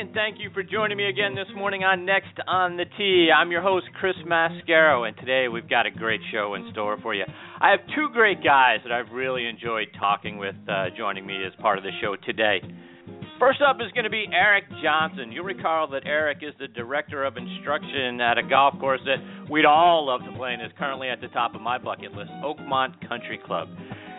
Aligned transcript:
And 0.00 0.14
thank 0.14 0.38
you 0.40 0.48
for 0.54 0.62
joining 0.62 0.96
me 0.96 1.10
again 1.10 1.34
this 1.34 1.48
morning 1.54 1.84
on 1.84 2.06
Next 2.06 2.32
on 2.46 2.78
the 2.78 2.86
Tee. 2.96 3.28
I'm 3.28 3.50
your 3.50 3.60
host, 3.60 3.84
Chris 4.00 4.14
Mascaro, 4.26 5.06
and 5.06 5.14
today 5.18 5.48
we've 5.48 5.68
got 5.68 5.84
a 5.84 5.90
great 5.90 6.22
show 6.32 6.54
in 6.54 6.70
store 6.72 6.96
for 7.02 7.12
you. 7.12 7.24
I 7.60 7.70
have 7.70 7.80
two 7.94 8.08
great 8.10 8.42
guys 8.42 8.78
that 8.82 8.92
I've 8.92 9.12
really 9.12 9.44
enjoyed 9.44 9.88
talking 9.98 10.38
with 10.38 10.54
uh, 10.66 10.86
joining 10.96 11.26
me 11.26 11.44
as 11.44 11.52
part 11.60 11.76
of 11.76 11.84
the 11.84 11.90
show 12.00 12.16
today. 12.24 12.62
First 13.38 13.60
up 13.60 13.76
is 13.76 13.92
going 13.92 14.04
to 14.04 14.10
be 14.10 14.24
Eric 14.32 14.64
Johnson. 14.82 15.32
You'll 15.32 15.44
recall 15.44 15.86
that 15.88 16.06
Eric 16.06 16.38
is 16.40 16.54
the 16.58 16.68
director 16.68 17.22
of 17.22 17.36
instruction 17.36 18.22
at 18.22 18.38
a 18.38 18.42
golf 18.42 18.80
course 18.80 19.00
that 19.04 19.50
we'd 19.50 19.66
all 19.66 20.06
love 20.06 20.22
to 20.24 20.34
play 20.34 20.54
and 20.54 20.62
is 20.62 20.72
currently 20.78 21.10
at 21.10 21.20
the 21.20 21.28
top 21.28 21.54
of 21.54 21.60
my 21.60 21.76
bucket 21.76 22.12
list, 22.12 22.30
Oakmont 22.42 23.06
Country 23.06 23.38
Club. 23.44 23.68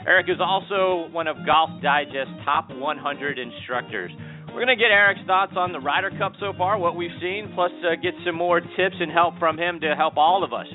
Eric 0.05 0.27
is 0.29 0.37
also 0.39 1.09
one 1.11 1.27
of 1.27 1.37
Golf 1.45 1.69
Digest's 1.81 2.33
top 2.43 2.69
100 2.69 3.39
instructors. 3.39 4.11
We're 4.51 4.65
going 4.65 4.77
to 4.77 4.83
get 4.83 4.91
Eric's 4.91 5.21
thoughts 5.25 5.53
on 5.55 5.71
the 5.71 5.79
Ryder 5.79 6.11
Cup 6.17 6.33
so 6.37 6.51
far, 6.57 6.77
what 6.77 6.97
we've 6.97 7.09
seen, 7.21 7.53
plus 7.55 7.71
uh, 7.87 7.95
get 7.95 8.13
some 8.25 8.35
more 8.35 8.59
tips 8.59 8.95
and 8.99 9.09
help 9.09 9.39
from 9.39 9.57
him 9.57 9.79
to 9.79 9.95
help 9.95 10.17
all 10.17 10.43
of 10.43 10.51
us 10.51 10.67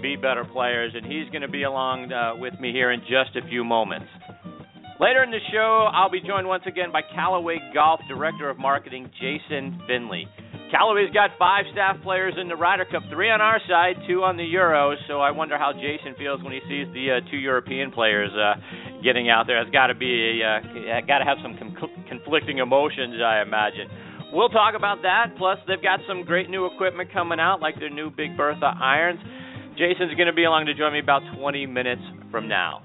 be 0.00 0.14
better 0.14 0.44
players. 0.44 0.92
And 0.94 1.04
he's 1.04 1.28
going 1.30 1.42
to 1.42 1.48
be 1.48 1.64
along 1.64 2.12
uh, 2.12 2.36
with 2.36 2.54
me 2.60 2.70
here 2.70 2.92
in 2.92 3.00
just 3.00 3.34
a 3.34 3.46
few 3.48 3.64
moments. 3.64 4.06
Later 5.00 5.24
in 5.24 5.32
the 5.32 5.42
show, 5.52 5.88
I'll 5.92 6.10
be 6.10 6.20
joined 6.20 6.46
once 6.46 6.62
again 6.66 6.92
by 6.92 7.00
Callaway 7.12 7.58
Golf 7.74 7.98
Director 8.06 8.48
of 8.48 8.58
Marketing, 8.58 9.10
Jason 9.20 9.82
Finley. 9.88 10.28
Callaway's 10.74 11.14
got 11.14 11.30
five 11.38 11.66
staff 11.70 12.02
players 12.02 12.34
in 12.34 12.48
the 12.48 12.56
Ryder 12.56 12.84
Cup, 12.90 13.04
three 13.08 13.30
on 13.30 13.40
our 13.40 13.60
side, 13.70 13.94
two 14.08 14.26
on 14.26 14.36
the 14.36 14.42
Euros. 14.42 14.96
So 15.06 15.20
I 15.20 15.30
wonder 15.30 15.56
how 15.56 15.70
Jason 15.70 16.18
feels 16.18 16.42
when 16.42 16.50
he 16.50 16.58
sees 16.66 16.90
the 16.90 17.22
uh, 17.22 17.30
two 17.30 17.36
European 17.36 17.92
players 17.92 18.34
uh, 18.34 18.58
getting 19.00 19.30
out 19.30 19.46
there. 19.46 19.62
It's 19.62 19.70
got 19.70 19.86
to 19.86 19.94
be, 19.94 20.42
uh, 20.42 21.06
got 21.06 21.22
to 21.22 21.24
have 21.24 21.38
some 21.46 21.54
com- 21.54 21.94
conflicting 22.08 22.58
emotions, 22.58 23.22
I 23.22 23.42
imagine. 23.42 23.86
We'll 24.32 24.48
talk 24.48 24.74
about 24.74 25.02
that. 25.02 25.38
Plus, 25.38 25.58
they've 25.68 25.80
got 25.80 26.00
some 26.08 26.24
great 26.24 26.50
new 26.50 26.66
equipment 26.66 27.12
coming 27.12 27.38
out, 27.38 27.62
like 27.62 27.78
their 27.78 27.88
new 27.88 28.10
Big 28.10 28.36
Bertha 28.36 28.74
irons. 28.74 29.20
Jason's 29.78 30.18
going 30.18 30.26
to 30.26 30.34
be 30.34 30.42
along 30.42 30.66
to 30.66 30.74
join 30.74 30.92
me 30.92 30.98
about 30.98 31.22
20 31.38 31.66
minutes 31.66 32.02
from 32.32 32.48
now. 32.48 32.82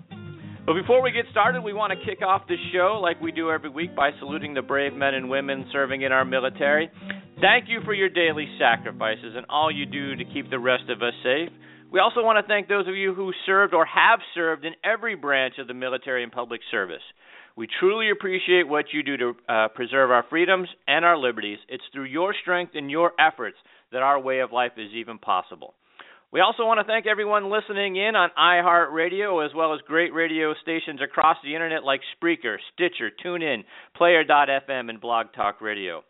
But 0.70 0.76
before 0.76 1.02
we 1.02 1.10
get 1.12 1.26
started, 1.32 1.64
we 1.64 1.74
want 1.74 1.92
to 1.98 2.06
kick 2.06 2.22
off 2.22 2.44
the 2.48 2.58
show 2.72 3.00
like 3.02 3.20
we 3.20 3.32
do 3.32 3.50
every 3.50 3.72
week 3.72 3.96
by 3.96 4.12
saluting 4.20 4.54
the 4.54 4.62
brave 4.62 4.94
men 4.94 5.16
and 5.16 5.28
women 5.28 5.66
serving 5.72 6.04
in 6.04 6.12
our 6.12 6.24
military. 6.24 6.92
Thank 7.42 7.70
you 7.70 7.80
for 7.86 7.94
your 7.94 8.10
daily 8.10 8.50
sacrifices 8.60 9.34
and 9.38 9.46
all 9.48 9.72
you 9.72 9.86
do 9.86 10.14
to 10.14 10.26
keep 10.26 10.50
the 10.50 10.60
rest 10.60 10.90
of 10.90 11.02
us 11.02 11.14
safe. 11.24 11.50
We 11.90 12.02
also 12.02 12.22
want 12.22 12.38
to 12.38 12.46
thank 12.46 12.68
those 12.68 12.86
of 12.86 12.96
you 12.96 13.14
who 13.14 13.32
served 13.46 13.74
or 13.74 13.86
have 13.86 14.20
served 14.36 14.66
in 14.66 14.74
every 14.84 15.16
branch 15.16 15.54
of 15.58 15.68
the 15.68 15.74
military 15.74 16.22
and 16.24 16.34
public 16.34 16.60
service. 16.70 17.02
We 17.56 17.70
truly 17.80 18.12
appreciate 18.12 18.68
what 18.68 18.88
you 18.92 19.04
do 19.04 19.16
to 19.16 19.34
uh, 19.48 19.68
preserve 19.70 20.12
our 20.12 20.26
freedoms 20.30 20.68
and 20.86 21.06
our 21.06 21.18
liberties. 21.18 21.60
It's 21.70 21.84
through 21.94 22.06
your 22.06 22.36
strength 22.42 22.74
and 22.76 22.92
your 22.92 23.14
efforts 23.18 23.58
that 23.94 24.02
our 24.02 24.20
way 24.20 24.40
of 24.40 24.52
life 24.52 24.74
is 24.76 24.92
even 24.94 25.18
possible. 25.18 25.76
We 26.34 26.42
also 26.42 26.66
want 26.66 26.82
to 26.82 26.84
thank 26.84 27.08
everyone 27.08 27.50
listening 27.50 27.96
in 27.96 28.18
on 28.18 28.32
iHeartRadio 28.38 29.46
as 29.46 29.56
well 29.56 29.74
as 29.74 29.80
great 29.88 30.14
radio 30.14 30.54
stations 30.62 31.00
across 31.02 31.38
the 31.42 31.56
internet 31.56 31.86
like 31.86 32.02
Spreaker, 32.22 32.58
Stitcher, 32.74 33.12
TuneIn, 33.26 33.64
Player.fm, 33.96 34.90
and 34.90 35.00
Blog 35.00 35.28
Talk 35.34 35.62
Radio. 35.62 36.04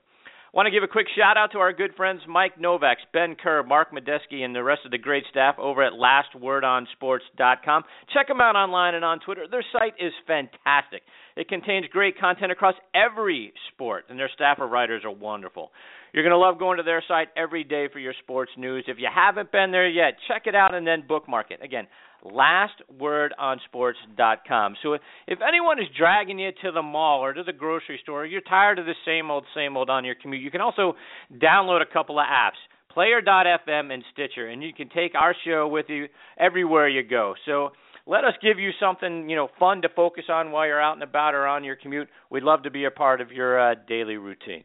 Want 0.51 0.65
to 0.65 0.71
give 0.71 0.81
a 0.81 0.87
quick 0.87 1.05
shout 1.15 1.37
out 1.37 1.51
to 1.51 1.59
our 1.59 1.71
good 1.71 1.93
friends 1.95 2.21
Mike 2.27 2.59
Novak, 2.59 2.97
Ben 3.13 3.35
Kerr, 3.35 3.61
Mark 3.61 3.93
Medeski, 3.93 4.41
and 4.43 4.55
the 4.55 4.63
rest 4.63 4.81
of 4.83 4.89
the 4.89 4.97
great 4.97 5.23
staff 5.29 5.59
over 5.59 5.83
at 5.83 5.93
LastWordOnSports.com. 5.93 7.83
Check 8.11 8.27
them 8.27 8.41
out 8.41 8.55
online 8.55 8.95
and 8.95 9.05
on 9.05 9.19
Twitter. 9.19 9.45
Their 9.49 9.63
site 9.71 9.93
is 9.99 10.11
fantastic. 10.25 11.03
It 11.35 11.49
contains 11.49 11.85
great 11.91 12.19
content 12.19 12.51
across 12.51 12.73
every 12.95 13.53
sport, 13.71 14.05
and 14.09 14.17
their 14.17 14.29
staff 14.33 14.57
of 14.59 14.71
writers 14.71 15.03
are 15.05 15.11
wonderful. 15.11 15.69
You're 16.13 16.23
going 16.23 16.31
to 16.31 16.37
love 16.37 16.57
going 16.57 16.77
to 16.77 16.83
their 16.83 17.03
site 17.07 17.27
every 17.37 17.63
day 17.63 17.87
for 17.93 17.99
your 17.99 18.15
sports 18.23 18.51
news. 18.57 18.85
If 18.87 18.97
you 18.97 19.07
haven't 19.13 19.51
been 19.51 19.69
there 19.69 19.87
yet, 19.87 20.15
check 20.27 20.47
it 20.47 20.55
out 20.55 20.73
and 20.73 20.87
then 20.87 21.03
bookmark 21.07 21.51
it. 21.51 21.59
Again, 21.63 21.85
lastwordonsports.com. 22.25 24.75
So 24.81 24.93
if 24.93 25.39
anyone 25.47 25.77
is 25.79 25.85
dragging 25.97 26.39
you 26.39 26.49
to 26.63 26.71
the 26.71 26.81
mall 26.81 27.21
or 27.21 27.33
to 27.33 27.43
the 27.43 27.53
grocery 27.53 27.99
store, 28.03 28.25
you're 28.25 28.41
tired 28.41 28.79
of 28.79 28.85
the 28.85 28.95
same 29.05 29.29
old, 29.31 29.45
same 29.55 29.77
old 29.77 29.89
on 29.89 30.03
your 30.05 30.15
commute, 30.15 30.41
you 30.41 30.51
can 30.51 30.61
also 30.61 30.95
download 31.33 31.81
a 31.81 31.85
couple 31.91 32.19
of 32.19 32.25
apps. 32.25 32.59
Player.fm 32.91 33.93
and 33.93 34.03
Stitcher, 34.11 34.47
and 34.47 34.63
you 34.63 34.73
can 34.73 34.89
take 34.89 35.13
our 35.13 35.35
show 35.45 35.67
with 35.67 35.85
you 35.89 36.07
everywhere 36.39 36.89
you 36.89 37.03
go. 37.03 37.35
So 37.45 37.69
let 38.07 38.23
us 38.23 38.33
give 38.41 38.57
you 38.57 38.71
something 38.79 39.29
you 39.29 39.35
know 39.35 39.49
fun 39.59 39.83
to 39.83 39.89
focus 39.95 40.23
on 40.27 40.49
while 40.51 40.65
you're 40.65 40.81
out 40.81 40.93
and 40.93 41.03
about 41.03 41.35
or 41.35 41.45
on 41.45 41.63
your 41.63 41.75
commute. 41.75 42.07
We'd 42.31 42.41
love 42.41 42.63
to 42.63 42.71
be 42.71 42.85
a 42.85 42.91
part 42.91 43.21
of 43.21 43.31
your 43.31 43.59
uh, 43.59 43.75
daily 43.87 44.17
routine. 44.17 44.63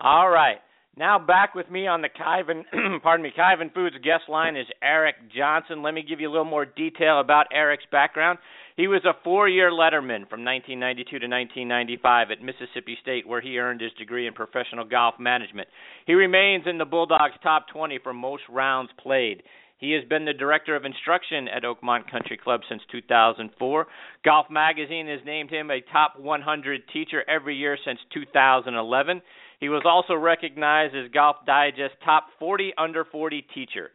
All 0.00 0.30
right. 0.30 0.58
Now 0.96 1.18
back 1.18 1.54
with 1.54 1.70
me 1.70 1.86
on 1.86 2.02
the 2.02 2.08
Kyvan, 2.08 3.00
pardon 3.02 3.22
me, 3.22 3.32
Kyvan 3.36 3.72
Foods 3.72 3.96
guest 4.02 4.24
line 4.28 4.56
is 4.56 4.66
Eric 4.82 5.14
Johnson. 5.34 5.82
Let 5.82 5.94
me 5.94 6.02
give 6.06 6.20
you 6.20 6.28
a 6.28 6.32
little 6.32 6.44
more 6.44 6.64
detail 6.64 7.20
about 7.20 7.46
Eric's 7.52 7.84
background. 7.92 8.38
He 8.76 8.88
was 8.88 9.04
a 9.04 9.14
four-year 9.22 9.70
letterman 9.70 10.28
from 10.28 10.44
1992 10.44 11.10
to 11.10 11.28
1995 11.28 12.30
at 12.30 12.42
Mississippi 12.42 12.98
State, 13.02 13.26
where 13.26 13.40
he 13.40 13.58
earned 13.58 13.80
his 13.80 13.92
degree 13.98 14.26
in 14.26 14.34
professional 14.34 14.84
golf 14.84 15.14
management. 15.20 15.68
He 16.06 16.14
remains 16.14 16.64
in 16.66 16.78
the 16.78 16.84
Bulldogs' 16.84 17.34
top 17.42 17.66
20 17.72 17.98
for 18.02 18.12
most 18.12 18.42
rounds 18.48 18.90
played. 18.98 19.42
He 19.78 19.92
has 19.92 20.04
been 20.08 20.26
the 20.26 20.34
director 20.34 20.76
of 20.76 20.84
instruction 20.84 21.48
at 21.48 21.62
Oakmont 21.62 22.10
Country 22.10 22.36
Club 22.36 22.60
since 22.68 22.82
2004. 22.92 23.86
Golf 24.24 24.46
Magazine 24.50 25.06
has 25.06 25.20
named 25.24 25.50
him 25.50 25.70
a 25.70 25.80
top 25.92 26.18
100 26.18 26.82
teacher 26.92 27.24
every 27.28 27.56
year 27.56 27.78
since 27.84 27.98
2011. 28.12 29.22
He 29.60 29.68
was 29.68 29.82
also 29.84 30.14
recognized 30.14 30.96
as 30.96 31.10
Golf 31.12 31.36
Digest 31.46 31.94
top 32.04 32.28
40 32.38 32.72
under 32.78 33.04
40 33.04 33.46
teacher. 33.54 33.90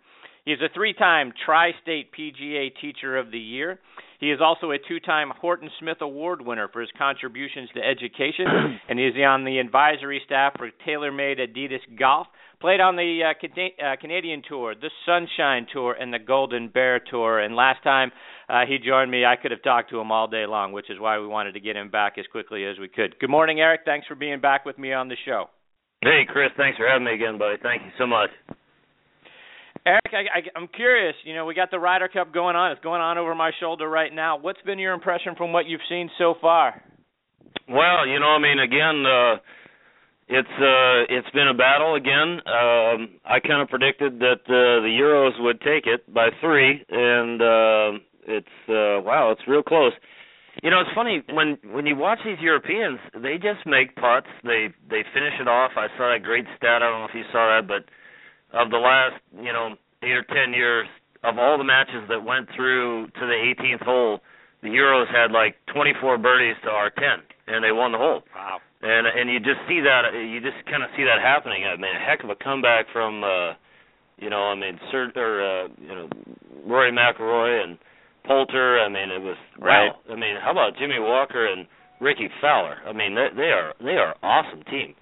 He 0.45 0.51
is 0.51 0.59
a 0.61 0.71
three-time 0.75 1.33
Tri-State 1.43 2.11
PGA 2.13 2.69
Teacher 2.79 3.17
of 3.17 3.31
the 3.31 3.39
Year. 3.39 3.79
He 4.19 4.31
is 4.31 4.39
also 4.41 4.71
a 4.71 4.77
two-time 4.77 5.31
Horton 5.41 5.69
Smith 5.79 5.97
Award 6.01 6.39
winner 6.39 6.67
for 6.71 6.81
his 6.81 6.91
contributions 6.97 7.69
to 7.73 7.81
education, 7.81 8.45
and 8.89 8.99
he 8.99 9.07
is 9.07 9.15
on 9.27 9.43
the 9.43 9.57
advisory 9.57 10.21
staff 10.23 10.53
for 10.57 10.69
TaylorMade 10.87 11.39
Adidas 11.39 11.97
Golf. 11.97 12.27
Played 12.61 12.79
on 12.79 12.95
the 12.95 13.21
uh, 13.23 13.33
Can- 13.39 13.85
uh, 13.85 13.95
Canadian 13.99 14.41
Tour, 14.47 14.75
the 14.75 14.89
Sunshine 15.05 15.67
Tour, 15.73 15.93
and 15.99 16.13
the 16.13 16.19
Golden 16.19 16.69
Bear 16.69 16.99
Tour. 16.99 17.39
And 17.39 17.55
last 17.55 17.83
time 17.83 18.11
uh, 18.47 18.61
he 18.67 18.77
joined 18.77 19.11
me, 19.11 19.25
I 19.25 19.35
could 19.35 19.51
have 19.51 19.63
talked 19.63 19.89
to 19.89 19.99
him 19.99 20.11
all 20.11 20.27
day 20.27 20.45
long, 20.45 20.71
which 20.71 20.89
is 20.89 20.99
why 20.99 21.19
we 21.19 21.27
wanted 21.27 21.53
to 21.53 21.59
get 21.59 21.75
him 21.75 21.89
back 21.89 22.17
as 22.17 22.25
quickly 22.31 22.65
as 22.65 22.79
we 22.79 22.87
could. 22.87 23.19
Good 23.19 23.29
morning, 23.29 23.59
Eric. 23.59 23.81
Thanks 23.83 24.07
for 24.07 24.15
being 24.15 24.39
back 24.39 24.63
with 24.63 24.77
me 24.77 24.93
on 24.93 25.09
the 25.09 25.17
show. 25.25 25.49
Hey, 26.01 26.25
Chris. 26.27 26.51
Thanks 26.57 26.77
for 26.77 26.87
having 26.87 27.05
me 27.05 27.13
again, 27.13 27.37
buddy. 27.37 27.55
Thank 27.61 27.83
you 27.83 27.91
so 27.97 28.05
much. 28.05 28.29
Eric, 29.85 30.01
I, 30.11 30.39
I, 30.39 30.41
I'm 30.55 30.67
curious. 30.67 31.15
You 31.23 31.35
know, 31.35 31.45
we 31.45 31.53
got 31.53 31.69
the 31.69 31.79
Ryder 31.79 32.07
Cup 32.07 32.33
going 32.33 32.55
on. 32.55 32.71
It's 32.71 32.81
going 32.81 33.01
on 33.01 33.17
over 33.17 33.35
my 33.35 33.51
shoulder 33.59 33.87
right 33.87 34.13
now. 34.13 34.37
What's 34.37 34.61
been 34.63 34.79
your 34.79 34.93
impression 34.93 35.35
from 35.35 35.53
what 35.53 35.67
you've 35.67 35.81
seen 35.87 36.09
so 36.17 36.35
far? 36.41 36.81
Well, 37.69 38.07
you 38.07 38.19
know, 38.19 38.29
I 38.29 38.39
mean, 38.39 38.59
again, 38.59 39.05
uh, 39.05 39.35
it's 40.27 40.47
uh, 40.47 41.15
it's 41.15 41.29
been 41.35 41.47
a 41.47 41.53
battle 41.53 41.95
again. 41.95 42.41
Um, 42.45 43.19
I 43.25 43.39
kind 43.39 43.61
of 43.61 43.69
predicted 43.69 44.19
that 44.19 44.41
uh, 44.45 44.81
the 44.81 44.97
Euros 44.99 45.39
would 45.43 45.61
take 45.61 45.85
it 45.85 46.11
by 46.11 46.29
three, 46.41 46.83
and 46.89 47.41
uh, 47.41 47.99
it's 48.27 48.47
uh 48.67 49.05
wow, 49.05 49.31
it's 49.31 49.41
real 49.47 49.61
close. 49.63 49.93
You 50.63 50.71
know, 50.71 50.79
it's 50.81 50.89
funny 50.95 51.21
when 51.33 51.57
when 51.71 51.85
you 51.85 51.95
watch 51.95 52.19
these 52.23 52.39
Europeans, 52.39 52.99
they 53.13 53.35
just 53.35 53.65
make 53.65 53.95
putts. 53.95 54.27
They 54.43 54.69
they 54.89 55.03
finish 55.13 55.33
it 55.39 55.47
off. 55.47 55.71
I 55.75 55.87
saw 55.97 56.11
that 56.11 56.23
great 56.23 56.45
stat. 56.57 56.81
I 56.81 56.89
don't 56.89 56.99
know 57.01 57.09
if 57.09 57.15
you 57.15 57.27
saw 57.31 57.59
that, 57.59 57.67
but 57.67 57.83
of 58.57 58.71
the 58.71 58.77
last 58.77 59.19
you 59.35 59.51
know 59.51 59.75
eight 60.03 60.15
or 60.15 60.23
ten 60.23 60.53
years, 60.53 60.87
of 61.23 61.37
all 61.37 61.57
the 61.57 61.63
matches 61.63 62.07
that 62.09 62.23
went 62.23 62.47
through 62.55 63.07
to 63.07 63.23
the 63.25 63.53
18th 63.59 63.83
hole, 63.83 64.19
the 64.61 64.69
Euros 64.69 65.07
had 65.11 65.31
like 65.31 65.55
24 65.73 66.17
birdies 66.17 66.55
to 66.63 66.69
our 66.69 66.89
10, 66.89 67.03
and 67.47 67.63
they 67.63 67.71
won 67.71 67.91
the 67.91 67.97
hole. 67.97 68.23
Wow. 68.33 68.59
And 68.81 69.07
and 69.07 69.29
you 69.29 69.39
just 69.39 69.59
see 69.67 69.81
that 69.81 70.13
you 70.13 70.39
just 70.39 70.63
kind 70.69 70.83
of 70.83 70.89
see 70.95 71.03
that 71.03 71.19
happening. 71.21 71.65
I 71.65 71.75
mean, 71.75 71.95
a 71.95 71.99
heck 71.99 72.23
of 72.23 72.29
a 72.29 72.35
comeback 72.35 72.85
from 72.93 73.23
uh 73.23 73.53
you 74.17 74.29
know, 74.29 74.43
I 74.43 74.55
mean, 74.55 74.79
Sir 74.91 75.11
or 75.15 75.43
uh, 75.43 75.67
you 75.81 75.93
know, 75.93 76.09
Rory 76.65 76.91
McIlroy 76.91 77.63
and 77.63 77.77
Poulter. 78.27 78.79
I 78.79 78.89
mean, 78.89 79.11
it 79.11 79.21
was 79.21 79.37
right. 79.59 79.89
Wow. 80.07 80.13
I 80.13 80.15
mean, 80.15 80.35
how 80.41 80.51
about 80.51 80.77
Jimmy 80.79 80.99
Walker 80.99 81.45
and 81.45 81.67
Rickie 82.01 82.29
Fowler? 82.41 82.77
I 82.85 82.93
mean, 82.93 83.15
they, 83.15 83.27
they 83.35 83.51
are 83.51 83.73
they 83.79 83.97
are 83.97 84.15
awesome 84.21 84.63
team. 84.63 84.95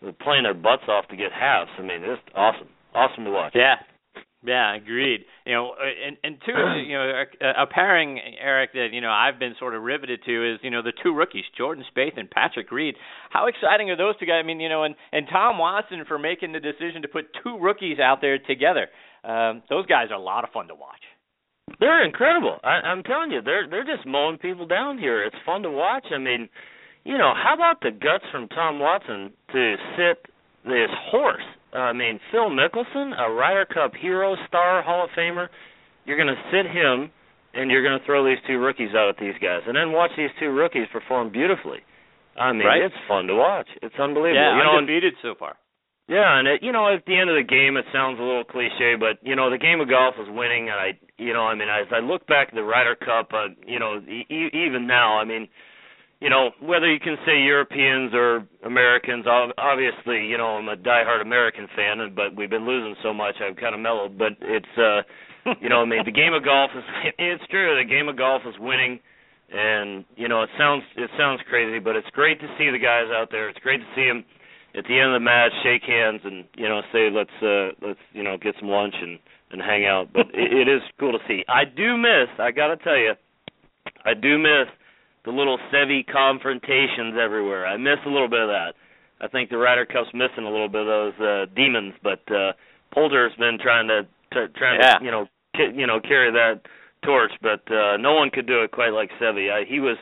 They're 0.00 0.12
playing 0.12 0.42
their 0.44 0.54
butts 0.54 0.82
off 0.88 1.06
to 1.08 1.16
get 1.16 1.32
halves. 1.32 1.70
I 1.78 1.82
mean, 1.82 2.02
it's 2.02 2.22
awesome, 2.34 2.68
awesome 2.94 3.24
to 3.24 3.30
watch. 3.30 3.52
Yeah, 3.54 3.76
yeah, 4.44 4.74
agreed. 4.74 5.20
You 5.46 5.54
know, 5.54 5.74
and 5.78 6.16
and 6.24 6.36
two, 6.44 6.52
you 6.86 6.94
know, 6.94 7.22
a, 7.40 7.62
a 7.62 7.66
pairing, 7.66 8.20
Eric, 8.40 8.72
that 8.74 8.88
you 8.92 9.00
know 9.00 9.10
I've 9.10 9.38
been 9.38 9.54
sort 9.58 9.74
of 9.74 9.82
riveted 9.82 10.20
to 10.26 10.54
is 10.54 10.58
you 10.62 10.70
know 10.70 10.82
the 10.82 10.92
two 11.02 11.14
rookies, 11.14 11.44
Jordan 11.56 11.84
Spieth 11.94 12.18
and 12.18 12.28
Patrick 12.28 12.70
Reed. 12.72 12.96
How 13.30 13.46
exciting 13.46 13.90
are 13.90 13.96
those 13.96 14.16
two 14.18 14.26
guys? 14.26 14.42
I 14.42 14.46
mean, 14.46 14.60
you 14.60 14.68
know, 14.68 14.82
and 14.82 14.94
and 15.12 15.26
Tom 15.30 15.58
Watson 15.58 16.04
for 16.08 16.18
making 16.18 16.52
the 16.52 16.60
decision 16.60 17.02
to 17.02 17.08
put 17.08 17.26
two 17.42 17.58
rookies 17.58 17.98
out 18.00 18.20
there 18.20 18.38
together. 18.38 18.88
Um, 19.24 19.62
those 19.70 19.86
guys 19.86 20.08
are 20.10 20.18
a 20.18 20.22
lot 20.22 20.42
of 20.42 20.50
fun 20.50 20.66
to 20.68 20.74
watch. 20.74 21.00
They're 21.82 22.06
incredible. 22.06 22.58
I, 22.62 22.78
I'm 22.86 23.02
telling 23.02 23.32
you, 23.32 23.42
they're 23.42 23.66
they're 23.68 23.84
just 23.84 24.06
mowing 24.06 24.38
people 24.38 24.66
down 24.66 24.98
here. 24.98 25.24
It's 25.24 25.36
fun 25.44 25.62
to 25.62 25.70
watch. 25.70 26.06
I 26.14 26.18
mean, 26.18 26.48
you 27.02 27.18
know, 27.18 27.34
how 27.34 27.54
about 27.54 27.82
the 27.82 27.90
guts 27.90 28.24
from 28.30 28.46
Tom 28.48 28.78
Watson 28.78 29.32
to 29.50 29.74
sit 29.98 30.30
this 30.64 30.90
horse 31.10 31.42
I 31.72 31.92
mean, 31.92 32.20
Phil 32.30 32.50
Mickelson, 32.50 33.18
a 33.18 33.32
Ryder 33.32 33.66
Cup 33.66 33.92
hero, 33.94 34.36
star, 34.46 34.82
Hall 34.82 35.04
of 35.04 35.10
Famer. 35.16 35.48
You're 36.04 36.16
going 36.16 36.34
to 36.34 36.42
sit 36.52 36.70
him, 36.70 37.10
and 37.54 37.70
you're 37.70 37.82
going 37.82 37.98
to 37.98 38.04
throw 38.04 38.24
these 38.24 38.38
two 38.46 38.58
rookies 38.58 38.90
out 38.94 39.08
at 39.08 39.16
these 39.18 39.34
guys, 39.40 39.60
and 39.66 39.76
then 39.76 39.92
watch 39.92 40.10
these 40.16 40.30
two 40.38 40.50
rookies 40.50 40.86
perform 40.92 41.32
beautifully. 41.32 41.78
I 42.36 42.52
mean, 42.52 42.66
right? 42.66 42.82
it's 42.82 42.94
fun 43.08 43.26
to 43.26 43.34
watch. 43.34 43.68
It's 43.82 43.94
unbelievable. 43.98 44.40
Yeah, 44.40 44.56
you 44.56 44.64
know, 44.64 44.78
undefeated 44.78 45.14
so 45.22 45.34
far. 45.38 45.56
Yeah, 46.12 46.38
and 46.38 46.46
it, 46.46 46.62
you 46.62 46.72
know, 46.72 46.92
at 46.92 47.06
the 47.06 47.16
end 47.16 47.30
of 47.30 47.36
the 47.40 47.48
game, 47.48 47.80
it 47.80 47.86
sounds 47.92 48.20
a 48.20 48.22
little 48.22 48.44
cliche, 48.44 49.00
but 49.00 49.16
you 49.24 49.34
know, 49.34 49.48
the 49.48 49.56
game 49.56 49.80
of 49.80 49.88
golf 49.88 50.14
is 50.20 50.28
winning, 50.28 50.68
and 50.68 50.76
I, 50.76 50.92
you 51.16 51.32
know, 51.32 51.48
I 51.48 51.54
mean, 51.54 51.68
as 51.72 51.88
I 51.88 52.00
look 52.04 52.26
back 52.26 52.48
at 52.48 52.54
the 52.54 52.62
Ryder 52.62 52.96
Cup, 52.96 53.32
uh, 53.32 53.48
you 53.66 53.78
know, 53.78 53.96
e- 53.96 54.28
even 54.52 54.86
now, 54.86 55.16
I 55.18 55.24
mean 55.24 55.48
you 56.22 56.30
know, 56.30 56.50
whether 56.62 56.86
you 56.86 57.00
can 57.00 57.16
say 57.26 57.42
Europeans 57.42 58.14
or 58.14 58.46
Americans, 58.64 59.26
obviously, 59.26 60.24
you 60.30 60.38
know, 60.38 60.54
I'm 60.54 60.68
a 60.68 60.76
diehard 60.76 61.20
American 61.20 61.66
fan, 61.74 61.98
but 62.14 62.36
we've 62.36 62.48
been 62.48 62.64
losing 62.64 62.94
so 63.02 63.12
much, 63.12 63.34
I've 63.42 63.56
kind 63.56 63.74
of 63.74 63.80
mellowed. 63.80 64.16
But 64.16 64.38
it's, 64.40 64.74
uh, 64.78 65.02
you 65.60 65.68
know, 65.68 65.82
I 65.82 65.84
mean, 65.84 66.04
the 66.04 66.14
game 66.14 66.32
of 66.32 66.44
golf 66.44 66.70
is, 66.78 66.84
it's 67.18 67.42
true, 67.50 67.74
the 67.74 67.90
game 67.90 68.08
of 68.08 68.16
golf 68.16 68.42
is 68.46 68.54
winning, 68.60 69.00
and 69.50 70.04
you 70.14 70.28
know, 70.28 70.42
it 70.44 70.50
sounds, 70.56 70.84
it 70.96 71.10
sounds 71.18 71.40
crazy, 71.50 71.80
but 71.80 71.96
it's 71.96 72.08
great 72.14 72.38
to 72.38 72.46
see 72.56 72.70
the 72.70 72.78
guys 72.78 73.10
out 73.10 73.32
there. 73.32 73.48
It's 73.48 73.58
great 73.58 73.78
to 73.78 73.90
see 73.96 74.06
them 74.06 74.24
at 74.74 74.84
the 74.84 74.98
end 74.98 75.14
of 75.14 75.20
the 75.20 75.24
match 75.24 75.52
shake 75.62 75.82
hands 75.82 76.20
and 76.24 76.44
you 76.56 76.68
know 76.68 76.82
say 76.92 77.10
let's, 77.10 77.36
uh, 77.42 77.76
let's, 77.86 78.00
you 78.12 78.22
know, 78.22 78.36
get 78.36 78.54
some 78.58 78.68
lunch 78.68 78.94
and 79.00 79.18
and 79.50 79.60
hang 79.60 79.84
out. 79.86 80.12
But 80.12 80.26
it, 80.34 80.66
it 80.66 80.68
is 80.68 80.82
cool 80.98 81.12
to 81.12 81.18
see. 81.28 81.44
I 81.48 81.64
do 81.64 81.96
miss, 81.96 82.28
I 82.38 82.50
got 82.50 82.68
to 82.68 82.76
tell 82.76 82.96
you, 82.96 83.12
I 84.04 84.14
do 84.14 84.38
miss 84.38 84.68
the 85.24 85.30
little 85.30 85.58
Seve 85.72 86.06
confrontations 86.10 87.14
everywhere. 87.20 87.66
I 87.66 87.76
miss 87.76 87.98
a 88.06 88.10
little 88.10 88.28
bit 88.28 88.40
of 88.40 88.48
that. 88.48 88.74
I 89.20 89.28
think 89.28 89.50
the 89.50 89.58
Ryder 89.58 89.86
Cup's 89.86 90.10
missing 90.12 90.44
a 90.44 90.50
little 90.50 90.68
bit 90.68 90.80
of 90.80 90.86
those 90.86 91.20
uh, 91.20 91.46
demons, 91.54 91.94
but 92.02 92.20
uh, 92.32 92.52
Poulter's 92.92 93.32
been 93.38 93.56
trying 93.62 93.86
to, 93.86 94.02
to 94.32 94.48
trying 94.58 94.80
yeah. 94.80 94.98
to 94.98 95.04
you 95.04 95.10
know 95.10 95.26
ki- 95.56 95.74
you 95.76 95.86
know 95.86 96.00
carry 96.00 96.32
that 96.32 96.62
torch, 97.04 97.30
but 97.40 97.62
uh, 97.70 97.96
no 97.98 98.14
one 98.14 98.30
could 98.30 98.46
do 98.46 98.62
it 98.62 98.72
quite 98.72 98.90
like 98.90 99.10
Seve. 99.20 99.50
I, 99.50 99.64
he 99.68 99.78
was 99.78 99.96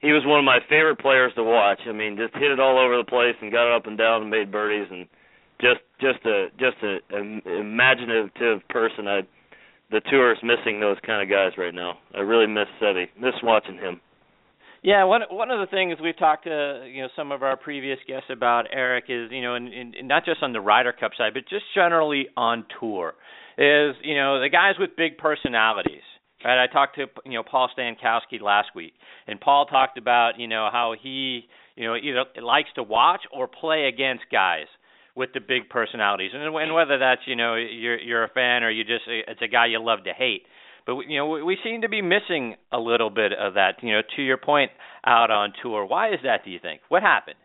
he 0.00 0.12
was 0.12 0.22
one 0.24 0.38
of 0.38 0.44
my 0.44 0.58
favorite 0.68 0.98
players 0.98 1.32
to 1.34 1.42
watch. 1.42 1.80
I 1.88 1.92
mean, 1.92 2.16
just 2.16 2.34
hit 2.34 2.50
it 2.50 2.60
all 2.60 2.78
over 2.78 2.96
the 2.96 3.04
place 3.04 3.34
and 3.40 3.50
got 3.50 3.66
it 3.66 3.74
up 3.74 3.86
and 3.86 3.98
down 3.98 4.22
and 4.22 4.30
made 4.30 4.52
birdies 4.52 4.86
and 4.90 5.06
just 5.60 5.80
just 6.00 6.24
a 6.24 6.48
just 6.58 6.76
a, 6.82 6.98
a 7.14 7.60
imaginative 7.60 8.66
person. 8.68 9.08
I 9.08 9.22
the 9.90 10.00
tour 10.10 10.32
is 10.32 10.38
missing 10.42 10.80
those 10.80 10.98
kind 11.04 11.22
of 11.22 11.28
guys 11.28 11.58
right 11.58 11.74
now. 11.74 11.98
I 12.14 12.20
really 12.20 12.46
miss 12.46 12.68
Seve. 12.80 13.08
Miss 13.18 13.34
watching 13.42 13.76
him. 13.76 14.00
Yeah, 14.82 15.04
one 15.04 15.22
one 15.30 15.50
of 15.50 15.58
the 15.58 15.66
things 15.66 15.98
we've 16.00 16.18
talked 16.18 16.44
to 16.44 16.86
you 16.88 17.02
know 17.02 17.08
some 17.16 17.32
of 17.32 17.42
our 17.42 17.56
previous 17.56 17.98
guests 18.06 18.30
about 18.30 18.66
Eric 18.72 19.04
is 19.08 19.30
you 19.32 19.42
know 19.42 19.54
and, 19.54 19.68
and 19.72 20.06
not 20.06 20.24
just 20.24 20.42
on 20.42 20.52
the 20.52 20.60
Ryder 20.60 20.92
Cup 20.92 21.12
side, 21.18 21.34
but 21.34 21.42
just 21.50 21.64
generally 21.74 22.28
on 22.36 22.64
tour, 22.78 23.14
is 23.56 23.96
you 24.02 24.14
know 24.14 24.40
the 24.40 24.48
guys 24.48 24.74
with 24.78 24.90
big 24.96 25.18
personalities. 25.18 26.06
Right, 26.44 26.62
I 26.62 26.72
talked 26.72 26.94
to 26.96 27.06
you 27.24 27.32
know 27.32 27.42
Paul 27.42 27.68
Stankowski 27.76 28.40
last 28.40 28.68
week, 28.74 28.92
and 29.26 29.40
Paul 29.40 29.66
talked 29.66 29.98
about 29.98 30.38
you 30.38 30.46
know 30.46 30.68
how 30.70 30.94
he 31.00 31.48
you 31.74 31.84
know 31.84 31.96
either 31.96 32.24
likes 32.40 32.68
to 32.76 32.82
watch 32.82 33.22
or 33.32 33.48
play 33.48 33.88
against 33.92 34.24
guys 34.30 34.66
with 35.16 35.30
the 35.34 35.40
big 35.40 35.68
personalities, 35.68 36.30
and, 36.32 36.42
and 36.42 36.74
whether 36.74 36.96
that's 36.98 37.22
you 37.26 37.34
know 37.34 37.56
you're 37.56 37.98
you're 37.98 38.24
a 38.24 38.28
fan 38.28 38.62
or 38.62 38.70
you 38.70 38.84
just 38.84 39.02
it's 39.08 39.42
a 39.42 39.48
guy 39.48 39.66
you 39.66 39.82
love 39.82 40.04
to 40.04 40.12
hate. 40.12 40.42
But 40.86 41.00
you 41.08 41.18
know, 41.18 41.28
we 41.28 41.58
seem 41.62 41.82
to 41.82 41.88
be 41.88 42.00
missing 42.00 42.54
a 42.72 42.78
little 42.78 43.10
bit 43.10 43.32
of 43.32 43.54
that. 43.54 43.82
You 43.82 43.94
know, 43.94 44.00
to 44.16 44.22
your 44.22 44.38
point, 44.38 44.70
out 45.04 45.30
on 45.30 45.52
tour. 45.60 45.84
Why 45.84 46.10
is 46.10 46.20
that? 46.22 46.44
Do 46.44 46.50
you 46.50 46.60
think? 46.60 46.80
What 46.88 47.02
happened? 47.02 47.36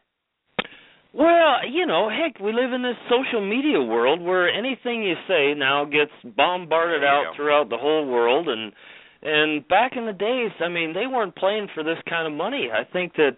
Well, 1.13 1.69
you 1.69 1.85
know, 1.85 2.09
heck, 2.09 2.39
we 2.39 2.51
live 2.53 2.73
in 2.73 2.81
this 2.81 2.97
social 3.07 3.39
media 3.47 3.79
world 3.79 4.19
where 4.19 4.49
anything 4.49 5.03
you 5.03 5.13
say 5.27 5.53
now 5.55 5.85
gets 5.85 6.11
bombarded 6.35 7.03
out 7.03 7.25
go. 7.31 7.35
throughout 7.35 7.69
the 7.69 7.77
whole 7.77 8.07
world 8.07 8.49
and 8.49 8.73
and 9.21 9.65
back 9.69 9.93
in 9.95 10.05
the 10.05 10.11
days, 10.11 10.51
I 10.59 10.67
mean, 10.67 10.91
they 10.93 11.07
weren't 11.07 11.35
playing 11.35 11.69
for 11.73 11.81
this 11.81 11.97
kind 12.09 12.27
of 12.27 12.33
money. 12.33 12.69
I 12.73 12.83
think 12.91 13.13
that 13.15 13.37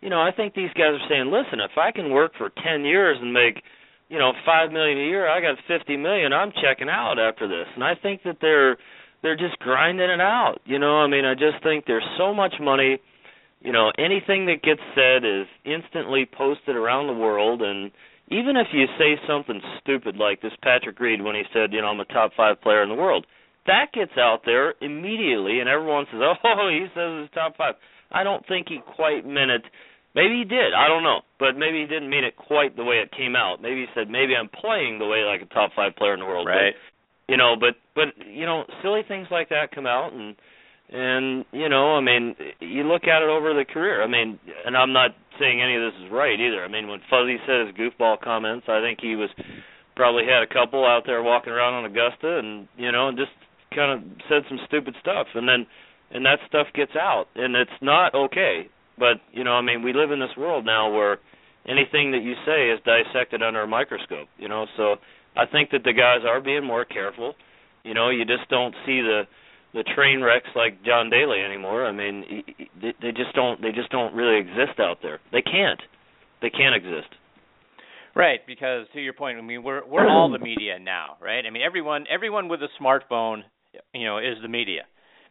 you 0.00 0.10
know, 0.10 0.20
I 0.20 0.32
think 0.32 0.54
these 0.54 0.72
guys 0.74 0.98
are 0.98 1.08
saying, 1.08 1.30
"Listen, 1.30 1.60
if 1.60 1.78
I 1.78 1.92
can 1.92 2.10
work 2.10 2.32
for 2.36 2.50
10 2.50 2.84
years 2.84 3.16
and 3.20 3.32
make, 3.32 3.62
you 4.08 4.18
know, 4.18 4.32
5 4.44 4.72
million 4.72 4.98
a 4.98 5.06
year, 5.06 5.28
I 5.28 5.40
got 5.40 5.56
50 5.68 5.96
million, 5.96 6.32
I'm 6.32 6.52
checking 6.60 6.88
out 6.88 7.20
after 7.20 7.46
this." 7.46 7.68
And 7.76 7.84
I 7.84 7.94
think 7.94 8.24
that 8.24 8.38
they're 8.40 8.76
they're 9.22 9.36
just 9.36 9.56
grinding 9.60 10.10
it 10.10 10.20
out. 10.20 10.58
You 10.64 10.80
know, 10.80 10.96
I 10.98 11.06
mean, 11.06 11.24
I 11.24 11.34
just 11.34 11.62
think 11.62 11.86
there's 11.86 12.04
so 12.18 12.34
much 12.34 12.54
money. 12.60 12.98
You 13.62 13.72
know, 13.72 13.92
anything 13.98 14.46
that 14.46 14.62
gets 14.62 14.82
said 14.94 15.24
is 15.24 15.46
instantly 15.64 16.26
posted 16.26 16.74
around 16.74 17.06
the 17.06 17.14
world, 17.14 17.62
and 17.62 17.90
even 18.28 18.56
if 18.56 18.68
you 18.72 18.86
say 18.98 19.14
something 19.26 19.60
stupid 19.80 20.16
like 20.16 20.42
this 20.42 20.52
Patrick 20.62 20.98
Reed 20.98 21.22
when 21.22 21.36
he 21.36 21.42
said, 21.52 21.72
you 21.72 21.80
know, 21.80 21.88
I'm 21.88 22.00
a 22.00 22.04
top 22.06 22.32
five 22.36 22.60
player 22.60 22.82
in 22.82 22.88
the 22.88 22.96
world, 22.98 23.26
that 23.66 23.92
gets 23.94 24.18
out 24.18 24.40
there 24.44 24.74
immediately, 24.80 25.60
and 25.60 25.68
everyone 25.68 26.06
says, 26.10 26.20
oh, 26.44 26.68
he 26.70 26.86
says 26.94 27.22
he's 27.22 27.34
top 27.34 27.56
five. 27.56 27.74
I 28.10 28.24
don't 28.24 28.46
think 28.46 28.68
he 28.68 28.80
quite 28.96 29.24
meant 29.24 29.50
it. 29.50 29.62
Maybe 30.14 30.42
he 30.42 30.44
did. 30.44 30.74
I 30.76 30.88
don't 30.88 31.04
know, 31.04 31.22
but 31.38 31.56
maybe 31.56 31.80
he 31.80 31.86
didn't 31.86 32.10
mean 32.10 32.24
it 32.24 32.36
quite 32.36 32.76
the 32.76 32.84
way 32.84 32.96
it 32.96 33.16
came 33.16 33.34
out. 33.34 33.62
Maybe 33.62 33.86
he 33.86 33.86
said, 33.94 34.10
maybe 34.10 34.34
I'm 34.36 34.50
playing 34.50 34.98
the 34.98 35.06
way 35.06 35.24
like 35.24 35.40
a 35.40 35.54
top 35.54 35.70
five 35.74 35.96
player 35.96 36.12
in 36.12 36.20
the 36.20 36.26
world. 36.26 36.46
Right. 36.46 36.74
But 36.74 36.80
you 37.28 37.36
know 37.36 37.54
but 37.58 37.74
but 37.94 38.26
you 38.26 38.46
know 38.46 38.64
silly 38.82 39.02
things 39.06 39.28
like 39.30 39.48
that 39.50 39.72
come 39.74 39.86
out 39.86 40.12
and 40.12 40.36
and 40.92 41.44
you 41.52 41.68
know 41.68 41.96
i 41.96 42.00
mean 42.00 42.36
you 42.60 42.84
look 42.84 43.04
at 43.04 43.22
it 43.22 43.28
over 43.28 43.54
the 43.54 43.64
career. 43.64 44.02
I 44.02 44.06
mean 44.06 44.38
and 44.66 44.76
i'm 44.76 44.92
not 44.92 45.12
saying 45.40 45.62
any 45.62 45.74
of 45.76 45.82
this 45.82 46.00
is 46.04 46.12
right 46.12 46.38
either. 46.38 46.64
I 46.64 46.68
mean 46.68 46.88
when 46.88 47.00
fuzzy 47.08 47.38
said 47.46 47.66
his 47.66 47.74
goofball 47.76 48.20
comments 48.20 48.66
i 48.68 48.80
think 48.80 49.00
he 49.00 49.16
was 49.16 49.30
probably 49.96 50.24
had 50.24 50.42
a 50.42 50.52
couple 50.52 50.84
out 50.84 51.02
there 51.06 51.22
walking 51.22 51.52
around 51.52 51.74
on 51.74 51.84
augusta 51.84 52.38
and 52.38 52.68
you 52.76 52.92
know 52.92 53.08
and 53.08 53.18
just 53.18 53.32
kind 53.74 53.92
of 53.92 54.04
said 54.28 54.42
some 54.48 54.58
stupid 54.66 54.94
stuff. 55.00 55.26
And 55.34 55.48
then 55.48 55.66
and 56.10 56.26
that 56.26 56.40
stuff 56.46 56.66
gets 56.74 56.92
out. 56.94 57.26
And 57.34 57.56
it's 57.56 57.70
not 57.80 58.14
okay. 58.14 58.68
But 58.98 59.24
you 59.32 59.44
know 59.44 59.52
i 59.52 59.62
mean 59.62 59.82
we 59.82 59.92
live 59.92 60.10
in 60.10 60.20
this 60.20 60.36
world 60.36 60.66
now 60.66 60.92
where 60.92 61.18
anything 61.66 62.12
that 62.12 62.22
you 62.22 62.34
say 62.44 62.68
is 62.68 62.80
dissected 62.84 63.42
under 63.42 63.62
a 63.62 63.66
microscope 63.66 64.28
you 64.38 64.48
know. 64.48 64.66
So 64.76 64.96
I 65.36 65.46
think 65.46 65.70
that 65.70 65.84
the 65.84 65.92
guys 65.92 66.20
are 66.28 66.40
being 66.40 66.64
more 66.64 66.84
careful. 66.84 67.34
You 67.84 67.94
know, 67.94 68.10
you 68.10 68.24
just 68.24 68.48
don't 68.48 68.74
see 68.86 69.00
the 69.00 69.22
the 69.74 69.84
train 69.94 70.20
wrecks 70.20 70.48
like 70.54 70.84
John 70.84 71.10
Daly 71.10 71.40
anymore. 71.40 71.86
I 71.86 71.92
mean, 71.92 72.44
they 72.80 73.12
just 73.12 73.34
don't 73.34 73.60
they 73.62 73.72
just 73.72 73.90
don't 73.90 74.14
really 74.14 74.38
exist 74.38 74.78
out 74.78 74.98
there. 75.02 75.20
They 75.32 75.42
can't. 75.42 75.80
They 76.40 76.50
can't 76.50 76.74
exist. 76.74 77.08
Right, 78.14 78.40
because 78.46 78.86
to 78.92 79.00
your 79.00 79.14
point, 79.14 79.38
I 79.38 79.40
mean, 79.40 79.62
we're 79.62 79.86
we're 79.86 80.08
all 80.08 80.30
the 80.30 80.38
media 80.38 80.78
now, 80.78 81.16
right? 81.22 81.44
I 81.46 81.50
mean, 81.50 81.62
everyone 81.62 82.04
everyone 82.12 82.48
with 82.48 82.60
a 82.60 82.68
smartphone, 82.80 83.42
you 83.94 84.04
know, 84.04 84.18
is 84.18 84.36
the 84.42 84.48
media. 84.48 84.82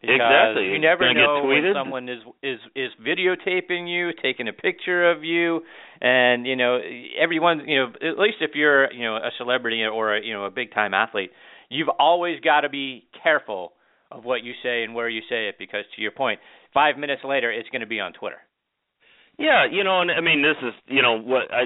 Because 0.01 0.15
exactly. 0.15 0.65
You 0.65 0.79
never 0.79 1.13
know 1.13 1.43
when 1.45 1.73
someone 1.75 2.09
is 2.09 2.19
is 2.41 2.57
is 2.75 2.89
videotaping 2.99 3.87
you, 3.87 4.09
taking 4.19 4.47
a 4.47 4.53
picture 4.53 5.11
of 5.11 5.23
you, 5.23 5.61
and 6.01 6.47
you 6.47 6.55
know 6.55 6.79
everyone. 7.21 7.67
You 7.67 7.81
know, 7.81 7.93
at 8.01 8.17
least 8.17 8.37
if 8.41 8.51
you're 8.55 8.91
you 8.91 9.03
know 9.03 9.17
a 9.17 9.29
celebrity 9.37 9.83
or 9.83 10.15
a, 10.15 10.25
you 10.25 10.33
know 10.33 10.45
a 10.45 10.49
big 10.49 10.73
time 10.73 10.95
athlete, 10.95 11.29
you've 11.69 11.89
always 11.99 12.39
got 12.39 12.61
to 12.61 12.69
be 12.69 13.05
careful 13.21 13.73
of 14.11 14.25
what 14.25 14.43
you 14.43 14.53
say 14.63 14.83
and 14.83 14.93
where 14.93 15.09
you 15.09 15.21
say 15.29 15.47
it 15.47 15.55
because 15.57 15.85
to 15.95 16.01
your 16.01 16.11
point, 16.11 16.39
five 16.73 16.97
minutes 16.97 17.21
later 17.23 17.51
it's 17.51 17.69
going 17.69 17.81
to 17.81 17.87
be 17.87 17.99
on 17.99 18.13
Twitter. 18.13 18.39
Yeah, 19.37 19.65
you 19.65 19.83
know, 19.83 20.01
and 20.01 20.11
I 20.11 20.21
mean, 20.21 20.43
this 20.43 20.57
is, 20.61 20.73
you 20.87 21.01
know, 21.01 21.17
what 21.17 21.51
I, 21.51 21.65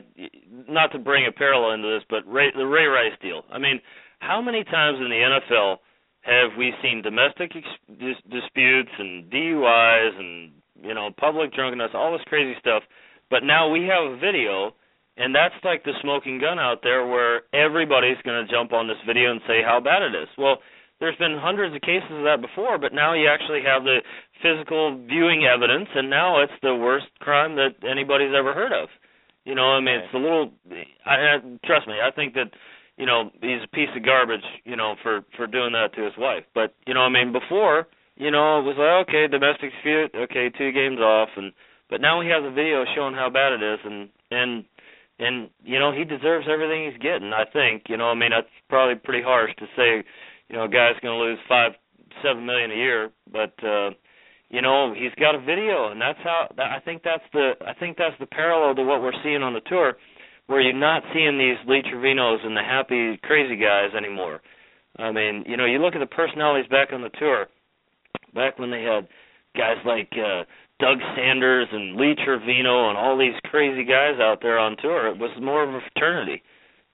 not 0.70 0.92
to 0.94 1.00
bring 1.00 1.26
a 1.28 1.32
parallel 1.32 1.74
into 1.74 1.90
this, 1.90 2.04
but 2.10 2.24
Ray, 2.32 2.52
the 2.56 2.66
Ray 2.66 2.86
Rice 2.86 3.18
deal. 3.22 3.44
I 3.52 3.60
mean, 3.60 3.82
how 4.20 4.42
many 4.42 4.64
times 4.64 5.00
in 5.00 5.10
the 5.10 5.40
NFL 5.40 5.78
have 6.22 6.58
we 6.58 6.74
seen 6.82 7.02
domestic 7.02 7.52
ex- 7.56 8.00
dis- 8.00 8.32
disputes 8.32 8.92
and 8.98 9.30
DUIs 9.30 10.20
and 10.20 10.52
you 10.82 10.94
know 10.94 11.10
public 11.18 11.54
drunkenness, 11.54 11.92
all 11.94 12.14
this 12.14 12.26
crazy 12.28 12.58
stuff? 12.60 12.84
But 13.30 13.44
now 13.44 13.70
we 13.70 13.90
have 13.92 14.12
a 14.12 14.18
video, 14.18 14.72
and 15.18 15.34
that's 15.34 15.56
like 15.64 15.84
the 15.84 15.94
smoking 16.02 16.40
gun 16.40 16.60
out 16.60 16.80
there, 16.82 17.06
where 17.06 17.42
everybody's 17.54 18.22
going 18.24 18.46
to 18.46 18.52
jump 18.52 18.72
on 18.72 18.88
this 18.88 19.02
video 19.06 19.32
and 19.32 19.42
say 19.48 19.62
how 19.66 19.82
bad 19.82 20.04
it 20.04 20.16
is. 20.16 20.30
Well, 20.38 20.60
there's 21.00 21.18
been 21.18 21.38
hundreds 21.38 21.76
of 21.76 21.82
cases 21.82 22.12
of 22.12 22.24
that 22.24 22.42
before, 22.42 22.78
but 22.78 22.94
now 22.94 23.14
you 23.14 23.28
actually 23.28 23.62
have 23.66 23.84
the 23.84 24.00
physical 24.42 24.98
viewing 25.08 25.46
evidence, 25.46 25.90
and 25.94 26.10
now 26.10 26.42
it's 26.42 26.54
the 26.62 26.76
worst 26.76 27.08
crime 27.20 27.56
that 27.56 27.76
anybody's 27.90 28.34
ever 28.36 28.54
heard 28.54 28.72
of. 28.72 28.90
You 29.44 29.56
know, 29.56 29.76
I 29.76 29.80
mean, 29.80 29.96
it's 29.96 30.14
a 30.14 30.18
little. 30.18 30.52
I, 31.06 31.38
I 31.38 31.38
trust 31.66 31.88
me. 31.88 31.96
I 32.02 32.12
think 32.12 32.34
that 32.34 32.50
you 32.98 33.06
know 33.06 33.30
he's 33.42 33.62
a 33.64 33.76
piece 33.76 33.90
of 33.96 34.04
garbage. 34.04 34.46
You 34.64 34.76
know, 34.76 34.96
for 35.04 35.22
for 35.38 35.48
doing 35.48 35.74
that 35.74 35.94
to 35.96 36.04
his 36.04 36.14
wife. 36.18 36.44
But 36.54 36.74
you 36.88 36.94
know, 36.94 37.02
I 37.02 37.10
mean, 37.10 37.32
before 37.32 37.88
you 38.16 38.32
know 38.32 38.60
it 38.60 38.64
was 38.64 38.76
like 38.78 39.08
okay, 39.08 39.28
domestic 39.28 39.72
dispute, 39.72 40.12
okay, 40.16 40.50
two 40.58 40.72
games 40.72 41.00
off, 41.00 41.30
and 41.38 41.52
but 41.90 42.02
now 42.02 42.20
we 42.20 42.28
have 42.28 42.44
the 42.44 42.50
video 42.50 42.86
showing 42.96 43.14
how 43.14 43.30
bad 43.30 43.54
it 43.54 43.62
is, 43.62 43.80
and 43.84 44.10
and 44.32 44.66
and 45.20 45.50
you 45.64 45.78
know 45.78 45.92
he 45.92 46.04
deserves 46.04 46.48
everything 46.50 46.90
he's 46.90 47.02
getting. 47.02 47.32
I 47.32 47.46
think 47.46 47.84
you 47.88 47.98
know, 47.98 48.10
I 48.10 48.16
mean, 48.16 48.32
that's 48.32 48.50
probably 48.70 48.96
pretty 48.96 49.24
harsh 49.24 49.52
to 49.60 49.66
say. 49.76 50.04
You 50.50 50.58
know, 50.58 50.66
a 50.66 50.70
guy's 50.70 51.00
going 51.02 51.18
to 51.18 51.24
lose 51.24 51.40
five, 51.50 51.72
seven 52.24 52.46
million 52.46 52.72
a 52.72 52.76
year, 52.76 53.12
but. 53.32 53.54
uh 53.64 53.92
you 54.50 54.62
know 54.62 54.94
he's 54.94 55.14
got 55.20 55.36
a 55.36 55.40
video 55.40 55.92
and 55.92 56.00
that's 56.00 56.20
how 56.24 56.48
i 56.60 56.80
think 56.84 57.02
that's 57.04 57.24
the 57.34 57.54
i 57.66 57.74
think 57.74 57.98
that's 57.98 58.16
the 58.20 58.26
parallel 58.28 58.76
to 58.76 58.84
what 58.84 59.02
we're 59.02 59.12
seeing 59.24 59.42
on 59.42 59.54
the 59.54 59.62
tour 59.62 59.98
where 60.48 60.62
you're 60.62 60.74
not 60.74 61.02
seeing 61.14 61.38
these 61.38 61.58
lee 61.68 61.82
trevinos 61.82 62.46
and 62.46 62.56
the 62.56 62.62
happy 62.62 63.18
crazy 63.24 63.56
guys 63.56 63.90
anymore 63.98 64.42
i 65.00 65.12
mean 65.12 65.44
you 65.48 65.58
know 65.58 65.66
you 65.66 65.80
look 65.80 65.96
at 65.96 66.00
the 66.00 66.06
personalities 66.06 66.70
back 66.70 66.90
on 66.94 67.02
the 67.02 67.10
tour 67.20 67.48
back 68.34 68.60
when 68.60 68.70
they 68.72 68.84
had 68.84 69.08
guys 69.58 69.78
like 69.86 70.12
uh 70.14 70.44
doug 70.80 71.00
sanders 71.16 71.68
and 71.72 71.96
lee 71.96 72.14
trevino 72.24 72.90
and 72.90 72.98
all 72.98 73.18
these 73.18 73.34
crazy 73.46 73.84
guys 73.84 74.20
out 74.22 74.40
there 74.42 74.60
on 74.60 74.78
tour 74.78 75.08
it 75.08 75.18
was 75.18 75.32
more 75.42 75.64
of 75.64 75.70
a 75.74 75.80
fraternity 75.94 76.44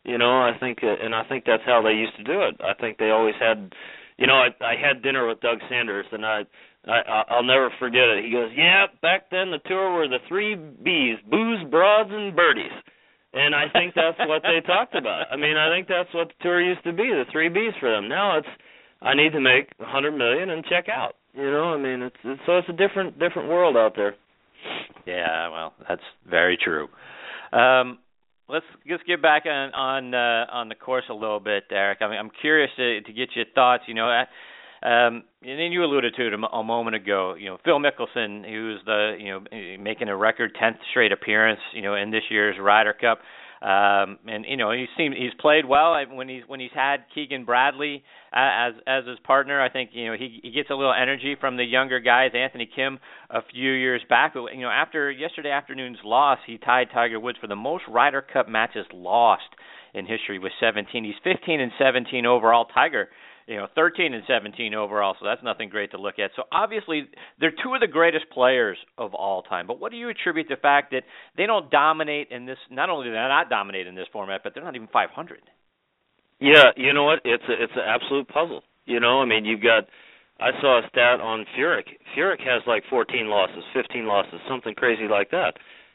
you 0.03 0.17
know 0.17 0.41
i 0.41 0.51
think 0.60 0.79
uh, 0.84 0.96
and 1.03 1.13
i 1.15 1.24
think 1.24 1.46
that's 1.46 1.63
how 1.65 1.81
they 1.81 1.93
used 1.93 2.15
to 2.17 2.24
do 2.24 2.41
it 2.41 2.55
i 2.62 2.74
think 2.79 2.98
they 2.98 3.10
always 3.10 3.36
had 3.39 3.74
you 4.17 4.27
know 4.27 4.36
i 4.36 4.50
i 4.62 4.75
had 4.75 5.01
dinner 5.01 5.27
with 5.27 5.39
doug 5.41 5.60
sanders 5.70 6.05
and 6.12 6.25
i 6.25 6.43
I, 6.88 7.24
I'll 7.29 7.43
never 7.43 7.70
forget 7.77 8.10
it. 8.10 8.25
He 8.25 8.31
goes, 8.31 8.50
"Yeah, 8.58 8.88
back 9.03 9.29
then 9.29 9.51
the 9.51 9.60
tour 9.65 9.93
were 9.93 10.08
the 10.08 10.17
three 10.27 10.55
B's: 10.55 11.17
booze, 11.29 11.63
broads, 11.70 12.10
and 12.12 12.36
birdies." 12.36 12.72
And 13.34 13.55
I 13.55 13.70
think 13.72 13.93
that's 13.93 14.17
what 14.27 14.41
they 14.41 14.65
talked 14.65 14.96
about. 14.96 15.31
I 15.31 15.38
mean, 15.38 15.58
I 15.58 15.70
think 15.70 15.88
that's 15.88 16.12
what 16.13 16.29
the 16.29 16.43
tour 16.43 16.60
used 16.60 16.84
to 16.84 16.91
be, 16.91 17.03
the 17.03 17.25
three 17.31 17.50
B's 17.50 17.74
for 17.79 17.89
them. 17.91 18.10
Now 18.10 18.38
it's 18.39 18.48
I 19.01 19.13
need 19.13 19.31
to 19.34 19.39
make 19.39 19.70
a 19.79 19.86
hundred 19.86 20.13
million 20.13 20.50
and 20.50 20.65
check 20.65 20.89
out. 20.89 21.15
You 21.34 21.50
know, 21.50 21.74
I 21.74 21.77
mean, 21.77 22.01
it's, 22.01 22.15
it's 22.24 22.41
so 22.46 22.58
it's 22.58 22.70
a 22.70 22.74
different 22.74 23.20
different 23.20 23.48
world 23.50 23.77
out 23.77 23.93
there. 23.96 24.15
Yeah, 25.05 25.50
well, 25.50 25.74
that's 25.88 26.01
very 26.29 26.58
true. 26.58 26.88
Um, 27.53 28.00
let's 28.51 28.65
just 28.88 29.05
get 29.08 29.22
back 29.22 29.43
on 29.46 29.74
on 29.74 30.13
uh, 30.13 30.46
on 30.51 30.70
the 30.70 30.75
course 30.75 31.05
a 31.10 31.13
little 31.13 31.39
bit, 31.39 31.63
Eric. 31.72 32.00
I 32.01 32.10
mean, 32.10 32.20
I'm 32.20 32.31
curious 32.41 32.70
to 32.77 33.01
to 33.01 33.13
get 33.13 33.29
your 33.36 33.46
thoughts. 33.55 33.84
You 33.88 33.93
know, 33.93 34.08
um, 34.84 35.24
and 35.41 35.60
then 35.60 35.72
you 35.72 35.84
alluded 35.84 36.13
to 36.15 36.27
it 36.27 36.34
a 36.34 36.63
moment 36.63 36.96
ago. 36.96 37.36
You 37.36 37.50
know, 37.50 37.58
Phil 37.63 37.79
Mickelson, 37.79 38.43
who's 38.50 38.81
the 38.86 39.15
you 39.20 39.31
know 39.31 39.77
making 39.81 40.10
a 40.10 40.15
record 40.15 40.55
10th 40.62 40.77
straight 40.89 41.12
appearance, 41.12 41.60
you 41.74 41.81
know, 41.81 41.96
in 41.96 42.12
this 42.12 42.24
year's 42.29 42.58
Ryder 42.60 42.93
Cup. 42.93 43.20
Um, 43.61 44.17
and 44.25 44.43
you 44.47 44.57
know 44.57 44.71
he's 44.71 44.87
seen 44.97 45.11
he's 45.11 45.33
played 45.39 45.65
well 45.65 45.95
when 46.11 46.27
he's 46.27 46.41
when 46.47 46.59
he's 46.59 46.71
had 46.73 47.05
Keegan 47.13 47.45
Bradley 47.45 48.03
as 48.33 48.73
as 48.87 49.05
his 49.05 49.19
partner. 49.19 49.61
I 49.61 49.69
think 49.69 49.91
you 49.93 50.07
know 50.07 50.17
he 50.17 50.39
he 50.41 50.49
gets 50.49 50.71
a 50.71 50.73
little 50.73 50.93
energy 50.93 51.35
from 51.39 51.57
the 51.57 51.63
younger 51.63 51.99
guys. 51.99 52.31
Anthony 52.33 52.67
Kim 52.75 52.97
a 53.29 53.41
few 53.53 53.71
years 53.71 54.01
back, 54.09 54.33
but 54.33 54.55
you 54.55 54.61
know 54.61 54.69
after 54.69 55.11
yesterday 55.11 55.51
afternoon's 55.51 55.99
loss, 56.03 56.39
he 56.47 56.57
tied 56.57 56.87
Tiger 56.91 57.19
Woods 57.19 57.37
for 57.39 57.45
the 57.45 57.55
most 57.55 57.83
Ryder 57.87 58.23
Cup 58.23 58.49
matches 58.49 58.87
lost 58.91 59.43
in 59.93 60.07
history 60.07 60.39
with 60.39 60.53
17. 60.59 61.03
He's 61.03 61.13
15 61.23 61.59
and 61.59 61.71
17 61.77 62.25
overall. 62.25 62.65
Tiger 62.65 63.09
you 63.48 63.57
know 63.57 63.67
13 63.75 64.13
and 64.13 64.24
17 64.27 64.74
overall 64.74 65.15
so 65.19 65.25
that's 65.25 65.43
nothing 65.43 65.69
great 65.69 65.91
to 65.91 65.98
look 65.98 66.19
at. 66.19 66.31
So 66.36 66.43
obviously 66.51 67.07
they're 67.39 67.53
two 67.63 67.74
of 67.74 67.81
the 67.81 67.88
greatest 67.88 68.25
players 68.31 68.77
of 68.98 69.13
all 69.13 69.43
time 69.43 69.67
but 69.67 69.79
what 69.79 69.91
do 69.91 69.98
you 69.98 70.10
attribute 70.10 70.48
the 70.50 70.55
fact 70.55 70.91
that 70.91 71.03
they 71.38 71.45
don't 71.45 71.69
dominate 71.71 72.29
in 72.31 72.45
this 72.45 72.57
not 72.69 72.89
only 72.89 73.07
do 73.07 73.12
they 73.12 73.17
not 73.17 73.50
dominate 73.50 73.88
in 73.88 73.95
this 73.95 74.07
format 74.12 74.41
but 74.43 74.53
they're 74.53 74.63
not 74.63 74.75
even 74.75 74.88
500 74.91 75.39
yeah 76.39 76.71
you 76.75 76.93
know 76.93 77.03
what? 77.03 77.19
It's 77.25 77.43
a, 77.48 77.63
it's 77.63 77.74
an 77.75 77.83
absolute 77.86 78.27
puzzle. 78.27 78.63
You 78.86 79.00
know 79.00 79.21
i 79.21 79.25
mean 79.25 79.45
you've 79.45 79.62
got 79.62 79.86
i 80.39 80.51
saw 80.60 80.79
a 80.79 80.88
stat 80.89 81.21
on 81.21 81.45
furyk. 81.57 81.88
Furyk 82.17 82.39
has 82.41 82.62
like 82.67 82.83
14 82.89 83.27
losses 83.27 83.63
15 83.74 84.05
losses 84.07 84.39
something 84.50 84.75
crazy 84.75 85.07
like 85.10 85.31
that. 85.31 85.53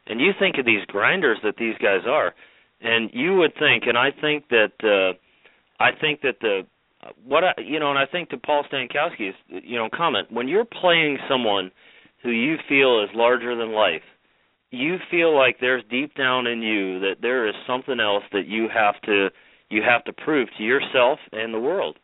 And 0.09 0.21
you 0.21 0.31
think 0.39 0.57
of 0.59 0.67
these 0.67 0.85
grinders 0.87 1.39
that 1.43 1.57
these 1.59 1.77
guys 1.83 2.07
are 2.09 2.35
and 2.81 3.11
you 3.13 3.37
would 3.37 3.55
think 3.59 3.85
and 3.87 3.97
i 3.97 4.11
think 4.11 4.49
that 4.49 4.73
uh 4.85 5.17
I 5.79 5.91
think 5.93 6.23
that 6.23 6.37
the 6.41 6.67
what 7.25 7.45
I, 7.45 7.53
you 7.59 7.79
know, 7.79 7.91
and 7.91 7.99
I 7.99 8.07
think 8.07 8.31
to 8.31 8.39
Paul 8.39 8.65
Stankowski's, 8.73 9.35
you 9.49 9.77
know, 9.77 9.89
comment 9.95 10.31
when 10.31 10.49
you're 10.49 10.65
playing 10.65 11.19
someone 11.29 11.71
who 12.23 12.31
you 12.31 12.57
feel 12.69 13.03
is 13.05 13.11
larger 13.15 13.57
than 13.57 13.73
life, 13.73 14.03
you 14.71 14.97
feel 15.11 15.37
like 15.37 15.59
there's 15.61 15.85
deep 15.91 16.15
down 16.15 16.47
in 16.47 16.63
you 16.63 17.01
that 17.01 17.17
there 17.23 17.49
is 17.49 17.55
something 17.67 18.01
else 18.01 18.25
that 18.33 18.47
you 18.47 18.69
have 18.73 19.01
to 19.03 19.29
you 19.69 19.83
have 19.83 20.05
to 20.05 20.13
prove 20.13 20.49
to 20.57 20.63
yourself 20.63 21.19
and 21.33 21.53
the 21.53 21.61
world. 21.61 21.99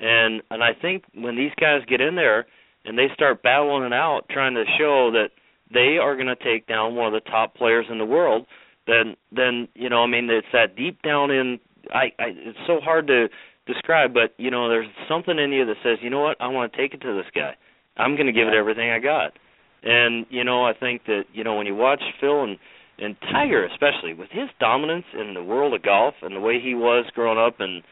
And 0.00 0.42
and 0.50 0.62
I 0.62 0.72
think 0.80 1.04
when 1.14 1.36
these 1.36 1.52
guys 1.60 1.80
get 1.88 2.00
in 2.00 2.16
there 2.16 2.46
and 2.84 2.98
they 2.98 3.08
start 3.14 3.42
battling 3.42 3.84
it 3.84 3.92
out, 3.92 4.22
trying 4.30 4.54
to 4.54 4.64
show 4.78 5.10
that 5.12 5.30
they 5.72 5.98
are 5.98 6.16
going 6.16 6.26
to 6.26 6.36
take 6.36 6.66
down 6.66 6.96
one 6.96 7.06
of 7.06 7.12
the 7.12 7.30
top 7.30 7.54
players 7.54 7.86
in 7.90 7.98
the 7.98 8.04
world, 8.04 8.46
then 8.86 9.16
then 9.30 9.68
you 9.74 9.88
know, 9.88 10.02
I 10.02 10.06
mean, 10.06 10.28
it's 10.30 10.46
that 10.52 10.76
deep 10.76 11.00
down 11.02 11.30
in 11.30 11.60
I, 11.92 12.12
I 12.18 12.26
it's 12.28 12.58
so 12.66 12.80
hard 12.80 13.06
to 13.08 13.28
describe, 13.66 14.12
but 14.14 14.34
you 14.36 14.50
know, 14.50 14.68
there's 14.68 14.88
something 15.08 15.38
in 15.38 15.52
you 15.52 15.64
that 15.66 15.76
says, 15.82 15.98
you 16.02 16.10
know 16.10 16.20
what, 16.20 16.36
I 16.40 16.48
want 16.48 16.72
to 16.72 16.78
take 16.78 16.94
it 16.94 17.00
to 17.02 17.14
this 17.14 17.30
guy. 17.34 17.54
I'm 17.96 18.14
going 18.16 18.26
to 18.26 18.32
give 18.32 18.48
it 18.48 18.54
everything 18.54 18.90
I 18.90 18.98
got. 18.98 19.32
And 19.82 20.26
you 20.30 20.44
know, 20.44 20.64
I 20.64 20.72
think 20.74 21.04
that 21.06 21.24
you 21.32 21.44
know 21.44 21.56
when 21.56 21.66
you 21.66 21.74
watch 21.74 22.02
Phil 22.20 22.44
and 22.44 22.58
and 22.98 23.16
Tiger 23.32 23.66
especially 23.66 24.14
with 24.14 24.28
his 24.30 24.48
dominance 24.60 25.06
in 25.18 25.34
the 25.34 25.42
world 25.42 25.74
of 25.74 25.82
golf 25.82 26.14
and 26.22 26.36
the 26.36 26.40
way 26.40 26.60
he 26.62 26.74
was 26.74 27.06
growing 27.14 27.38
up 27.38 27.60
in 27.60 27.82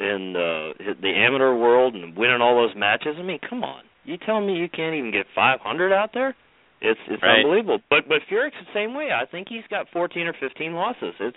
in 0.00 0.34
uh, 0.34 0.94
the 1.00 1.12
amateur 1.14 1.54
world 1.54 1.94
and 1.94 2.16
winning 2.16 2.40
all 2.40 2.56
those 2.56 2.74
matches. 2.76 3.16
I 3.18 3.22
mean, 3.22 3.38
come 3.48 3.62
on, 3.62 3.82
you 4.04 4.16
telling 4.16 4.46
me 4.46 4.54
you 4.56 4.68
can't 4.68 4.96
even 4.96 5.12
get 5.12 5.26
500 5.34 5.92
out 5.92 6.10
there? 6.14 6.34
It's 6.80 7.00
it's 7.08 7.22
right. 7.22 7.40
unbelievable. 7.40 7.80
But 7.90 8.08
but 8.08 8.18
Furyk's 8.30 8.56
the 8.60 8.72
same 8.74 8.94
way. 8.94 9.10
I 9.12 9.26
think 9.26 9.48
he's 9.48 9.66
got 9.68 9.86
14 9.92 10.26
or 10.26 10.34
15 10.38 10.74
losses. 10.74 11.14
It's 11.20 11.36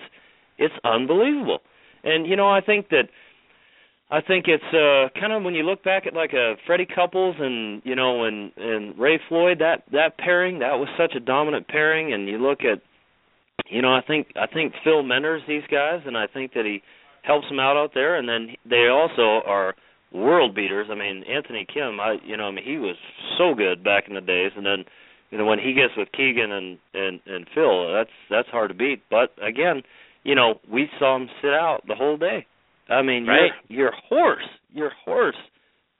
it's 0.58 0.74
unbelievable. 0.84 1.60
And 2.03 2.27
you 2.27 2.36
know, 2.36 2.50
I 2.50 2.62
think 2.62 2.89
that 2.89 3.10
I 4.10 4.22
think 4.22 4.46
it's 4.48 4.64
uh 4.74 5.10
kind 5.20 5.34
of 5.34 5.44
when 5.44 5.54
you 5.54 5.64
look 5.64 5.84
back 5.84 6.08
at 6.08 6.14
like 6.14 6.32
a 6.32 6.56
Freddie 6.66 6.88
Couples 6.88 7.36
and 7.40 7.82
you 7.84 7.96
know 7.96 8.24
and 8.24 8.54
and 8.56 8.98
Ray 8.98 9.20
Floyd 9.28 9.60
that 9.60 9.84
that 9.92 10.18
pairing 10.18 10.60
that 10.60 10.80
was 10.80 10.88
such 10.98 11.14
a 11.16 11.20
dominant 11.20 11.68
pairing. 11.68 12.14
And 12.14 12.28
you 12.28 12.38
look 12.38 12.60
at 12.62 12.82
you 13.70 13.82
know 13.82 13.94
I 13.94 14.02
think 14.02 14.28
I 14.38 14.48
think 14.48 14.74
Phil 14.84 15.04
mentors 15.04 15.42
these 15.46 15.64
guys 15.70 16.02
and 16.06 16.18
I 16.18 16.28
think 16.28 16.54
that 16.54 16.64
he 16.64 16.82
helps 17.24 17.50
them 17.50 17.60
out 17.60 17.76
out 17.76 17.92
there. 17.94 18.16
And 18.16 18.30
then 18.30 18.56
they 18.66 18.88
also 18.88 19.46
are 19.46 19.76
world 20.14 20.56
beaters. 20.56 20.88
I 20.90 20.96
mean 20.96 21.26
Anthony 21.30 21.66
Kim 21.72 22.00
I 22.00 22.16
you 22.26 22.38
know 22.38 22.46
I 22.46 22.52
mean 22.52 22.64
he 22.64 22.78
was 22.78 22.96
so 23.38 23.56
good 23.56 23.84
back 23.84 24.06
in 24.08 24.16
the 24.16 24.22
days. 24.22 24.54
And 24.56 24.66
then 24.66 24.86
you 25.32 25.38
know 25.38 25.46
when 25.46 25.60
he 25.60 25.74
gets 25.74 25.98
with 25.98 26.14
Keegan 26.14 26.54
and 26.54 26.78
and 26.94 27.20
and 27.26 27.46
Phil 27.54 27.92
that's 27.92 28.16
that's 28.30 28.48
hard 28.48 28.70
to 28.70 28.74
beat. 28.74 29.04
But 29.12 29.36
again 29.46 29.84
you 30.24 30.34
know 30.34 30.62
we 30.72 30.88
saw 30.98 31.18
him 31.18 31.28
sit 31.42 31.52
out 31.52 31.82
the 31.90 31.96
whole 31.96 32.16
day 32.16 32.46
I 32.89 33.01
mean, 33.01 33.25
right. 33.25 33.51
your 33.67 33.79
your 33.79 33.91
horse, 34.08 34.48
your 34.72 34.91
horse, 35.06 35.36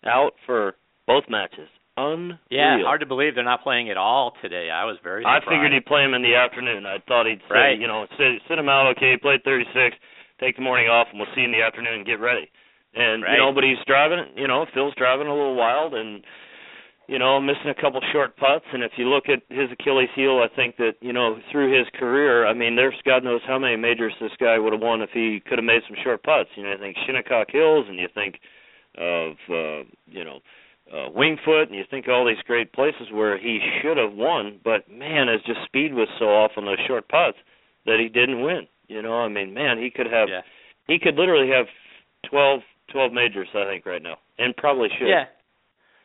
out 0.06 0.34
for 0.46 0.75
both 1.06 1.24
matches. 1.29 1.70
Unreal. 1.98 2.38
Yeah, 2.51 2.77
hard 2.86 3.00
to 3.01 3.08
believe 3.08 3.34
they're 3.34 3.44
not 3.44 3.63
playing 3.63 3.89
at 3.89 3.98
all 3.98 4.34
today. 4.41 4.70
I 4.70 4.86
was 4.86 4.98
very. 5.01 5.25
I 5.25 5.39
figured 5.39 5.74
he'd 5.74 5.86
play 5.86 6.03
him 6.03 6.13
in 6.13 6.22
the 6.22 6.36
afternoon. 6.36 6.86
I 6.86 7.01
thought 7.08 7.25
he'd 7.25 7.41
say, 7.50 7.74
right. 7.74 7.79
you 7.79 7.88
know, 7.88 8.06
sit 8.17 8.38
sit 8.48 8.60
him 8.60 8.70
out. 8.70 8.94
Okay, 8.96 9.17
play 9.20 9.41
36. 9.44 9.98
Take 10.39 10.56
the 10.56 10.62
morning 10.62 10.88
off, 10.88 11.08
and 11.10 11.17
we'll 11.20 11.29
see 11.34 11.41
you 11.41 11.50
in 11.50 11.51
the 11.51 11.65
afternoon 11.65 12.06
and 12.06 12.06
get 12.06 12.22
ready. 12.22 12.51
And 12.94 13.24
right. 13.24 13.34
you 13.34 13.39
know, 13.39 13.51
but 13.51 13.63
he's 13.63 13.82
driving. 13.88 14.20
You 14.38 14.48
know, 14.48 14.67
Phil's 14.74 14.94
driving 14.96 15.25
a 15.25 15.34
little 15.34 15.56
wild, 15.56 15.96
and 15.96 16.24
you 17.08 17.18
know, 17.18 17.40
missing 17.40 17.70
a 17.70 17.82
couple 17.82 18.02
short 18.12 18.36
putts. 18.38 18.66
And 18.74 18.84
if 18.84 18.92
you 18.98 19.06
look 19.10 19.26
at 19.30 19.42
his 19.50 19.72
Achilles 19.72 20.10
heel, 20.16 20.44
I 20.44 20.54
think 20.54 20.78
that 20.78 20.94
you 21.02 21.14
know 21.14 21.40
through 21.52 21.78
his 21.78 21.88
career, 22.00 22.46
I 22.46 22.54
mean, 22.54 22.76
there's 22.76 22.96
God 23.06 23.24
knows 23.24 23.42
how 23.48 23.58
many 23.58 23.76
majors 23.76 24.14
this 24.20 24.32
guy 24.40 24.58
would 24.60 24.74
have 24.74 24.82
won 24.82 25.02
if 25.02 25.10
he 25.14 25.42
could 25.46 25.58
have 25.58 25.66
made 25.66 25.82
some 25.88 25.98
short 26.04 26.24
putts. 26.24 26.50
You 26.56 26.64
know, 26.64 26.74
I 26.74 26.78
think 26.78 26.98
Shinnecock 27.06 27.52
Hills, 27.52 27.86
and 27.88 27.98
you 27.98 28.08
think 28.14 28.40
of 28.98 29.32
uh, 29.50 29.84
you 30.08 30.24
know 30.26 30.40
uh, 30.94 31.10
Winged 31.14 31.40
Foot, 31.46 31.70
and 31.70 31.76
you 31.76 31.84
think 31.90 32.08
of 32.08 32.14
all 32.14 32.26
these 32.26 32.44
great 32.46 32.74
places 32.74 33.08
where 33.12 33.38
he 33.38 33.60
should 33.82 33.98
have 33.98 34.14
won, 34.14 34.60
but 34.64 34.90
man, 34.90 35.28
his 35.28 35.42
just 35.46 35.64
speed 35.66 35.94
was 35.94 36.08
so 36.20 36.26
off 36.26 36.52
on 36.58 36.66
those 36.66 36.80
short 36.88 37.08
putts 37.10 37.38
that 37.86 38.00
he 38.00 38.10
didn't 38.10 38.42
win. 38.42 38.68
You 38.88 39.02
know, 39.02 39.20
I 39.20 39.28
mean, 39.28 39.54
man, 39.54 39.78
he 39.78 39.90
could 39.90 40.08
have, 40.08 40.30
Yeah. 40.30 40.42
he 40.88 40.98
could 41.00 41.16
literally 41.16 41.50
have 41.52 41.68
twelve, 42.30 42.62
twelve 42.90 43.12
majors, 43.12 43.50
I 43.54 43.66
think, 43.66 43.86
right 43.86 44.02
now, 44.02 44.18
and 44.40 44.56
probably 44.56 44.90
should. 44.98 45.10
Yeah. 45.10 45.26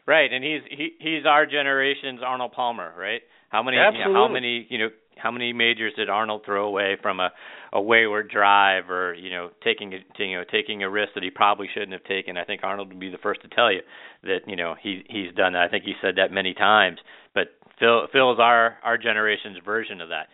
Right, 0.06 0.32
and 0.32 0.42
he's 0.42 0.62
he 0.68 0.90
he's 0.98 1.26
our 1.26 1.46
generation's 1.46 2.20
Arnold 2.24 2.52
Palmer, 2.52 2.92
right? 2.98 3.22
How 3.50 3.62
many 3.62 3.76
you 3.76 4.04
know, 4.04 4.14
how 4.14 4.28
many 4.28 4.66
you 4.68 4.78
know 4.78 4.88
how 5.16 5.30
many 5.30 5.52
majors 5.52 5.92
did 5.96 6.10
Arnold 6.10 6.42
throw 6.44 6.66
away 6.66 6.96
from 7.00 7.20
a 7.20 7.30
a 7.72 7.80
wayward 7.80 8.28
drive 8.28 8.90
or 8.90 9.14
you 9.14 9.30
know 9.30 9.50
taking 9.62 9.94
a 9.94 9.98
you 10.18 10.38
know 10.38 10.44
taking 10.50 10.82
a 10.82 10.90
risk 10.90 11.10
that 11.14 11.22
he 11.22 11.30
probably 11.30 11.68
shouldn't 11.72 11.92
have 11.92 12.04
taken? 12.04 12.36
I 12.36 12.44
think 12.44 12.62
Arnold 12.64 12.88
would 12.88 12.98
be 13.00 13.10
the 13.10 13.18
first 13.18 13.42
to 13.42 13.48
tell 13.48 13.70
you 13.72 13.80
that 14.24 14.40
you 14.46 14.56
know 14.56 14.74
he 14.82 15.04
he's 15.08 15.32
done 15.36 15.52
that. 15.52 15.62
I 15.62 15.68
think 15.68 15.84
he 15.84 15.94
said 16.02 16.16
that 16.16 16.32
many 16.32 16.54
times. 16.54 16.98
But 17.34 17.48
Phil 17.78 18.08
Phil's 18.12 18.38
our 18.40 18.78
our 18.82 18.98
generation's 18.98 19.58
version 19.64 20.00
of 20.00 20.08
that. 20.08 20.28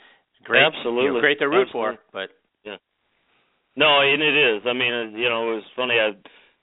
Great, 0.45 0.61
you 0.61 0.71
know, 0.71 0.79
Absolutely. 0.79 1.21
great 1.21 1.39
to 1.41 1.49
root 1.49 1.67
Absolutely. 1.69 1.97
for, 1.97 2.03
but 2.13 2.31
yeah, 2.65 2.77
No, 3.77 4.01
and 4.01 4.23
it 4.23 4.37
is. 4.57 4.63
I 4.65 4.73
mean, 4.73 5.19
you 5.19 5.29
know, 5.29 5.51
it 5.53 5.55
was 5.57 5.65
funny. 5.77 5.99
I 5.99 6.13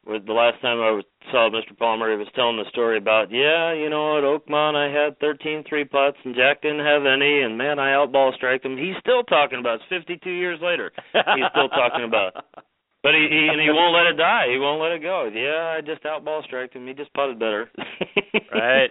the 0.05 0.33
last 0.33 0.62
time 0.62 0.77
I 0.77 1.01
saw 1.31 1.50
Mr. 1.50 1.77
Palmer, 1.77 2.12
he 2.12 2.17
was 2.17 2.27
telling 2.35 2.57
the 2.57 2.69
story 2.69 2.97
about, 2.97 3.31
yeah, 3.31 3.74
you 3.74 3.89
know, 3.89 4.17
at 4.17 4.24
Oakmont 4.24 4.77
I 4.77 4.93
had 4.93 5.19
13 5.19 5.63
three 5.67 5.85
putts 5.85 6.17
and 6.24 6.35
Jack 6.35 6.62
didn't 6.62 6.85
have 6.85 7.05
any, 7.05 7.41
and 7.41 7.57
man, 7.57 7.79
I 7.79 7.97
outball 7.97 8.33
striked 8.35 8.65
him. 8.65 8.77
He's 8.77 8.95
still 9.00 9.24
talking 9.24 9.59
about. 9.59 9.81
It. 9.81 9.89
It's 9.89 10.05
52 10.05 10.29
years 10.29 10.59
later. 10.62 10.91
He's 11.13 11.50
still 11.51 11.69
talking 11.69 12.05
about. 12.05 12.38
it. 12.38 12.63
But 13.01 13.13
he, 13.13 13.27
he 13.29 13.50
and 13.51 13.62
he 13.62 13.69
won't 13.69 13.93
let 13.93 14.09
it 14.09 14.17
die. 14.17 14.50
He 14.50 14.57
won't 14.57 14.81
let 14.81 14.91
it 14.91 15.01
go. 15.01 15.29
Yeah, 15.29 15.77
I 15.77 15.81
just 15.81 16.01
outball 16.03 16.43
striked 16.43 16.75
him. 16.75 16.88
He 16.88 16.93
just 16.93 17.13
putted 17.13 17.38
better. 17.38 17.69
right. 18.53 18.89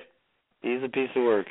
He's 0.63 0.83
a 0.85 0.89
piece 0.89 1.11
of 1.17 1.25
work. 1.25 1.47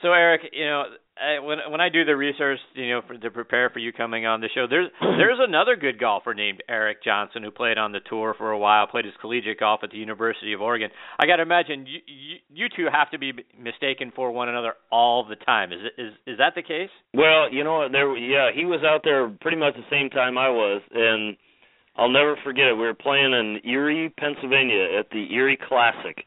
So 0.00 0.08
Eric, 0.12 0.40
you 0.52 0.64
know, 0.64 0.84
I, 1.16 1.38
when 1.38 1.58
when 1.70 1.80
I 1.80 1.90
do 1.90 2.04
the 2.04 2.16
research, 2.16 2.58
you 2.74 2.90
know, 2.90 3.02
for, 3.06 3.16
to 3.16 3.30
prepare 3.30 3.70
for 3.70 3.78
you 3.78 3.92
coming 3.92 4.26
on 4.26 4.40
the 4.40 4.48
show, 4.54 4.66
there's 4.68 4.90
there's 5.00 5.38
another 5.40 5.76
good 5.76 5.98
golfer 6.00 6.34
named 6.34 6.62
Eric 6.68 7.04
Johnson 7.04 7.42
who 7.42 7.50
played 7.50 7.78
on 7.78 7.92
the 7.92 8.00
tour 8.08 8.34
for 8.36 8.50
a 8.50 8.58
while, 8.58 8.86
played 8.86 9.04
his 9.04 9.14
collegiate 9.20 9.60
golf 9.60 9.80
at 9.84 9.90
the 9.90 9.96
University 9.96 10.52
of 10.52 10.60
Oregon. 10.60 10.90
I 11.18 11.26
got 11.26 11.36
to 11.36 11.42
imagine 11.42 11.86
you, 11.86 12.00
you 12.06 12.36
you 12.50 12.66
two 12.74 12.86
have 12.92 13.10
to 13.12 13.18
be 13.18 13.32
mistaken 13.58 14.12
for 14.14 14.32
one 14.32 14.48
another 14.48 14.74
all 14.90 15.24
the 15.24 15.36
time. 15.36 15.72
Is 15.72 15.80
is 15.96 16.12
is 16.26 16.38
that 16.38 16.54
the 16.56 16.62
case? 16.62 16.90
Well, 17.12 17.52
you 17.52 17.62
know 17.62 17.78
what? 17.78 17.92
There, 17.92 18.16
yeah, 18.16 18.50
he 18.54 18.64
was 18.64 18.80
out 18.84 19.02
there 19.04 19.28
pretty 19.40 19.56
much 19.56 19.74
the 19.74 19.86
same 19.90 20.10
time 20.10 20.36
I 20.36 20.48
was, 20.48 20.82
and 20.92 21.36
I'll 21.96 22.10
never 22.10 22.36
forget 22.42 22.66
it. 22.66 22.74
We 22.74 22.86
were 22.86 22.94
playing 22.94 23.32
in 23.32 23.60
Erie, 23.70 24.12
Pennsylvania, 24.18 24.98
at 24.98 25.10
the 25.10 25.32
Erie 25.32 25.58
Classic, 25.68 26.24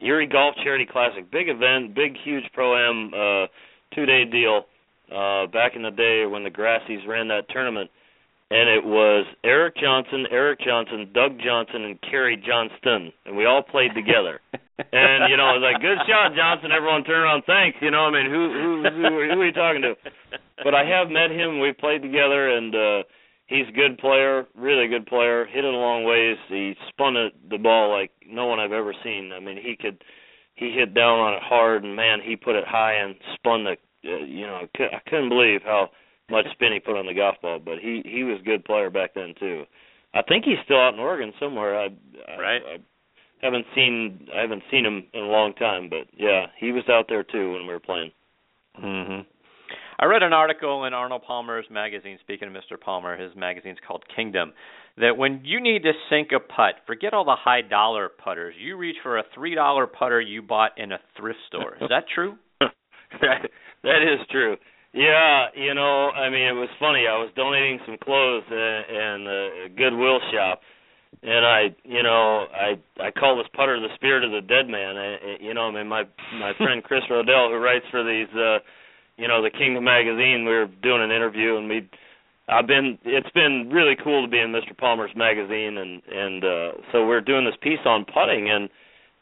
Erie 0.00 0.28
Golf 0.28 0.54
Charity 0.62 0.86
Classic, 0.86 1.28
big 1.30 1.48
event, 1.48 1.94
big 1.94 2.14
huge 2.22 2.44
pro 2.52 2.76
am, 2.76 3.10
uh, 3.12 3.46
two 3.98 4.06
day 4.06 4.24
deal. 4.24 4.66
Uh, 5.08 5.46
back 5.46 5.72
in 5.74 5.82
the 5.82 5.90
day 5.90 6.26
when 6.28 6.44
the 6.44 6.50
Grassies 6.50 7.00
ran 7.08 7.28
that 7.28 7.48
tournament, 7.48 7.90
and 8.50 8.68
it 8.68 8.84
was 8.84 9.24
Eric 9.42 9.76
Johnson, 9.80 10.26
Eric 10.30 10.60
Johnson, 10.60 11.10
Doug 11.14 11.40
Johnson, 11.42 11.84
and 11.84 11.98
Kerry 12.02 12.36
Johnston, 12.36 13.10
and 13.24 13.34
we 13.34 13.46
all 13.46 13.62
played 13.62 13.94
together. 13.94 14.40
and 14.52 15.32
you 15.32 15.36
know, 15.36 15.56
it 15.56 15.60
was 15.60 15.64
like, 15.64 15.80
"Good 15.80 15.96
shot, 16.04 16.36
Johnson." 16.36 16.72
Everyone 16.76 17.04
turned 17.04 17.24
around, 17.24 17.42
thanks. 17.46 17.78
You 17.80 17.90
know, 17.90 18.04
I 18.04 18.10
mean, 18.12 18.28
who 18.30 18.42
who 18.52 18.70
who, 18.84 19.08
who 19.32 19.40
are 19.40 19.46
you 19.46 19.52
talking 19.52 19.82
to? 19.82 19.96
But 20.62 20.74
I 20.74 20.84
have 20.84 21.08
met 21.08 21.30
him. 21.30 21.60
We 21.60 21.72
played 21.72 22.02
together, 22.02 22.52
and 22.52 22.74
uh 22.74 23.02
he's 23.48 23.68
a 23.68 23.72
good 23.72 23.98
player, 23.98 24.46
really 24.54 24.86
good 24.88 25.06
player. 25.06 25.46
Hit 25.46 25.64
it 25.64 25.74
a 25.74 25.76
long 25.76 26.04
ways. 26.04 26.36
He 26.48 26.74
spun 26.88 27.16
it, 27.16 27.32
the 27.50 27.58
ball 27.58 27.90
like 27.90 28.12
no 28.28 28.46
one 28.46 28.60
I've 28.60 28.72
ever 28.72 28.94
seen. 29.02 29.32
I 29.34 29.40
mean, 29.40 29.56
he 29.56 29.74
could. 29.74 30.04
He 30.54 30.72
hit 30.72 30.92
down 30.92 31.20
on 31.20 31.34
it 31.34 31.42
hard, 31.42 31.84
and 31.84 31.94
man, 31.94 32.18
he 32.22 32.34
put 32.34 32.56
it 32.56 32.64
high 32.66 32.94
and 32.94 33.14
spun 33.34 33.64
the. 33.64 33.76
Uh, 34.04 34.24
you 34.24 34.46
know, 34.46 34.60
I 34.78 35.00
couldn't 35.08 35.28
believe 35.28 35.62
how 35.64 35.90
much 36.30 36.46
spin 36.52 36.72
he 36.72 36.80
put 36.80 36.96
on 36.96 37.06
the 37.06 37.14
golf 37.14 37.36
ball. 37.42 37.58
But 37.58 37.78
he 37.80 38.02
he 38.04 38.24
was 38.24 38.38
a 38.40 38.44
good 38.44 38.64
player 38.64 38.90
back 38.90 39.14
then 39.14 39.34
too. 39.38 39.64
I 40.14 40.22
think 40.22 40.44
he's 40.44 40.58
still 40.64 40.80
out 40.80 40.94
in 40.94 41.00
Oregon 41.00 41.32
somewhere. 41.38 41.78
I, 41.78 41.86
I 41.86 42.40
Right. 42.40 42.62
I 42.66 42.78
haven't 43.42 43.66
seen 43.74 44.28
I 44.34 44.40
haven't 44.40 44.62
seen 44.70 44.84
him 44.84 45.04
in 45.12 45.22
a 45.22 45.28
long 45.28 45.54
time, 45.54 45.88
but 45.88 46.06
yeah, 46.16 46.46
he 46.58 46.72
was 46.72 46.84
out 46.88 47.06
there 47.08 47.22
too 47.22 47.52
when 47.52 47.66
we 47.66 47.72
were 47.72 47.80
playing. 47.80 48.10
Mm-hmm. 48.82 49.22
I 50.00 50.04
read 50.04 50.22
an 50.22 50.32
article 50.32 50.84
in 50.84 50.94
Arnold 50.94 51.22
Palmer's 51.26 51.66
magazine. 51.70 52.18
Speaking 52.20 52.46
of 52.46 52.54
Mr. 52.54 52.80
Palmer, 52.80 53.16
his 53.16 53.34
magazine's 53.34 53.78
called 53.86 54.04
Kingdom. 54.14 54.52
That 54.96 55.16
when 55.16 55.40
you 55.44 55.60
need 55.60 55.82
to 55.82 55.92
sink 56.08 56.28
a 56.32 56.38
putt, 56.38 56.76
forget 56.86 57.14
all 57.14 57.24
the 57.24 57.36
high 57.36 57.62
dollar 57.62 58.08
putters. 58.08 58.54
You 58.58 58.76
reach 58.76 58.96
for 59.02 59.18
a 59.18 59.24
three 59.34 59.54
dollar 59.54 59.86
putter 59.86 60.20
you 60.20 60.42
bought 60.42 60.78
in 60.78 60.92
a 60.92 60.98
thrift 61.16 61.40
store. 61.48 61.74
Is 61.80 61.88
that 61.88 62.04
true? 62.14 62.36
that 63.84 64.02
is 64.02 64.20
true. 64.30 64.56
Yeah, 64.92 65.46
you 65.54 65.74
know, 65.74 66.08
I 66.10 66.30
mean, 66.30 66.48
it 66.48 66.56
was 66.56 66.70
funny. 66.80 67.04
I 67.06 67.16
was 67.18 67.30
donating 67.36 67.78
some 67.84 67.98
clothes 68.02 68.44
uh, 68.50 68.54
in 68.56 69.26
a 69.28 69.68
Goodwill 69.76 70.18
shop, 70.32 70.60
and 71.22 71.44
I, 71.44 71.76
you 71.84 72.02
know, 72.02 72.46
I 72.54 72.78
I 73.02 73.10
call 73.10 73.36
this 73.36 73.46
putter 73.54 73.78
the 73.78 73.94
spirit 73.96 74.24
of 74.24 74.32
the 74.32 74.40
dead 74.40 74.66
man. 74.66 74.96
I- 74.96 75.36
you 75.40 75.52
know, 75.54 75.68
I 75.68 75.72
mean, 75.72 75.88
my 75.88 76.04
my 76.40 76.52
friend 76.56 76.82
Chris 76.82 77.02
Rodell, 77.10 77.50
who 77.50 77.58
writes 77.58 77.84
for 77.90 78.02
these, 78.02 78.32
uh, 78.34 78.58
you 79.18 79.28
know, 79.28 79.42
the 79.42 79.50
Kingdom 79.50 79.84
magazine, 79.84 80.44
we 80.46 80.52
were 80.52 80.66
doing 80.82 81.02
an 81.02 81.10
interview, 81.10 81.56
and 81.56 81.68
we. 81.68 81.88
I've 82.50 82.66
been 82.66 82.96
it's 83.04 83.30
been 83.32 83.68
really 83.70 83.94
cool 84.02 84.24
to 84.24 84.30
be 84.30 84.38
in 84.40 84.52
Mr. 84.52 84.74
Palmer's 84.74 85.10
magazine 85.14 85.76
and 85.76 86.00
and 86.10 86.42
uh 86.42 86.72
so 86.92 87.04
we're 87.06 87.20
doing 87.20 87.44
this 87.44 87.58
piece 87.60 87.84
on 87.84 88.06
putting 88.06 88.48
and 88.48 88.70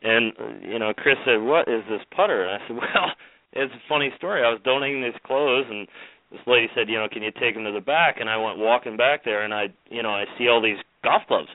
and 0.00 0.32
uh, 0.38 0.66
you 0.68 0.78
know 0.78 0.92
Chris 0.94 1.16
said 1.24 1.42
what 1.42 1.66
is 1.66 1.82
this 1.90 2.02
putter 2.14 2.44
and 2.44 2.62
I 2.62 2.66
said 2.68 2.76
well 2.94 3.10
it's 3.56 3.74
a 3.74 3.88
funny 3.88 4.10
story 4.16 4.44
I 4.44 4.50
was 4.50 4.60
donating 4.64 5.02
these 5.02 5.18
clothes 5.24 5.66
and 5.68 5.88
this 6.30 6.40
lady 6.46 6.68
said 6.74 6.88
you 6.88 6.98
know 6.98 7.08
can 7.10 7.22
you 7.22 7.32
take 7.40 7.54
them 7.54 7.64
to 7.64 7.72
the 7.72 7.80
back 7.80 8.16
and 8.20 8.28
I 8.28 8.36
went 8.36 8.58
walking 8.58 8.96
back 8.96 9.24
there 9.24 9.42
and 9.42 9.54
I 9.54 9.72
you 9.90 10.02
know 10.02 10.10
I 10.10 10.24
see 10.38 10.48
all 10.48 10.62
these 10.62 10.80
golf 11.02 11.22
clubs 11.28 11.48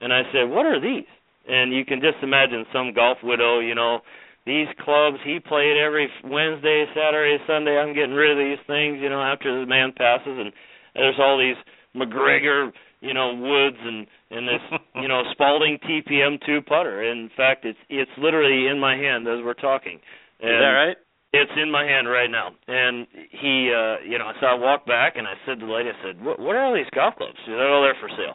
and 0.00 0.12
I 0.12 0.22
said 0.32 0.48
what 0.48 0.66
are 0.66 0.80
these 0.80 1.08
and 1.48 1.72
you 1.72 1.84
can 1.84 2.00
just 2.00 2.22
imagine 2.22 2.64
some 2.72 2.92
golf 2.94 3.18
widow 3.22 3.60
you 3.60 3.74
know 3.74 4.00
these 4.46 4.68
clubs 4.84 5.18
he 5.24 5.38
played 5.38 5.76
every 5.76 6.08
Wednesday 6.24 6.86
Saturday 6.94 7.42
Sunday 7.46 7.78
I'm 7.78 7.94
getting 7.94 8.14
rid 8.14 8.32
of 8.32 8.38
these 8.38 8.62
things 8.66 8.98
you 9.00 9.08
know 9.08 9.20
after 9.20 9.60
the 9.60 9.66
man 9.66 9.92
passes 9.96 10.38
and 10.38 10.52
there's 10.94 11.18
all 11.18 11.38
these 11.38 11.56
MacGregor, 11.94 12.72
you 13.00 13.14
know, 13.14 13.34
Woods 13.34 13.78
and 13.82 14.06
and 14.30 14.46
this, 14.46 14.80
you 14.96 15.08
know, 15.08 15.22
Spalding 15.32 15.78
TPM 15.84 16.38
two 16.46 16.60
putter. 16.62 17.02
In 17.02 17.30
fact, 17.36 17.64
it's 17.64 17.78
it's 17.88 18.10
literally 18.18 18.68
in 18.68 18.78
my 18.78 18.96
hand 18.96 19.26
as 19.26 19.44
we're 19.44 19.54
talking. 19.54 19.98
And 20.40 20.50
Is 20.50 20.60
that 20.60 20.70
right? 20.70 20.96
It's 21.32 21.52
in 21.56 21.70
my 21.70 21.84
hand 21.86 22.08
right 22.10 22.30
now. 22.30 22.50
And 22.66 23.06
he, 23.30 23.70
uh, 23.70 24.02
you 24.02 24.18
know, 24.18 24.32
so 24.42 24.46
I 24.50 24.54
walked 24.58 24.86
back 24.86 25.14
and 25.14 25.26
I 25.26 25.34
said 25.46 25.60
to 25.60 25.66
the 25.66 25.72
lady, 25.72 25.90
I 25.90 25.98
said, 26.02 26.18
"What 26.18 26.38
what 26.42 26.56
are 26.56 26.64
all 26.66 26.74
these 26.74 26.90
golf 26.90 27.14
clubs?" 27.16 27.38
She 27.46 27.54
said, 27.54 27.62
"Oh, 27.62 27.82
they're 27.86 27.98
for 28.02 28.10
sale." 28.18 28.34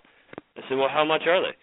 I 0.56 0.64
said, 0.68 0.78
"Well, 0.80 0.88
how 0.88 1.04
much 1.04 1.28
are 1.28 1.42
they?" 1.44 1.56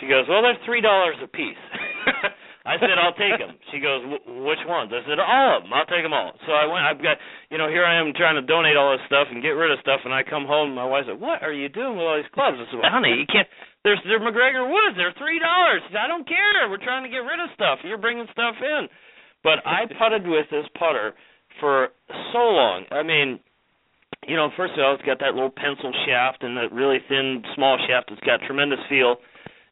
She 0.00 0.06
goes, 0.08 0.28
"Well, 0.28 0.42
they're 0.44 0.60
three 0.68 0.82
dollars 0.84 1.16
a 1.24 1.26
piece." 1.26 1.56
I 2.68 2.76
said, 2.80 2.96
"I'll 3.00 3.16
take 3.16 3.40
them." 3.40 3.56
She 3.72 3.80
goes, 3.80 4.04
"Wh- 4.04 4.44
"Which 4.44 4.60
ones?" 4.68 4.92
I 4.92 5.00
said, 5.08 5.16
"All 5.16 5.56
of 5.56 5.64
them. 5.64 5.72
I'll 5.72 5.88
take 5.88 6.04
them 6.04 6.12
all." 6.12 6.36
So 6.44 6.52
I 6.52 6.68
went. 6.68 6.84
I've 6.84 7.00
got, 7.00 7.16
you 7.48 7.56
know, 7.56 7.68
here 7.72 7.84
I 7.88 7.96
am 7.96 8.12
trying 8.12 8.36
to 8.36 8.44
donate 8.44 8.76
all 8.76 8.92
this 8.92 9.04
stuff 9.08 9.28
and 9.32 9.40
get 9.40 9.56
rid 9.56 9.72
of 9.72 9.80
stuff, 9.80 10.04
and 10.04 10.12
I 10.12 10.20
come 10.20 10.44
home. 10.44 10.72
and 10.72 10.76
My 10.76 10.84
wife 10.84 11.08
said, 11.08 11.16
"What 11.16 11.40
are 11.40 11.52
you 11.52 11.72
doing 11.72 11.96
with 11.96 12.04
all 12.04 12.16
these 12.20 12.28
clubs?" 12.36 12.60
I 12.60 12.68
said, 12.68 12.80
well, 12.84 12.92
"Honey, 12.92 13.16
you 13.16 13.28
can't. 13.28 13.48
There's 13.88 14.00
they're 14.04 14.20
MacGregor 14.20 14.68
Woods. 14.68 15.00
They're 15.00 15.16
three 15.16 15.40
dollars." 15.40 15.80
"I 15.96 16.04
don't 16.08 16.28
care. 16.28 16.68
We're 16.68 16.84
trying 16.84 17.04
to 17.04 17.12
get 17.12 17.24
rid 17.24 17.40
of 17.40 17.48
stuff. 17.56 17.80
You're 17.88 18.00
bringing 18.00 18.28
stuff 18.36 18.56
in." 18.60 18.88
But 19.44 19.60
I 19.64 19.84
putted 19.98 20.26
with 20.26 20.46
this 20.50 20.66
putter 20.78 21.14
for 21.60 21.88
so 22.32 22.38
long. 22.38 22.84
I 22.90 23.02
mean, 23.04 23.38
you 24.26 24.36
know, 24.36 24.48
first 24.56 24.72
of 24.74 24.80
all, 24.80 24.94
it's 24.94 25.04
got 25.04 25.20
that 25.20 25.34
little 25.34 25.52
pencil 25.54 25.92
shaft 26.06 26.42
and 26.42 26.56
that 26.56 26.72
really 26.72 26.98
thin, 27.08 27.44
small 27.54 27.78
shaft. 27.86 28.10
It's 28.10 28.24
got 28.26 28.40
tremendous 28.46 28.80
feel. 28.88 29.16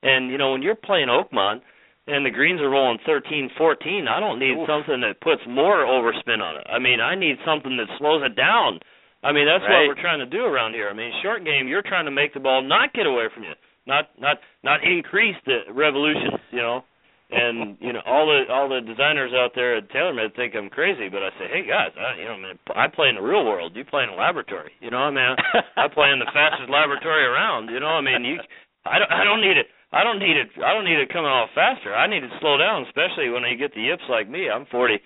And 0.03 0.31
you 0.31 0.39
know, 0.39 0.53
when 0.53 0.63
you're 0.63 0.77
playing 0.77 1.09
Oakmont 1.09 1.63
and 2.07 2.27
the 2.27 2.31
greens 2.31 2.61
are 2.61 2.69
rolling 2.69 2.99
13, 3.07 3.51
14, 3.57 4.07
I 4.09 4.21
don't 4.21 4.39
need 4.39 4.59
Oof. 4.59 4.69
something 4.69 5.01
that 5.01 5.21
puts 5.21 5.41
more 5.49 5.87
overspin 5.87 6.43
on 6.43 6.57
it. 6.57 6.67
I 6.69 6.79
mean, 6.79 7.01
I 7.01 7.15
need 7.15 7.37
something 7.47 7.77
that 7.79 7.87
slows 7.99 8.23
it 8.25 8.37
down. 8.37 8.81
I 9.23 9.31
mean, 9.31 9.47
that's 9.47 9.63
Right. 9.63 9.87
what 9.87 9.97
we're 9.97 10.03
trying 10.03 10.19
to 10.19 10.27
do 10.27 10.45
around 10.45 10.75
here. 10.75 10.91
I 10.91 10.93
mean, 10.93 11.13
short 11.23 11.45
game, 11.45 11.69
you're 11.69 11.83
trying 11.83 12.07
to 12.07 12.11
make 12.11 12.35
the 12.35 12.41
ball 12.41 12.61
not 12.61 12.93
get 12.93 13.07
away 13.07 13.29
from 13.33 13.45
you, 13.45 13.55
not 13.87 14.11
not 14.19 14.39
not 14.65 14.83
increase 14.85 15.37
the 15.47 15.63
revolutions. 15.71 16.41
You 16.51 16.59
know. 16.61 16.85
And 17.33 17.81
you 17.81 17.93
know 17.97 18.05
all 18.05 18.29
the 18.29 18.53
all 18.53 18.69
the 18.69 18.85
designers 18.85 19.33
out 19.33 19.53
there 19.55 19.77
at 19.81 19.89
TaylorMade 19.89 20.37
think 20.37 20.53
I'm 20.53 20.69
crazy, 20.69 21.09
but 21.09 21.25
I 21.25 21.31
say, 21.41 21.49
hey 21.49 21.65
guys, 21.65 21.89
I, 21.97 22.21
you 22.21 22.29
know, 22.29 22.37
man, 22.37 22.59
I 22.77 22.89
play 22.93 23.09
in 23.09 23.17
the 23.17 23.25
real 23.25 23.45
world. 23.49 23.73
You 23.75 23.85
play 23.89 24.05
in 24.05 24.11
a 24.11 24.15
laboratory. 24.15 24.73
You 24.81 24.91
know, 24.91 25.01
I 25.01 25.11
mean, 25.11 25.33
I 25.81 25.89
play 25.89 26.13
in 26.13 26.21
the 26.21 26.29
fastest 26.29 26.69
laboratory 26.71 27.25
around. 27.25 27.73
You 27.73 27.81
know, 27.81 27.97
I 27.97 28.03
mean, 28.05 28.25
you, 28.25 28.37
I 28.85 29.01
don't, 29.01 29.11
I 29.11 29.25
don't 29.25 29.41
need 29.41 29.57
it. 29.57 29.67
I 29.93 30.05
don't 30.05 30.19
need 30.21 30.37
it. 30.37 30.49
I 30.61 30.77
don't 30.77 30.85
need 30.85 31.01
it 31.01 31.13
coming 31.13 31.33
off 31.33 31.49
faster. 31.55 31.95
I 31.95 32.07
need 32.07 32.25
it 32.25 32.29
to 32.29 32.39
slow 32.41 32.57
down, 32.57 32.85
especially 32.85 33.29
when 33.29 33.45
you 33.45 33.57
get 33.57 33.73
the 33.73 33.81
yips 33.81 34.05
like 34.09 34.29
me. 34.29 34.49
I'm 34.53 34.67
40, 34.69 35.01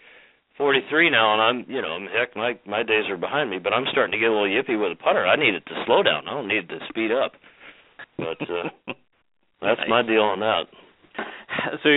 43 0.58 1.10
now, 1.10 1.34
and 1.34 1.42
I'm, 1.42 1.58
you 1.70 1.82
know, 1.82 1.98
heck, 2.10 2.34
my 2.34 2.58
my 2.66 2.82
days 2.82 3.06
are 3.10 3.16
behind 3.18 3.50
me, 3.50 3.58
but 3.58 3.72
I'm 3.72 3.86
starting 3.90 4.12
to 4.12 4.18
get 4.18 4.30
a 4.30 4.34
little 4.34 4.50
yippy 4.50 4.74
with 4.74 4.98
a 4.98 5.02
putter. 5.02 5.26
I 5.26 5.36
need 5.36 5.54
it 5.54 5.66
to 5.66 5.82
slow 5.86 6.02
down. 6.02 6.26
I 6.26 6.34
don't 6.34 6.48
need 6.48 6.66
it 6.66 6.74
to 6.74 6.78
speed 6.88 7.10
up. 7.10 7.38
But 8.18 8.42
uh, 8.42 8.68
that's 9.62 9.86
my 9.88 10.02
deal 10.02 10.22
on 10.22 10.40
that. 10.40 10.66
so 11.82 11.88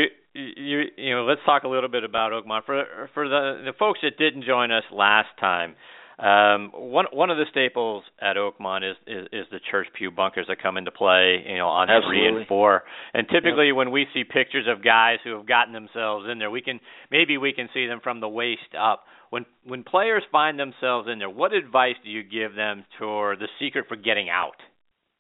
you 0.58 0.84
you 0.97 1.15
know 1.15 1.23
let's 1.23 1.41
talk 1.45 1.63
a 1.63 1.67
little 1.67 1.89
bit 1.89 2.04
about 2.04 2.32
Oakmont 2.32 2.65
for 2.65 3.10
for 3.13 3.28
the 3.28 3.62
the 3.65 3.73
folks 3.78 3.99
that 4.04 4.17
didn't 4.17 4.43
join 4.43 4.71
us 4.71 4.84
last 4.91 5.30
time. 5.39 5.75
Um, 6.19 6.71
one 6.73 7.06
one 7.13 7.30
of 7.30 7.38
the 7.38 7.45
staples 7.49 8.04
at 8.21 8.36
Oakmont 8.36 8.89
is, 8.89 8.97
is 9.08 9.28
is 9.32 9.45
the 9.52 9.60
church 9.71 9.88
pew 9.97 10.12
bunkers 10.12 10.47
that 10.49 10.62
come 10.62 10.75
into 10.75 10.91
play, 10.91 11.45
you 11.47 11.58
know, 11.58 11.67
on 11.67 11.89
Absolutely. 11.89 12.19
three 12.19 12.28
and 12.39 12.47
four. 12.47 12.84
And 13.13 13.25
typically, 13.30 13.67
yep. 13.67 13.75
when 13.78 13.91
we 13.91 14.06
see 14.13 14.23
pictures 14.25 14.65
of 14.67 14.84
guys 14.84 15.19
who 15.23 15.38
have 15.38 15.47
gotten 15.47 15.73
themselves 15.73 16.28
in 16.30 16.38
there, 16.38 16.52
we 16.52 16.62
can 16.62 16.82
maybe 17.10 17.38
we 17.38 17.54
can 17.54 17.69
see 17.73 17.88
them 17.88 18.02
from 18.04 18.19
the 18.19 18.28
waist 18.28 18.75
up. 18.78 19.04
When 19.30 19.45
when 19.63 19.84
players 19.84 20.23
find 20.30 20.60
themselves 20.60 21.08
in 21.10 21.19
there, 21.19 21.30
what 21.30 21.54
advice 21.54 21.95
do 22.04 22.10
you 22.10 22.23
give 22.23 22.54
them 22.54 22.84
for 22.97 23.38
the 23.38 23.47
secret 23.58 23.86
for 23.88 23.95
getting 23.95 24.30
out? 24.30 24.58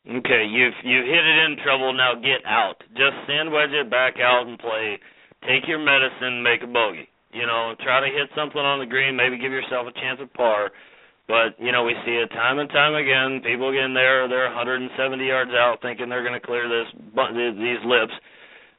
Okay, 0.07 0.45
you've 0.47 0.77
you've 0.83 1.05
hit 1.05 1.25
it 1.25 1.37
in 1.49 1.57
trouble. 1.63 1.93
Now 1.93 2.15
get 2.15 2.45
out. 2.45 2.77
Just 2.95 3.15
sandwich 3.27 3.71
it 3.71 3.89
back 3.89 4.15
out 4.21 4.47
and 4.47 4.57
play. 4.57 4.99
Take 5.47 5.67
your 5.67 5.79
medicine, 5.79 6.43
make 6.43 6.63
a 6.63 6.67
bogey. 6.67 7.07
You 7.31 7.45
know, 7.45 7.75
try 7.83 7.99
to 7.99 8.07
hit 8.07 8.29
something 8.35 8.59
on 8.59 8.79
the 8.79 8.85
green. 8.85 9.15
Maybe 9.15 9.37
give 9.37 9.51
yourself 9.51 9.87
a 9.87 9.93
chance 9.99 10.19
at 10.21 10.33
par 10.33 10.71
but 11.29 11.53
you 11.61 11.71
know, 11.71 11.85
we 11.85 11.93
see 12.03 12.17
it 12.17 12.33
time 12.33 12.57
and 12.57 12.67
time 12.73 12.97
again. 12.97 13.45
People 13.45 13.71
get 13.71 13.85
in 13.85 13.93
there, 13.93 14.27
they're 14.27 14.49
170 14.49 14.89
yards 15.21 15.53
out, 15.53 15.77
thinking 15.79 16.09
they're 16.09 16.25
going 16.25 16.33
to 16.33 16.41
clear 16.41 16.65
this 16.65 16.89
these 16.97 17.83
lips, 17.85 18.11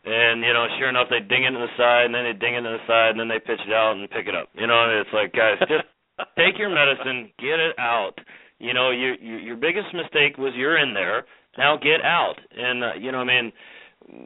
and 0.02 0.42
you 0.42 0.52
know, 0.52 0.66
sure 0.76 0.90
enough, 0.90 1.06
they 1.08 1.22
ding 1.22 1.46
it 1.46 1.54
to 1.54 1.62
the 1.62 1.70
side, 1.78 2.10
and 2.10 2.14
then 2.14 2.26
they 2.26 2.34
ding 2.34 2.58
it 2.58 2.66
to 2.66 2.74
the 2.74 2.84
side, 2.90 3.14
and 3.14 3.20
then 3.22 3.30
they 3.30 3.38
pitch 3.38 3.62
it 3.62 3.72
out 3.72 3.94
and 3.94 4.10
pick 4.10 4.26
it 4.26 4.34
up. 4.34 4.50
You 4.58 4.66
know, 4.66 4.82
it's 4.98 5.14
like, 5.14 5.30
guys, 5.30 5.62
just 5.70 5.86
take 6.36 6.58
your 6.58 6.74
medicine, 6.74 7.30
get 7.38 7.62
it 7.62 7.78
out. 7.78 8.18
You 8.60 8.74
know, 8.74 8.90
your 8.90 9.14
your 9.16 9.56
biggest 9.56 9.92
mistake 9.92 10.38
was 10.38 10.52
you're 10.54 10.78
in 10.78 10.94
there. 10.94 11.24
Now 11.58 11.76
get 11.76 12.04
out, 12.04 12.36
and 12.56 12.84
uh, 12.84 12.92
you 13.00 13.10
know, 13.10 13.18
I 13.18 13.24
mean, 13.24 13.52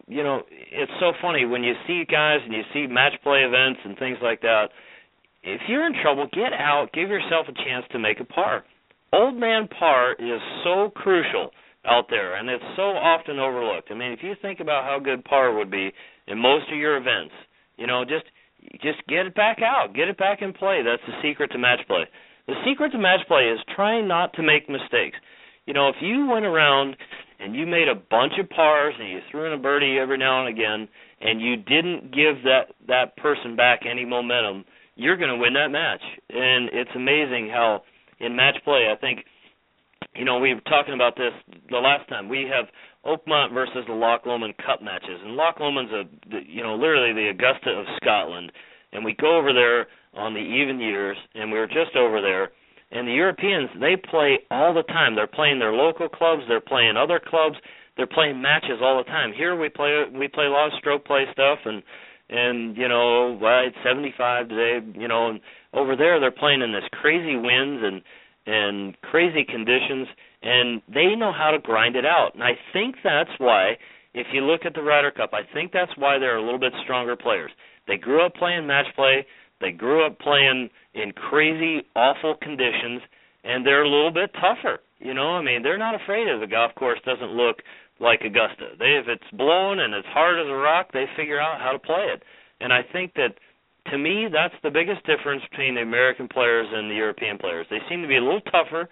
you 0.07 0.23
know, 0.23 0.43
it's 0.51 0.93
so 1.01 1.13
funny 1.23 1.47
when 1.47 1.65
you 1.65 1.73
see 1.87 2.05
guys 2.05 2.41
and 2.45 2.53
you 2.53 2.63
see 2.75 2.87
match 2.87 3.15
play 3.23 3.41
events 3.41 3.81
and 3.85 3.99
things 3.99 4.19
like 4.21 4.43
that 4.43 4.69
if 5.45 5.61
you're 5.69 5.87
in 5.87 5.95
trouble, 6.03 6.27
get 6.33 6.53
out, 6.53 6.89
give 6.93 7.09
yourself 7.09 7.47
a 7.49 7.53
chance 7.53 7.85
to 7.93 7.99
make 7.99 8.19
a 8.21 8.25
par. 8.25 8.65
Old 9.13 9.37
man 9.37 9.69
par 9.69 10.15
is 10.19 10.41
so 10.65 10.91
crucial 10.97 11.51
out 11.85 12.07
there, 12.09 12.37
and 12.37 12.49
it's 12.49 12.65
so 12.77 12.83
often 12.97 13.39
overlooked. 13.39 13.91
I 13.91 13.95
mean, 13.95 14.13
if 14.13 14.21
you 14.23 14.35
think 14.41 14.61
about 14.61 14.85
how 14.85 14.99
good 14.99 15.25
par 15.25 15.55
would 15.55 15.71
be 15.71 15.93
in 16.27 16.39
most 16.39 16.65
of 16.73 16.79
your 16.79 16.97
events, 16.97 17.35
you 17.77 17.87
know, 17.87 18.05
just 18.05 18.25
just 18.83 19.07
get 19.07 19.27
it 19.27 19.35
back 19.35 19.59
out, 19.63 19.95
get 19.95 20.09
it 20.09 20.17
back 20.17 20.41
in 20.41 20.55
play. 20.55 20.81
That's 20.83 21.03
the 21.07 21.13
secret 21.23 21.53
to 21.53 21.59
match 21.59 21.81
play. 21.87 22.05
The 22.47 22.55
secret 22.67 22.93
to 22.93 22.99
match 22.99 23.27
play 23.27 23.49
is 23.49 23.59
trying 23.75 24.07
not 24.07 24.33
to 24.35 24.43
make 24.43 24.69
mistakes. 24.69 25.17
You 25.67 25.73
know, 25.73 25.89
if 25.89 25.97
you 26.01 26.29
went 26.31 26.45
around 26.45 26.97
and 27.41 27.55
you 27.55 27.67
made 27.67 27.89
a 27.89 27.95
bunch 27.95 28.35
of 28.39 28.51
pars 28.51 28.95
and 28.99 29.09
you 29.09 29.21
threw 29.31 29.47
in 29.47 29.53
a 29.53 29.63
birdie 29.63 29.99
every 29.99 30.19
now 30.19 30.45
and 30.45 30.49
again, 30.49 30.89
and 31.21 31.41
you 31.41 31.57
didn't 31.57 32.13
give 32.13 32.43
that 32.45 32.75
that 32.87 33.17
person 33.17 33.57
back 33.57 33.81
any 33.91 34.05
momentum, 34.05 34.65
you're 34.97 35.17
going 35.17 35.31
to 35.31 35.37
win 35.37 35.55
that 35.55 35.71
match. 35.71 36.03
And 36.29 36.69
it's 36.73 36.91
amazing 36.95 37.49
how 37.51 37.83
in 38.21 38.37
match 38.37 38.57
play, 38.65 38.89
I 38.93 38.97
think, 39.01 39.25
you 40.15 40.25
know, 40.25 40.39
we 40.39 40.53
were 40.53 40.61
talking 40.61 40.95
about 40.95 41.17
this 41.17 41.33
the 41.71 41.79
last 41.79 42.09
time. 42.09 42.29
We 42.29 42.47
have 42.53 42.67
Oakmont 43.05 43.53
versus 43.53 43.85
the 43.87 43.95
Loch 43.95 44.27
Lomond 44.27 44.55
Cup 44.59 44.83
matches, 44.83 45.21
and 45.23 45.35
Loch 45.35 45.59
Lomond's 45.59 45.93
a, 45.93 46.05
you 46.47 46.63
know, 46.63 46.75
literally 46.75 47.13
the 47.13 47.31
Augusta 47.31 47.71
of 47.71 47.87
Scotland. 47.97 48.53
And 48.93 49.05
we 49.05 49.15
go 49.15 49.37
over 49.37 49.53
there 49.53 49.89
on 50.17 50.35
the 50.35 50.41
even 50.41 50.81
years, 50.81 51.17
and 51.35 51.51
we 51.51 51.59
were 51.59 51.67
just 51.67 51.97
over 51.97 52.21
there. 52.21 52.51
And 52.91 53.09
the 53.09 53.13
Europeans, 53.13 53.71
they 53.81 53.97
play 53.97 54.39
all 54.51 54.73
the 54.73 54.85
time. 54.85 55.17
They're 55.17 55.27
playing 55.27 55.59
their 55.59 55.73
local 55.73 56.09
clubs. 56.09 56.43
They're 56.49 56.61
playing 56.61 56.97
other 56.97 57.21
clubs. 57.25 57.57
They're 57.97 58.07
playing 58.07 58.41
matches 58.41 58.79
all 58.83 58.99
the 58.99 59.11
time. 59.11 59.33
Here 59.33 59.57
we 59.57 59.69
play 59.69 60.05
we 60.13 60.29
play 60.29 60.47
a 60.47 60.51
lot 60.51 60.67
of 60.67 60.73
stroke 60.79 61.05
play 61.05 61.25
stuff 61.33 61.59
and 61.65 61.83
and 62.31 62.77
you 62.77 62.89
know, 62.89 63.39
well, 63.41 63.65
it's 63.67 63.77
75 63.85 64.49
today, 64.49 64.87
you 64.99 65.09
know, 65.09 65.29
and 65.29 65.41
over 65.73 65.95
there 65.97 66.19
they're 66.21 66.31
playing 66.31 66.63
in 66.63 66.73
this 66.73 66.85
crazy 66.93 67.37
winds 67.37 67.83
and 67.85 68.03
and 68.47 69.01
crazy 69.01 69.45
conditions, 69.45 70.07
and 70.43 70.83
they 70.93 71.15
know 71.17 71.33
how 71.33 71.51
to 71.51 71.59
grind 71.59 71.97
it 71.97 72.05
out. 72.05 72.33
And 72.35 72.43
I 72.43 72.53
think 72.73 72.97
that's 73.03 73.31
why, 73.39 73.79
if 74.13 74.27
you 74.33 74.43
look 74.43 74.67
at 74.67 74.75
the 74.75 74.83
Ryder 74.83 75.11
Cup, 75.11 75.31
I 75.33 75.43
think 75.55 75.73
that's 75.73 75.93
why 75.97 76.19
they're 76.19 76.37
a 76.37 76.45
little 76.45 76.59
bit 76.59 76.73
stronger 76.85 77.17
players. 77.17 77.51
They 77.89 77.97
grew 77.97 78.25
up 78.25 78.35
playing 78.35 78.67
match 78.67 78.87
play. 78.95 79.27
They 79.65 79.73
grew 79.73 80.05
up 80.05 80.19
playing 80.19 80.69
in 80.93 81.13
crazy, 81.13 81.87
awful 81.97 82.35
conditions, 82.43 83.01
and 83.45 83.65
they're 83.65 83.85
a 83.85 83.89
little 83.89 84.13
bit 84.13 84.31
tougher. 84.35 84.81
You 84.99 85.15
know, 85.15 85.41
I 85.41 85.43
mean, 85.43 85.63
they're 85.63 85.79
not 85.79 85.95
afraid 85.95 86.29
if 86.29 86.39
the 86.39 86.47
golf 86.47 86.75
course 86.75 87.01
doesn't 87.07 87.33
look 87.33 87.63
like 87.99 88.21
Augusta. 88.21 88.77
They 88.79 89.01
if 89.01 89.09
it's 89.09 89.25
blowing 89.33 89.81
and 89.81 89.95
it's 89.95 90.09
hard 90.09 90.39
as 90.39 90.53
a 90.53 90.55
rock, 90.55 90.93
they 90.93 91.07
figure 91.17 91.41
out 91.41 91.63
how 91.63 91.73
to 91.73 91.79
play 91.79 92.13
it. 92.13 92.23
And 92.61 92.75
I 92.75 92.81
think 92.93 93.15
that 93.15 93.41
to 93.91 93.97
me 93.97 94.29
that's 94.31 94.55
the 94.63 94.71
biggest 94.71 95.01
difference 95.07 95.43
between 95.51 95.77
the 95.77 95.81
American 95.81 96.29
players 96.29 96.69
and 96.71 96.91
the 96.91 96.97
European 96.97 97.39
players. 97.39 97.67
They 97.71 97.81
seem 97.89 98.03
to 98.03 98.09
be 98.09 98.17
a 98.17 98.23
little 98.23 98.45
tougher. 98.53 98.91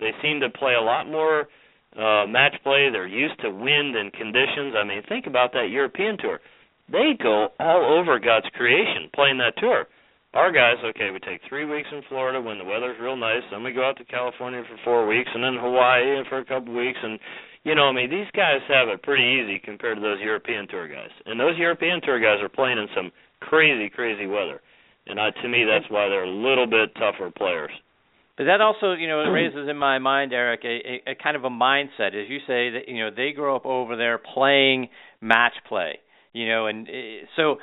They 0.00 0.12
seem 0.22 0.40
to 0.40 0.48
play 0.48 0.74
a 0.80 0.82
lot 0.82 1.06
more 1.06 1.48
uh 1.92 2.24
match 2.26 2.56
play. 2.62 2.88
They're 2.90 3.06
used 3.06 3.38
to 3.42 3.50
wind 3.50 3.96
and 3.96 4.10
conditions. 4.14 4.72
I 4.80 4.84
mean, 4.84 5.02
think 5.10 5.26
about 5.26 5.52
that 5.52 5.68
European 5.68 6.16
tour. 6.16 6.40
They 6.90 7.12
go 7.20 7.48
all 7.60 7.98
over 8.00 8.18
God's 8.18 8.48
creation 8.56 9.10
playing 9.14 9.36
that 9.38 9.58
tour. 9.58 9.86
Our 10.36 10.52
guys, 10.52 10.76
okay, 10.84 11.08
we 11.10 11.18
take 11.20 11.40
three 11.48 11.64
weeks 11.64 11.88
in 11.90 12.02
Florida 12.10 12.42
when 12.42 12.58
the 12.58 12.64
weather's 12.64 13.00
real 13.00 13.16
nice, 13.16 13.40
then 13.50 13.62
we 13.62 13.72
go 13.72 13.88
out 13.88 13.96
to 13.96 14.04
California 14.04 14.62
for 14.68 14.76
four 14.84 15.06
weeks, 15.06 15.30
and 15.32 15.42
then 15.42 15.56
Hawaii 15.56 16.22
for 16.28 16.36
a 16.36 16.44
couple 16.44 16.76
weeks, 16.76 16.98
and 17.02 17.18
you 17.64 17.74
know, 17.74 17.84
I 17.88 17.92
mean, 17.92 18.10
these 18.10 18.28
guys 18.36 18.60
have 18.68 18.88
it 18.88 19.02
pretty 19.02 19.24
easy 19.24 19.58
compared 19.58 19.96
to 19.96 20.02
those 20.02 20.20
European 20.20 20.68
tour 20.68 20.88
guys, 20.88 21.08
and 21.24 21.40
those 21.40 21.56
European 21.56 22.02
tour 22.02 22.20
guys 22.20 22.42
are 22.42 22.50
playing 22.50 22.76
in 22.76 22.86
some 22.94 23.12
crazy, 23.40 23.88
crazy 23.88 24.26
weather, 24.26 24.60
and 25.06 25.18
uh, 25.18 25.30
to 25.40 25.48
me, 25.48 25.64
that's 25.64 25.90
why 25.90 26.10
they're 26.10 26.24
a 26.24 26.30
little 26.30 26.66
bit 26.66 26.94
tougher 26.96 27.32
players. 27.34 27.72
But 28.36 28.44
that 28.44 28.60
also, 28.60 28.92
you 28.92 29.08
know, 29.08 29.20
raises 29.30 29.70
in 29.70 29.78
my 29.78 29.98
mind, 29.98 30.34
Eric, 30.34 30.60
a, 30.64 31.08
a, 31.08 31.12
a 31.12 31.14
kind 31.14 31.38
of 31.38 31.44
a 31.44 31.50
mindset, 31.50 32.08
as 32.08 32.28
you 32.28 32.40
say 32.40 32.68
that 32.76 32.88
you 32.88 33.02
know 33.02 33.08
they 33.10 33.32
grow 33.32 33.56
up 33.56 33.64
over 33.64 33.96
there 33.96 34.18
playing 34.18 34.90
match 35.22 35.54
play, 35.66 35.98
you 36.34 36.46
know, 36.46 36.66
and 36.66 36.86
uh, 36.86 37.24
so 37.36 37.56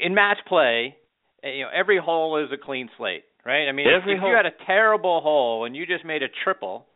in 0.00 0.14
match 0.14 0.38
play, 0.48 0.96
Eh, 1.42 1.50
you 1.50 1.62
know, 1.64 1.70
every 1.74 1.98
hole 1.98 2.42
is 2.44 2.50
a 2.52 2.62
clean 2.62 2.88
slate, 2.96 3.24
right? 3.44 3.68
I 3.68 3.72
mean, 3.72 3.86
every 3.86 4.14
if 4.14 4.20
hole. 4.20 4.30
you 4.30 4.36
had 4.36 4.46
a 4.46 4.54
terrible 4.66 5.20
hole 5.20 5.64
and 5.64 5.76
you 5.76 5.86
just 5.86 6.04
made 6.04 6.22
a 6.22 6.28
triple, 6.44 6.86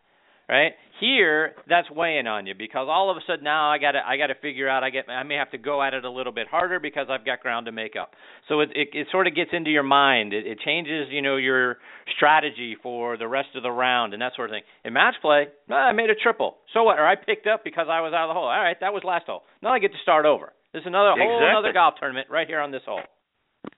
right? 0.48 0.72
Here, 1.00 1.55
that's 1.68 1.90
weighing 1.90 2.26
on 2.26 2.46
you 2.46 2.55
because 2.57 2.87
all 2.88 3.11
of 3.11 3.16
a 3.16 3.20
sudden 3.26 3.42
now 3.42 3.70
I 3.70 3.78
got 3.78 3.92
to 3.92 4.00
I 4.07 4.16
got 4.16 4.28
to 4.28 4.37
figure 4.37 4.68
out 4.68 4.85
I 4.85 4.90
get 4.90 5.09
I 5.09 5.22
may 5.24 5.35
have 5.35 5.50
to 5.50 5.59
go 5.59 5.83
at 5.83 5.94
it 5.94 6.05
a 6.05 6.11
little 6.11 6.33
bit 6.33 6.46
harder 6.48 6.78
because 6.78 7.07
I've 7.11 7.24
got 7.24 7.40
ground 7.40 7.66
to 7.66 7.72
make 7.72 7.94
up. 8.00 8.12
So 8.48 8.61
it 8.61 8.70
it, 8.74 8.88
it 8.92 9.07
sort 9.11 9.26
of 9.26 9.35
gets 9.35 9.50
into 9.52 9.70
your 9.70 9.83
mind. 9.83 10.33
It, 10.33 10.46
it 10.46 10.59
changes 10.64 11.09
you 11.11 11.22
know 11.22 11.37
your 11.37 11.78
strategy 12.16 12.76
for 12.83 13.16
the 13.16 13.26
rest 13.26 13.48
of 13.57 13.62
the 13.62 13.70
round 13.70 14.12
and 14.12 14.22
that 14.22 14.33
sort 14.37 14.50
of 14.50 14.55
thing. 14.55 14.62
In 14.85 14.92
match 14.92 15.14
play, 15.22 15.46
well, 15.68 15.78
I 15.78 15.92
made 15.92 16.11
a 16.11 16.14
triple. 16.14 16.57
So 16.72 16.85
what? 16.85 16.98
Or 16.98 17.07
I 17.07 17.16
picked 17.16 17.46
up 17.46 17.64
because 17.64 17.87
I 17.90 18.00
was 18.00 18.12
out 18.12 18.24
of 18.24 18.31
the 18.31 18.35
hole. 18.35 18.44
All 18.44 18.62
right, 18.62 18.78
that 18.81 18.92
was 18.92 19.02
last 19.05 19.26
hole. 19.26 19.42
Now 19.62 19.70
I 19.70 19.81
get 19.81 19.92
to 19.92 19.98
start 20.02 20.26
over. 20.26 20.52
There's 20.72 20.87
another 20.87 21.12
whole 21.18 21.38
exactly. 21.38 21.50
another 21.50 21.72
golf 21.72 21.94
tournament 21.98 22.28
right 22.31 22.46
here 22.46 22.61
on 22.61 22.70
this 22.70 22.83
hole. 22.87 23.02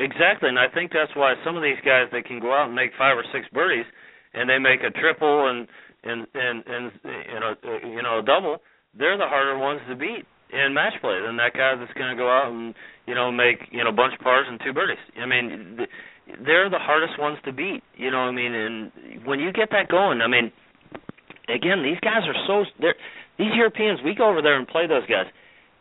Exactly, 0.01 0.49
and 0.49 0.59
I 0.59 0.69
think 0.69 0.93
that's 0.93 1.15
why 1.15 1.35
some 1.45 1.57
of 1.57 1.63
these 1.63 1.81
guys 1.85 2.09
they 2.11 2.23
can 2.23 2.41
go 2.41 2.53
out 2.55 2.67
and 2.67 2.75
make 2.75 2.91
five 2.97 3.17
or 3.17 3.25
six 3.33 3.47
birdies, 3.53 3.85
and 4.33 4.49
they 4.49 4.59
make 4.59 4.81
a 4.83 4.91
triple 4.91 5.49
and 5.49 5.69
and 6.05 6.27
and 6.35 6.65
and 6.67 6.93
you 7.05 7.41
know 7.41 7.55
you 7.85 8.03
know 8.03 8.19
a 8.19 8.23
double, 8.23 8.59
they're 8.99 9.19
the 9.19 9.29
harder 9.29 9.59
ones 9.59 9.81
to 9.89 9.95
beat 9.95 10.25
in 10.53 10.73
match 10.75 10.95
play 11.01 11.21
than 11.25 11.37
that 11.37 11.53
guy 11.55 11.75
that's 11.77 11.93
going 11.95 12.11
to 12.11 12.17
go 12.17 12.29
out 12.29 12.51
and 12.51 12.75
you 13.07 13.15
know 13.15 13.31
make 13.31 13.59
you 13.71 13.85
know 13.85 13.91
a 13.91 13.93
bunch 13.93 14.15
of 14.15 14.21
pars 14.21 14.47
and 14.49 14.59
two 14.65 14.73
birdies. 14.73 14.99
I 15.21 15.27
mean, 15.27 15.79
they're 16.45 16.71
the 16.71 16.79
hardest 16.79 17.19
ones 17.19 17.39
to 17.45 17.53
beat. 17.53 17.83
You 17.97 18.11
know, 18.11 18.25
what 18.25 18.29
I 18.29 18.33
mean, 18.33 18.55
and 18.55 18.93
when 19.27 19.39
you 19.39 19.53
get 19.53 19.71
that 19.71 19.89
going, 19.89 20.21
I 20.23 20.29
mean, 20.29 20.51
again, 21.49 21.83
these 21.83 22.01
guys 22.01 22.23
are 22.27 22.35
so 22.47 22.65
they're 22.81 22.95
these 23.39 23.53
Europeans. 23.55 24.01
We 24.05 24.15
go 24.15 24.29
over 24.31 24.43
there 24.43 24.57
and 24.59 24.67
play 24.67 24.87
those 24.87 25.07
guys, 25.07 25.27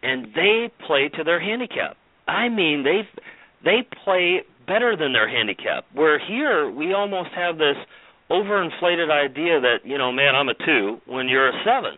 and 0.01 0.27
they 0.35 0.71
play 0.85 1.09
to 1.15 1.23
their 1.23 1.39
handicap. 1.39 1.95
I 2.27 2.49
mean, 2.49 2.83
they 2.83 3.07
they 3.63 3.87
play 4.03 4.41
better 4.67 4.95
than 4.95 5.13
their 5.13 5.29
handicap. 5.29 5.85
Where 5.93 6.19
here 6.19 6.69
we 6.69 6.93
almost 6.93 7.29
have 7.35 7.57
this 7.57 7.77
overinflated 8.31 9.11
idea 9.11 9.59
that 9.61 9.77
you 9.83 9.97
know, 9.97 10.11
man, 10.11 10.35
I'm 10.35 10.49
a 10.49 10.53
two 10.65 10.97
when 11.05 11.27
you're 11.27 11.49
a 11.49 11.63
seven, 11.65 11.97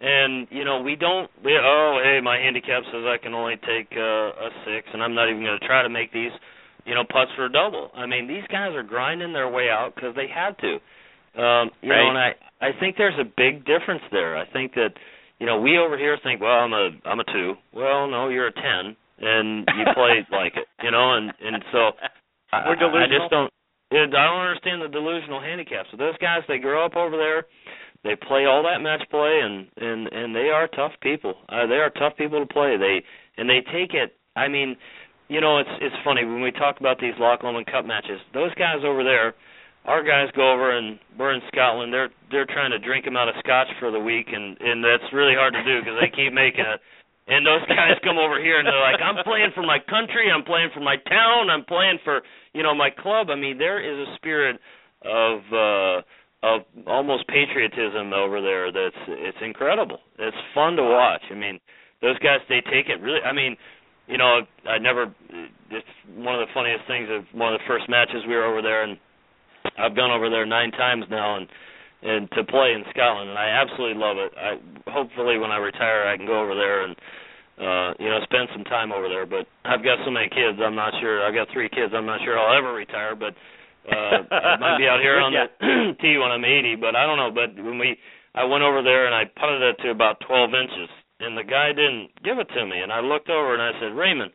and 0.00 0.46
you 0.50 0.64
know 0.64 0.80
we 0.82 0.96
don't. 0.96 1.30
We, 1.44 1.52
oh, 1.56 2.00
hey, 2.02 2.20
my 2.22 2.38
handicap 2.38 2.82
says 2.92 3.04
I 3.06 3.16
can 3.22 3.34
only 3.34 3.56
take 3.56 3.88
uh, 3.96 4.00
a 4.00 4.50
six, 4.64 4.88
and 4.92 5.02
I'm 5.02 5.14
not 5.14 5.28
even 5.28 5.42
going 5.42 5.58
to 5.58 5.66
try 5.66 5.82
to 5.82 5.88
make 5.88 6.12
these, 6.12 6.32
you 6.84 6.94
know, 6.94 7.04
putts 7.04 7.30
for 7.36 7.46
a 7.46 7.52
double. 7.52 7.90
I 7.94 8.06
mean, 8.06 8.26
these 8.26 8.44
guys 8.50 8.74
are 8.74 8.82
grinding 8.82 9.32
their 9.32 9.48
way 9.48 9.68
out 9.70 9.94
because 9.94 10.14
they 10.14 10.28
had 10.28 10.58
to. 10.58 10.78
Um, 11.38 11.70
you 11.82 11.90
right. 11.90 12.02
know, 12.02 12.08
and 12.10 12.18
I 12.18 12.30
I 12.60 12.70
think 12.80 12.96
there's 12.96 13.18
a 13.20 13.24
big 13.24 13.64
difference 13.64 14.02
there. 14.10 14.36
I 14.36 14.46
think 14.50 14.74
that 14.74 14.90
you 15.38 15.46
know 15.46 15.60
we 15.60 15.78
over 15.78 15.96
here 15.96 16.18
think, 16.22 16.40
well, 16.40 16.50
I'm 16.50 16.72
a 16.72 16.90
I'm 17.04 17.20
a 17.20 17.24
two. 17.24 17.54
Well, 17.72 18.08
no, 18.08 18.28
you're 18.28 18.48
a 18.48 18.52
ten, 18.52 18.96
and 19.20 19.68
you 19.76 19.84
play 19.94 20.26
like 20.32 20.56
it, 20.56 20.66
you 20.82 20.90
know, 20.90 21.14
and 21.14 21.32
and 21.40 21.62
so 21.72 21.92
We're 22.66 22.76
delusional. 22.76 23.02
I, 23.02 23.04
I 23.04 23.18
just 23.18 23.30
don't. 23.30 23.52
I 23.90 24.04
don't 24.04 24.40
understand 24.44 24.82
the 24.82 24.88
delusional 24.88 25.40
handicap. 25.40 25.86
So 25.90 25.96
those 25.96 26.16
guys, 26.18 26.42
they 26.46 26.58
grow 26.58 26.84
up 26.84 26.94
over 26.94 27.16
there, 27.16 27.46
they 28.04 28.14
play 28.16 28.44
all 28.44 28.62
that 28.62 28.80
match 28.80 29.02
play, 29.10 29.40
and 29.42 29.66
and 29.76 30.08
and 30.12 30.34
they 30.34 30.50
are 30.50 30.68
tough 30.68 30.92
people. 31.02 31.34
Uh, 31.48 31.66
they 31.66 31.76
are 31.76 31.90
tough 31.90 32.16
people 32.16 32.38
to 32.40 32.46
play. 32.46 32.76
They 32.76 33.02
and 33.36 33.48
they 33.48 33.60
take 33.72 33.94
it. 33.94 34.16
I 34.36 34.46
mean, 34.46 34.76
you 35.28 35.40
know, 35.40 35.58
it's 35.58 35.70
it's 35.80 35.96
funny 36.04 36.24
when 36.24 36.40
we 36.40 36.52
talk 36.52 36.78
about 36.80 37.00
these 37.00 37.14
Loch 37.18 37.42
Lomond 37.42 37.66
Cup 37.66 37.84
matches. 37.86 38.20
Those 38.34 38.54
guys 38.54 38.84
over 38.84 39.02
there, 39.02 39.34
our 39.84 40.04
guys 40.04 40.28
go 40.36 40.52
over 40.52 40.76
and 40.76 40.98
we're 41.18 41.34
in 41.34 41.42
Scotland. 41.48 41.92
They're 41.92 42.10
they're 42.30 42.46
trying 42.46 42.70
to 42.70 42.78
drink 42.78 43.04
them 43.04 43.16
out 43.16 43.28
of 43.28 43.34
scotch 43.40 43.68
for 43.80 43.90
the 43.90 44.00
week, 44.00 44.28
and 44.32 44.56
and 44.60 44.84
that's 44.84 45.12
really 45.12 45.34
hard 45.34 45.54
to 45.54 45.64
do 45.64 45.80
because 45.80 45.98
they 46.00 46.08
keep 46.14 46.32
making 46.32 46.66
it. 46.66 46.80
And 47.28 47.44
those 47.44 47.64
guys 47.68 48.00
come 48.02 48.16
over 48.16 48.40
here 48.40 48.58
and 48.58 48.66
they're 48.66 48.80
like, 48.80 49.00
I'm 49.04 49.22
playing 49.22 49.52
for 49.54 49.62
my 49.62 49.78
country, 49.78 50.32
I'm 50.32 50.44
playing 50.44 50.70
for 50.72 50.80
my 50.80 50.96
town, 50.96 51.50
I'm 51.50 51.64
playing 51.64 51.98
for 52.04 52.22
you 52.54 52.62
know 52.62 52.74
my 52.74 52.90
club. 52.90 53.28
I 53.30 53.36
mean, 53.36 53.58
there 53.58 53.78
is 53.78 54.08
a 54.08 54.14
spirit 54.16 54.56
of 55.04 55.38
uh 55.52 56.02
of 56.42 56.62
almost 56.86 57.26
patriotism 57.28 58.12
over 58.12 58.40
there 58.40 58.72
that's 58.72 59.02
it's 59.08 59.38
incredible. 59.42 59.98
It's 60.18 60.36
fun 60.54 60.76
to 60.76 60.82
watch. 60.82 61.22
I 61.30 61.34
mean, 61.34 61.60
those 62.00 62.18
guys 62.20 62.40
they 62.48 62.62
take 62.62 62.88
it 62.88 63.00
really. 63.02 63.20
I 63.20 63.32
mean, 63.32 63.56
you 64.06 64.16
know, 64.16 64.40
I 64.66 64.78
never. 64.78 65.12
It's 65.70 65.94
one 66.16 66.34
of 66.34 66.40
the 66.40 66.52
funniest 66.54 66.86
things 66.88 67.08
of 67.10 67.24
one 67.38 67.52
of 67.52 67.60
the 67.60 67.68
first 67.68 67.88
matches 67.90 68.24
we 68.26 68.34
were 68.34 68.46
over 68.46 68.62
there, 68.62 68.84
and 68.84 68.96
I've 69.78 69.94
gone 69.94 70.10
over 70.10 70.30
there 70.30 70.46
nine 70.46 70.70
times 70.70 71.04
now, 71.10 71.36
and 71.36 71.46
and 72.00 72.30
to 72.30 72.44
play 72.44 72.72
in 72.72 72.84
Scotland, 72.90 73.30
and 73.30 73.38
I 73.38 73.48
absolutely 73.50 74.00
love 74.00 74.16
it. 74.18 74.32
I 74.38 74.90
hopefully 74.90 75.38
when 75.38 75.50
I 75.50 75.58
retire, 75.58 76.06
I 76.06 76.16
can 76.16 76.26
go 76.26 76.40
over 76.40 76.54
there 76.54 76.84
and 76.84 76.96
uh 77.58 77.94
you 77.98 78.08
know 78.08 78.18
spend 78.24 78.48
some 78.54 78.64
time 78.64 78.92
over 78.92 79.08
there. 79.08 79.26
But 79.26 79.46
I've 79.64 79.82
got 79.82 79.98
so 80.04 80.10
many 80.10 80.28
kids, 80.30 80.58
I'm 80.62 80.78
not 80.78 80.94
sure. 81.00 81.26
I've 81.26 81.34
got 81.34 81.48
three 81.52 81.68
kids. 81.68 81.92
I'm 81.94 82.06
not 82.06 82.20
sure 82.24 82.38
I'll 82.38 82.56
ever 82.56 82.72
retire, 82.72 83.14
but 83.14 83.34
uh 83.90 84.22
I 84.30 84.56
might 84.58 84.78
be 84.78 84.86
out 84.86 85.00
here 85.00 85.18
on 85.18 85.32
the 85.34 85.94
tee 86.00 86.18
when 86.22 86.30
I'm 86.30 86.44
80. 86.44 86.76
But 86.76 86.96
I 86.96 87.06
don't 87.06 87.18
know. 87.18 87.30
But 87.34 87.58
when 87.62 87.78
we 87.78 87.98
I 88.34 88.44
went 88.44 88.62
over 88.62 88.82
there 88.82 89.06
and 89.06 89.14
I 89.14 89.24
putted 89.26 89.62
it 89.62 89.76
to 89.82 89.90
about 89.90 90.20
12 90.26 90.50
inches 90.54 90.88
and 91.20 91.36
the 91.36 91.42
guy 91.42 91.74
didn't 91.74 92.14
give 92.22 92.38
it 92.38 92.48
to 92.54 92.66
me. 92.66 92.78
And 92.78 92.92
I 92.92 93.00
looked 93.00 93.30
over 93.30 93.54
and 93.54 93.62
I 93.62 93.72
said, 93.80 93.96
Raymond, 93.98 94.30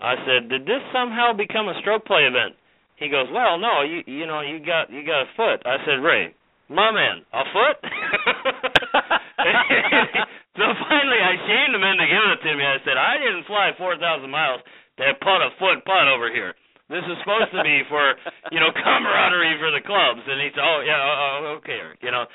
I 0.00 0.14
said, 0.26 0.48
did 0.50 0.66
this 0.66 0.82
somehow 0.92 1.32
become 1.32 1.68
a 1.68 1.78
stroke 1.80 2.04
play 2.04 2.28
event? 2.28 2.56
He 2.96 3.08
goes, 3.08 3.26
well, 3.32 3.58
no, 3.58 3.82
you 3.82 4.02
you 4.06 4.26
know 4.26 4.42
you 4.42 4.60
got 4.60 4.90
you 4.90 5.04
got 5.04 5.22
a 5.22 5.30
foot. 5.36 5.66
I 5.66 5.78
said, 5.84 6.04
Ray, 6.04 6.34
my 6.68 6.92
man, 6.92 7.24
a 7.32 7.44
foot. 7.50 7.78
so 10.56 10.64
finally, 10.88 11.20
I 11.20 11.34
shamed 11.46 11.74
him 11.76 11.84
into 11.84 12.06
giving 12.08 12.32
it 12.32 12.40
to 12.44 12.52
me. 12.56 12.64
I 12.64 12.78
said, 12.84 12.96
I 12.96 13.18
didn't 13.18 13.48
fly 13.48 13.72
four 13.76 13.96
thousand 13.96 14.30
miles 14.30 14.60
to 14.98 15.14
putt 15.20 15.40
a 15.40 15.50
foot 15.58 15.84
putt 15.84 16.06
over 16.08 16.28
here. 16.32 16.54
This 16.92 17.04
is 17.08 17.16
supposed 17.24 17.52
to 17.56 17.62
be 17.64 17.82
for 17.88 18.14
you 18.52 18.60
know 18.60 18.72
camaraderie 18.72 19.56
for 19.60 19.72
the 19.72 19.80
clubs. 19.80 20.20
And 20.26 20.38
he 20.40 20.52
said, 20.52 20.64
oh 20.64 20.80
yeah, 20.84 21.00
oh, 21.00 21.16
oh 21.16 21.58
okay, 21.60 21.80
you 22.00 22.10
know. 22.10 22.26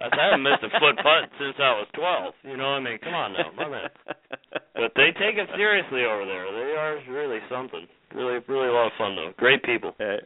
I 0.00 0.08
haven't 0.16 0.42
missed 0.42 0.64
a 0.64 0.72
foot 0.80 0.96
putt 0.96 1.28
since 1.36 1.60
I 1.60 1.76
was 1.76 1.86
twelve. 1.92 2.32
You 2.42 2.56
know, 2.56 2.72
I 2.72 2.80
mean, 2.80 2.96
come 3.04 3.12
on 3.12 3.34
now, 3.36 3.52
my 3.52 3.68
man. 3.68 3.88
But 4.72 4.96
they 4.96 5.12
take 5.12 5.36
it 5.36 5.48
seriously 5.54 6.08
over 6.08 6.24
there. 6.24 6.48
They 6.48 6.72
are 6.72 6.96
really 7.12 7.38
something. 7.50 7.84
Really, 8.14 8.40
really 8.48 8.68
a 8.68 8.72
lot 8.72 8.86
of 8.86 8.92
fun 8.96 9.14
though. 9.14 9.32
Great 9.36 9.62
people. 9.62 9.92
Hey, 9.98 10.20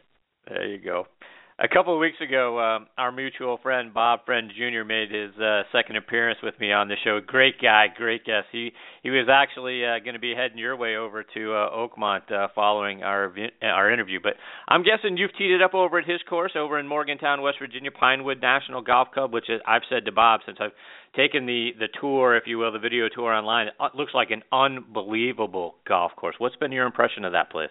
there 0.46 0.66
you 0.66 0.78
go. 0.78 1.08
A 1.56 1.68
couple 1.68 1.94
of 1.94 2.00
weeks 2.00 2.16
ago, 2.20 2.58
um, 2.58 2.88
our 2.98 3.12
mutual 3.12 3.58
friend 3.62 3.94
Bob 3.94 4.26
Friend 4.26 4.50
Jr. 4.50 4.82
made 4.84 5.12
his 5.12 5.30
uh, 5.38 5.62
second 5.70 5.94
appearance 5.94 6.40
with 6.42 6.58
me 6.58 6.72
on 6.72 6.88
the 6.88 6.96
show. 7.04 7.20
Great 7.24 7.62
guy, 7.62 7.86
great 7.96 8.24
guest. 8.24 8.48
He 8.50 8.72
he 9.04 9.10
was 9.10 9.28
actually 9.30 9.86
uh, 9.86 10.00
going 10.00 10.14
to 10.14 10.18
be 10.18 10.34
heading 10.34 10.58
your 10.58 10.74
way 10.74 10.96
over 10.96 11.22
to 11.22 11.52
uh, 11.52 11.70
Oakmont 11.70 12.32
uh, 12.32 12.48
following 12.56 13.04
our 13.04 13.32
our 13.62 13.92
interview. 13.92 14.18
But 14.20 14.32
I'm 14.66 14.82
guessing 14.82 15.16
you've 15.16 15.36
teed 15.38 15.52
it 15.52 15.62
up 15.62 15.74
over 15.74 16.00
at 16.00 16.08
his 16.08 16.20
course 16.28 16.52
over 16.56 16.76
in 16.76 16.88
Morgantown, 16.88 17.40
West 17.40 17.58
Virginia, 17.60 17.92
Pikewood 17.92 18.42
National 18.42 18.82
Golf 18.82 19.12
Club, 19.14 19.32
which 19.32 19.48
is, 19.48 19.60
I've 19.64 19.82
said 19.88 20.06
to 20.06 20.12
Bob 20.12 20.40
since 20.44 20.58
I've 20.60 20.72
taken 21.14 21.46
the 21.46 21.70
the 21.78 21.88
tour, 22.00 22.36
if 22.36 22.48
you 22.48 22.58
will, 22.58 22.72
the 22.72 22.80
video 22.80 23.08
tour 23.08 23.32
online. 23.32 23.68
It 23.68 23.94
looks 23.94 24.12
like 24.12 24.32
an 24.32 24.42
unbelievable 24.50 25.76
golf 25.86 26.16
course. 26.16 26.34
What's 26.38 26.56
been 26.56 26.72
your 26.72 26.84
impression 26.84 27.24
of 27.24 27.30
that 27.30 27.52
place? 27.52 27.70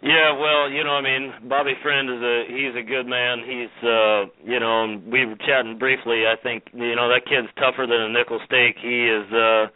Yeah, 0.00 0.30
well, 0.38 0.70
you 0.70 0.84
know, 0.84 0.94
I 0.94 1.02
mean, 1.02 1.32
Bobby 1.48 1.74
Friend 1.82 2.08
is 2.08 2.22
a 2.22 2.44
he's 2.46 2.74
a 2.78 2.86
good 2.86 3.06
man. 3.06 3.42
He's 3.42 3.74
uh, 3.82 4.26
you 4.44 4.60
know, 4.60 4.84
and 4.84 5.02
we 5.10 5.26
were 5.26 5.34
chatting 5.44 5.76
briefly. 5.78 6.22
I 6.26 6.36
think 6.40 6.64
you 6.72 6.94
know 6.94 7.08
that 7.08 7.26
kid's 7.26 7.48
tougher 7.58 7.86
than 7.86 8.00
a 8.02 8.08
nickel 8.08 8.38
steak. 8.46 8.76
He 8.80 9.06
is 9.10 9.26
uh 9.32 9.66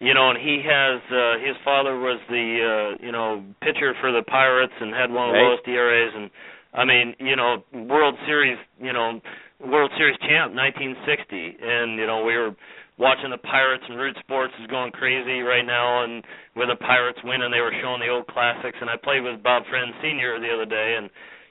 you 0.00 0.14
know, 0.14 0.30
and 0.30 0.38
he 0.38 0.62
has 0.64 1.02
uh 1.12 1.36
his 1.44 1.56
father 1.64 1.98
was 2.00 2.18
the 2.30 2.46
uh, 2.96 3.04
you 3.04 3.12
know, 3.12 3.44
pitcher 3.60 3.92
for 4.00 4.10
the 4.10 4.22
Pirates 4.22 4.72
and 4.80 4.94
had 4.94 5.10
one 5.10 5.28
of 5.28 5.34
the 5.34 5.38
Right. 5.38 5.48
lowest 5.52 5.68
ERAs 5.68 6.12
and 6.16 6.30
I 6.72 6.84
mean, 6.84 7.14
you 7.18 7.36
know, 7.36 7.62
World 7.74 8.14
Series, 8.24 8.58
you 8.80 8.92
know, 8.92 9.20
World 9.60 9.90
Series 9.98 10.16
champ 10.20 10.54
1960 10.54 11.58
and 11.60 11.98
you 11.98 12.06
know, 12.06 12.24
we 12.24 12.36
were 12.36 12.56
watching 12.98 13.30
the 13.30 13.38
Pirates 13.38 13.84
and 13.88 13.98
Root 13.98 14.16
Sports 14.20 14.52
is 14.60 14.66
going 14.66 14.90
crazy 14.92 15.40
right 15.40 15.64
now 15.64 16.02
and 16.04 16.22
with 16.58 16.68
the 16.68 16.76
Pirates 16.82 17.18
winning 17.22 17.50
they 17.50 17.62
were 17.62 17.74
showing 17.80 18.00
the 18.02 18.10
old 18.10 18.26
classics 18.26 18.76
and 18.80 18.90
I 18.90 18.96
played 18.98 19.22
with 19.22 19.42
Bob 19.42 19.62
Friend 19.70 19.94
Senior 20.02 20.38
the 20.42 20.50
other 20.50 20.66
day 20.66 20.98
and 20.98 21.08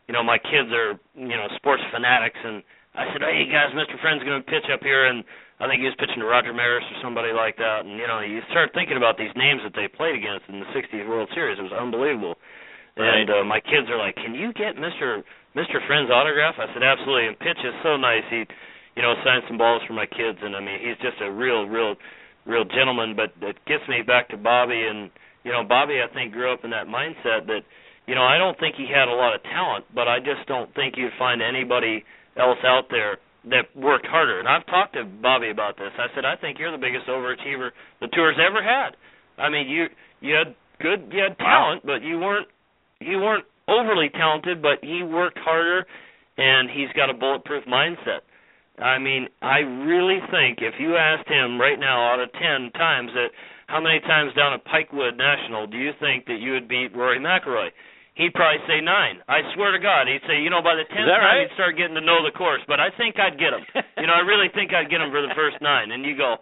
you 0.07 0.13
know 0.13 0.23
my 0.23 0.37
kids 0.37 0.67
are 0.75 0.99
you 1.15 1.35
know 1.39 1.47
sports 1.55 1.83
fanatics 1.91 2.37
and 2.43 2.61
I 2.95 3.07
said 3.11 3.23
hey 3.23 3.47
guys 3.47 3.71
Mr. 3.73 3.95
Friend's 4.03 4.23
going 4.27 4.43
to 4.43 4.47
pitch 4.51 4.67
up 4.71 4.83
here 4.83 5.07
and 5.07 5.23
I 5.57 5.65
think 5.65 5.79
he 5.81 5.89
was 5.89 5.97
pitching 5.97 6.19
to 6.21 6.29
Roger 6.29 6.53
Maris 6.53 6.85
or 6.91 6.99
somebody 7.01 7.31
like 7.33 7.55
that 7.57 7.87
and 7.87 7.95
you 7.95 8.05
know 8.07 8.19
you 8.19 8.43
start 8.51 8.75
thinking 8.75 8.97
about 8.99 9.15
these 9.17 9.31
names 9.39 9.63
that 9.63 9.71
they 9.73 9.87
played 9.87 10.15
against 10.19 10.45
in 10.51 10.59
the 10.59 10.69
60s 10.75 11.07
World 11.07 11.31
Series 11.33 11.57
it 11.59 11.63
was 11.63 11.73
unbelievable 11.73 12.35
Right. 12.97 13.21
and 13.21 13.29
uh, 13.29 13.43
my 13.45 13.61
kids 13.61 13.85
are 13.93 13.97
like 14.01 14.15
can 14.17 14.33
you 14.33 14.51
get 14.57 14.73
Mr. 14.75 15.21
Mr. 15.55 15.77
Friend's 15.85 16.09
autograph 16.11 16.55
I 16.57 16.65
said 16.73 16.81
absolutely 16.83 17.27
and 17.29 17.37
pitch 17.39 17.61
is 17.63 17.73
so 17.85 17.95
nice 17.95 18.25
he 18.29 18.43
you 18.97 19.03
know, 19.05 19.13
signed 19.23 19.43
some 19.47 19.61
balls 19.61 19.83
for 19.85 19.93
my 19.93 20.07
kids, 20.09 20.41
and 20.41 20.55
I 20.55 20.59
mean, 20.59 20.81
he's 20.81 20.97
just 21.05 21.21
a 21.21 21.29
real, 21.29 21.69
real, 21.69 21.93
real 22.49 22.65
gentleman. 22.65 23.13
But 23.13 23.29
it 23.45 23.55
gets 23.69 23.85
me 23.87 24.01
back 24.01 24.27
to 24.33 24.37
Bobby, 24.37 24.81
and 24.89 25.13
you 25.45 25.53
know, 25.53 25.61
Bobby, 25.63 26.01
I 26.01 26.11
think 26.11 26.33
grew 26.33 26.51
up 26.51 26.65
in 26.65 26.71
that 26.71 26.87
mindset 26.89 27.45
that, 27.45 27.61
you 28.07 28.15
know, 28.15 28.23
I 28.25 28.39
don't 28.41 28.59
think 28.59 28.73
he 28.75 28.89
had 28.89 29.07
a 29.07 29.13
lot 29.13 29.35
of 29.35 29.43
talent, 29.43 29.85
but 29.93 30.07
I 30.09 30.17
just 30.17 30.47
don't 30.47 30.73
think 30.73 30.95
you'd 30.97 31.13
find 31.19 31.43
anybody 31.43 32.03
else 32.35 32.57
out 32.65 32.89
there 32.89 33.19
that 33.53 33.69
worked 33.77 34.07
harder. 34.07 34.39
And 34.39 34.47
I've 34.47 34.65
talked 34.65 34.93
to 34.95 35.05
Bobby 35.05 35.51
about 35.51 35.77
this. 35.77 35.93
I 35.93 36.07
said, 36.15 36.25
I 36.25 36.35
think 36.35 36.57
you're 36.57 36.71
the 36.71 36.81
biggest 36.81 37.05
overachiever 37.05 37.69
the 38.01 38.07
tour's 38.07 38.35
ever 38.41 38.63
had. 38.63 38.97
I 39.37 39.49
mean, 39.49 39.69
you 39.69 39.85
you 40.19 40.33
had 40.33 40.55
good, 40.81 41.13
you 41.13 41.21
had 41.21 41.37
talent, 41.37 41.85
but 41.85 42.01
you 42.01 42.17
weren't 42.17 42.47
you 42.99 43.19
weren't 43.19 43.45
overly 43.69 44.09
talented, 44.09 44.61
but 44.61 44.81
he 44.81 45.03
worked 45.03 45.37
harder, 45.37 45.85
and 46.37 46.67
he's 46.69 46.89
got 46.95 47.11
a 47.11 47.13
bulletproof 47.13 47.63
mindset. 47.65 48.25
I 48.77 48.99
mean, 48.99 49.27
I 49.41 49.59
really 49.59 50.19
think 50.29 50.59
if 50.61 50.75
you 50.79 50.97
asked 50.97 51.27
him 51.27 51.59
right 51.59 51.79
now 51.79 52.13
out 52.13 52.19
of 52.19 52.31
10 52.33 52.71
times 52.77 53.09
that 53.13 53.33
how 53.67 53.81
many 53.81 53.99
times 54.01 54.33
down 54.37 54.53
at 54.53 54.63
Pikewood 54.65 55.17
National 55.17 55.67
do 55.67 55.77
you 55.77 55.91
think 55.99 56.25
that 56.25 56.39
you 56.39 56.53
would 56.53 56.67
beat 56.69 56.95
Rory 56.95 57.19
McIlroy? 57.19 57.69
He'd 58.15 58.33
probably 58.33 58.61
say 58.65 58.81
9. 58.81 58.89
I 59.29 59.39
swear 59.53 59.71
to 59.73 59.81
God, 59.81 60.07
he'd 60.07 60.25
say, 60.25 60.41
you 60.41 60.49
know, 60.49 60.61
by 60.61 60.73
the 60.73 60.85
10th 60.89 61.05
time 61.05 61.21
right? 61.21 61.45
he'd 61.45 61.53
start 61.53 61.77
getting 61.77 61.93
to 61.93 62.01
know 62.01 62.25
the 62.25 62.33
course, 62.33 62.61
but 62.67 62.79
I 62.79 62.89
think 62.97 63.19
I'd 63.19 63.37
get 63.37 63.53
him. 63.53 63.61
you 64.01 64.07
know, 64.07 64.13
I 64.13 64.25
really 64.25 64.49
think 64.53 64.73
I'd 64.73 64.89
get 64.89 65.01
him 65.01 65.09
for 65.09 65.21
the 65.21 65.33
first 65.35 65.57
9 65.61 65.91
and 65.91 66.05
you 66.05 66.17
go, 66.17 66.37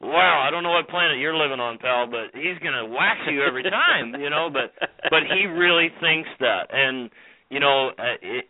"Wow, 0.00 0.40
I 0.40 0.50
don't 0.50 0.62
know 0.62 0.72
what 0.72 0.88
planet 0.88 1.18
you're 1.18 1.36
living 1.36 1.60
on, 1.60 1.76
pal, 1.78 2.06
but 2.06 2.32
he's 2.32 2.56
going 2.64 2.76
to 2.76 2.86
whack 2.88 3.18
you 3.28 3.44
every 3.44 3.64
time, 3.64 4.16
you 4.16 4.30
know, 4.30 4.48
but 4.48 4.72
but 5.10 5.24
he 5.28 5.44
really 5.44 5.88
thinks 6.00 6.28
that. 6.40 6.72
And 6.72 7.10
you 7.50 7.60
know, 7.60 7.92
uh, 7.98 8.16
it, 8.20 8.44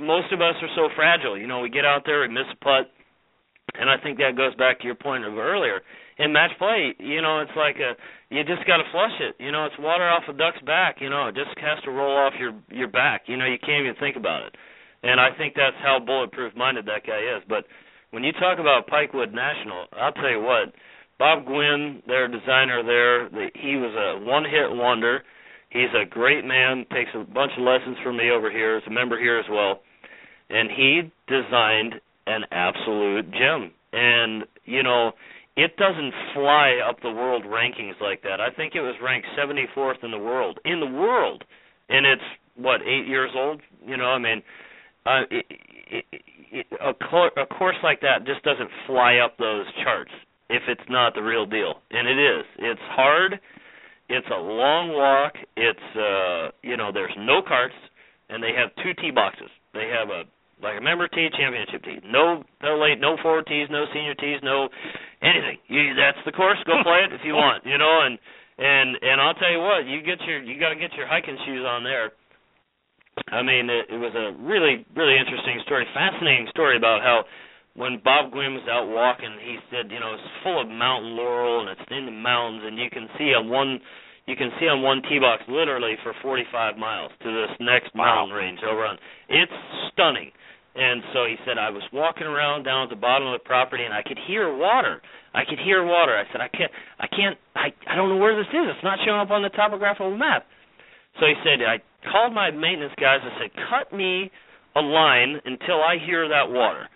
most 0.00 0.32
of 0.32 0.40
us 0.40 0.54
are 0.62 0.72
so 0.76 0.88
fragile. 0.96 1.38
You 1.38 1.46
know, 1.46 1.60
we 1.60 1.70
get 1.70 1.84
out 1.84 2.02
there, 2.04 2.22
we 2.22 2.28
miss 2.28 2.48
a 2.50 2.56
putt, 2.64 2.90
and 3.74 3.90
I 3.90 3.96
think 4.02 4.18
that 4.18 4.36
goes 4.36 4.54
back 4.56 4.80
to 4.80 4.84
your 4.86 4.94
point 4.94 5.24
of 5.24 5.38
earlier. 5.38 5.80
In 6.18 6.32
match 6.32 6.52
play, 6.58 6.94
you 6.98 7.20
know, 7.22 7.40
it's 7.40 7.56
like 7.56 7.76
a 7.76 7.94
you 8.30 8.42
just 8.44 8.66
got 8.66 8.78
to 8.78 8.84
flush 8.90 9.14
it. 9.20 9.34
You 9.38 9.50
know, 9.52 9.66
it's 9.66 9.74
water 9.78 10.08
off 10.08 10.22
a 10.28 10.32
duck's 10.32 10.62
back. 10.66 10.96
You 11.00 11.10
know, 11.10 11.28
it 11.28 11.34
just 11.34 11.58
has 11.58 11.82
to 11.84 11.90
roll 11.90 12.16
off 12.16 12.34
your 12.38 12.54
your 12.70 12.88
back. 12.88 13.22
You 13.26 13.36
know, 13.36 13.46
you 13.46 13.58
can't 13.58 13.84
even 13.84 13.94
think 13.98 14.16
about 14.16 14.46
it. 14.46 14.54
And 15.02 15.20
I 15.20 15.30
think 15.36 15.54
that's 15.54 15.76
how 15.82 15.98
bulletproof 16.00 16.56
minded 16.56 16.86
that 16.86 17.06
guy 17.06 17.20
is. 17.36 17.42
But 17.48 17.64
when 18.10 18.24
you 18.24 18.32
talk 18.32 18.58
about 18.58 18.86
Pikewood 18.86 19.34
National, 19.34 19.86
I'll 19.92 20.12
tell 20.12 20.30
you 20.30 20.40
what, 20.40 20.72
Bob 21.18 21.44
Gwynne, 21.44 22.02
their 22.06 22.26
designer 22.26 22.82
there, 22.82 23.28
the, 23.28 23.50
he 23.54 23.76
was 23.76 23.92
a 23.94 24.24
one 24.24 24.44
hit 24.44 24.70
wonder. 24.70 25.22
He's 25.74 25.90
a 25.92 26.08
great 26.08 26.44
man, 26.44 26.86
takes 26.92 27.10
a 27.14 27.24
bunch 27.24 27.50
of 27.58 27.64
lessons 27.64 27.96
from 28.04 28.16
me 28.16 28.30
over 28.30 28.48
here, 28.48 28.76
is 28.76 28.84
a 28.86 28.90
member 28.90 29.18
here 29.18 29.38
as 29.38 29.44
well. 29.50 29.80
And 30.48 30.70
he 30.70 31.10
designed 31.26 31.94
an 32.28 32.44
absolute 32.52 33.28
gem. 33.32 33.72
And, 33.92 34.44
you 34.66 34.84
know, 34.84 35.12
it 35.56 35.76
doesn't 35.76 36.12
fly 36.32 36.78
up 36.88 37.00
the 37.02 37.10
world 37.10 37.42
rankings 37.44 38.00
like 38.00 38.22
that. 38.22 38.40
I 38.40 38.50
think 38.50 38.76
it 38.76 38.82
was 38.82 38.94
ranked 39.02 39.26
74th 39.36 40.04
in 40.04 40.12
the 40.12 40.18
world. 40.18 40.60
In 40.64 40.78
the 40.78 40.86
world. 40.86 41.42
And 41.88 42.06
it's, 42.06 42.22
what, 42.54 42.80
eight 42.82 43.08
years 43.08 43.32
old? 43.34 43.60
You 43.84 43.96
know, 43.96 44.10
I 44.10 44.18
mean, 44.20 44.42
uh, 45.06 45.22
it, 45.28 45.46
it, 45.90 46.04
it, 46.52 46.66
a, 46.80 46.94
cor- 46.94 47.32
a 47.36 47.46
course 47.46 47.76
like 47.82 48.00
that 48.02 48.24
just 48.24 48.44
doesn't 48.44 48.70
fly 48.86 49.16
up 49.16 49.38
those 49.38 49.66
charts 49.82 50.12
if 50.50 50.62
it's 50.68 50.88
not 50.88 51.14
the 51.14 51.22
real 51.22 51.46
deal. 51.46 51.82
And 51.90 52.06
it 52.06 52.18
is. 52.18 52.44
It's 52.58 52.80
hard. 52.90 53.40
It's 54.08 54.26
a 54.30 54.40
long 54.40 54.92
walk. 54.92 55.34
It's 55.56 55.88
uh 55.96 56.50
you 56.62 56.76
know, 56.76 56.92
there's 56.92 57.14
no 57.18 57.42
carts 57.46 57.74
and 58.28 58.42
they 58.42 58.52
have 58.56 58.70
two 58.82 58.94
tee 59.00 59.10
boxes. 59.10 59.50
They 59.72 59.88
have 59.88 60.08
a 60.10 60.24
like 60.62 60.78
a 60.78 60.80
member 60.80 61.08
tee, 61.08 61.28
championship 61.36 61.82
tee. 61.84 61.98
No 62.06 62.44
no 62.62 62.78
late, 62.78 63.00
no 63.00 63.16
forward 63.22 63.46
tees, 63.46 63.68
no 63.70 63.84
senior 63.92 64.14
tees, 64.14 64.40
no 64.42 64.68
anything. 65.22 65.58
You 65.68 65.94
that's 65.94 66.18
the 66.24 66.32
course, 66.32 66.58
go 66.66 66.82
play 66.82 67.04
it 67.04 67.12
if 67.12 67.20
you 67.24 67.34
want, 67.34 67.64
you 67.66 67.78
know, 67.78 68.00
and 68.04 68.18
And 68.56 68.94
and 69.02 69.20
I'll 69.20 69.34
tell 69.34 69.50
you 69.50 69.58
what, 69.58 69.82
you 69.86 69.98
get 70.02 70.20
your 70.22 70.38
you 70.42 70.60
got 70.60 70.70
to 70.70 70.78
get 70.78 70.94
your 70.94 71.06
hiking 71.10 71.36
shoes 71.44 71.66
on 71.66 71.82
there. 71.82 72.12
I 73.34 73.42
mean, 73.42 73.70
it, 73.70 73.90
it 73.90 73.98
was 73.98 74.14
a 74.14 74.30
really 74.38 74.86
really 74.94 75.18
interesting 75.18 75.58
story, 75.66 75.86
fascinating 75.92 76.46
story 76.50 76.76
about 76.76 77.02
how 77.02 77.24
when 77.74 78.00
Bob 78.04 78.30
Gwynne 78.30 78.54
was 78.54 78.66
out 78.70 78.86
walking, 78.86 79.34
he 79.42 79.58
said, 79.70 79.90
you 79.90 79.98
know, 79.98 80.14
it's 80.14 80.30
full 80.42 80.62
of 80.62 80.68
mountain 80.70 81.18
laurel 81.18 81.66
and 81.66 81.74
it's 81.74 81.90
in 81.90 82.06
the 82.06 82.14
mountains, 82.14 82.62
and 82.64 82.78
you 82.78 82.88
can 82.90 83.08
see 83.18 83.34
on 83.34 83.50
one 83.50 83.80
you 84.26 84.36
can 84.36 84.48
see 84.58 84.64
on 84.64 84.80
one 84.80 85.02
tee 85.04 85.20
box 85.20 85.44
literally 85.48 86.00
for 86.02 86.14
45 86.22 86.78
miles 86.78 87.12
to 87.20 87.28
this 87.28 87.52
next 87.60 87.92
wow. 87.94 88.24
range 88.32 88.58
over 88.64 88.86
on. 88.86 88.96
It's 89.28 89.52
stunning. 89.92 90.32
And 90.74 91.04
so 91.12 91.28
he 91.28 91.36
said 91.44 91.58
I 91.60 91.68
was 91.68 91.82
walking 91.92 92.26
around 92.26 92.64
down 92.64 92.88
at 92.88 92.90
the 92.90 92.96
bottom 92.96 93.28
of 93.28 93.36
the 93.36 93.44
property 93.44 93.84
and 93.84 93.92
I 93.92 94.02
could 94.02 94.18
hear 94.26 94.48
water. 94.56 95.02
I 95.34 95.44
could 95.44 95.58
hear 95.60 95.84
water. 95.84 96.16
I 96.16 96.24
said 96.32 96.40
I 96.40 96.48
can't 96.48 96.72
I 96.98 97.06
can't 97.06 97.36
I 97.54 97.68
I 97.84 97.94
don't 97.94 98.08
know 98.08 98.16
where 98.16 98.34
this 98.34 98.48
is. 98.48 98.64
It's 98.72 98.82
not 98.82 98.98
showing 99.04 99.20
up 99.20 99.30
on 99.30 99.42
the 99.42 99.52
topographical 99.52 100.16
map. 100.16 100.46
So 101.20 101.26
he 101.26 101.34
said 101.44 101.60
I 101.60 101.84
called 102.08 102.32
my 102.32 102.50
maintenance 102.50 102.96
guys 102.96 103.20
and 103.20 103.32
said 103.36 103.50
cut 103.68 103.92
me 103.92 104.32
a 104.74 104.80
line 104.80 105.36
until 105.44 105.84
I 105.84 106.00
hear 106.00 106.26
that 106.32 106.48
water. 106.48 106.88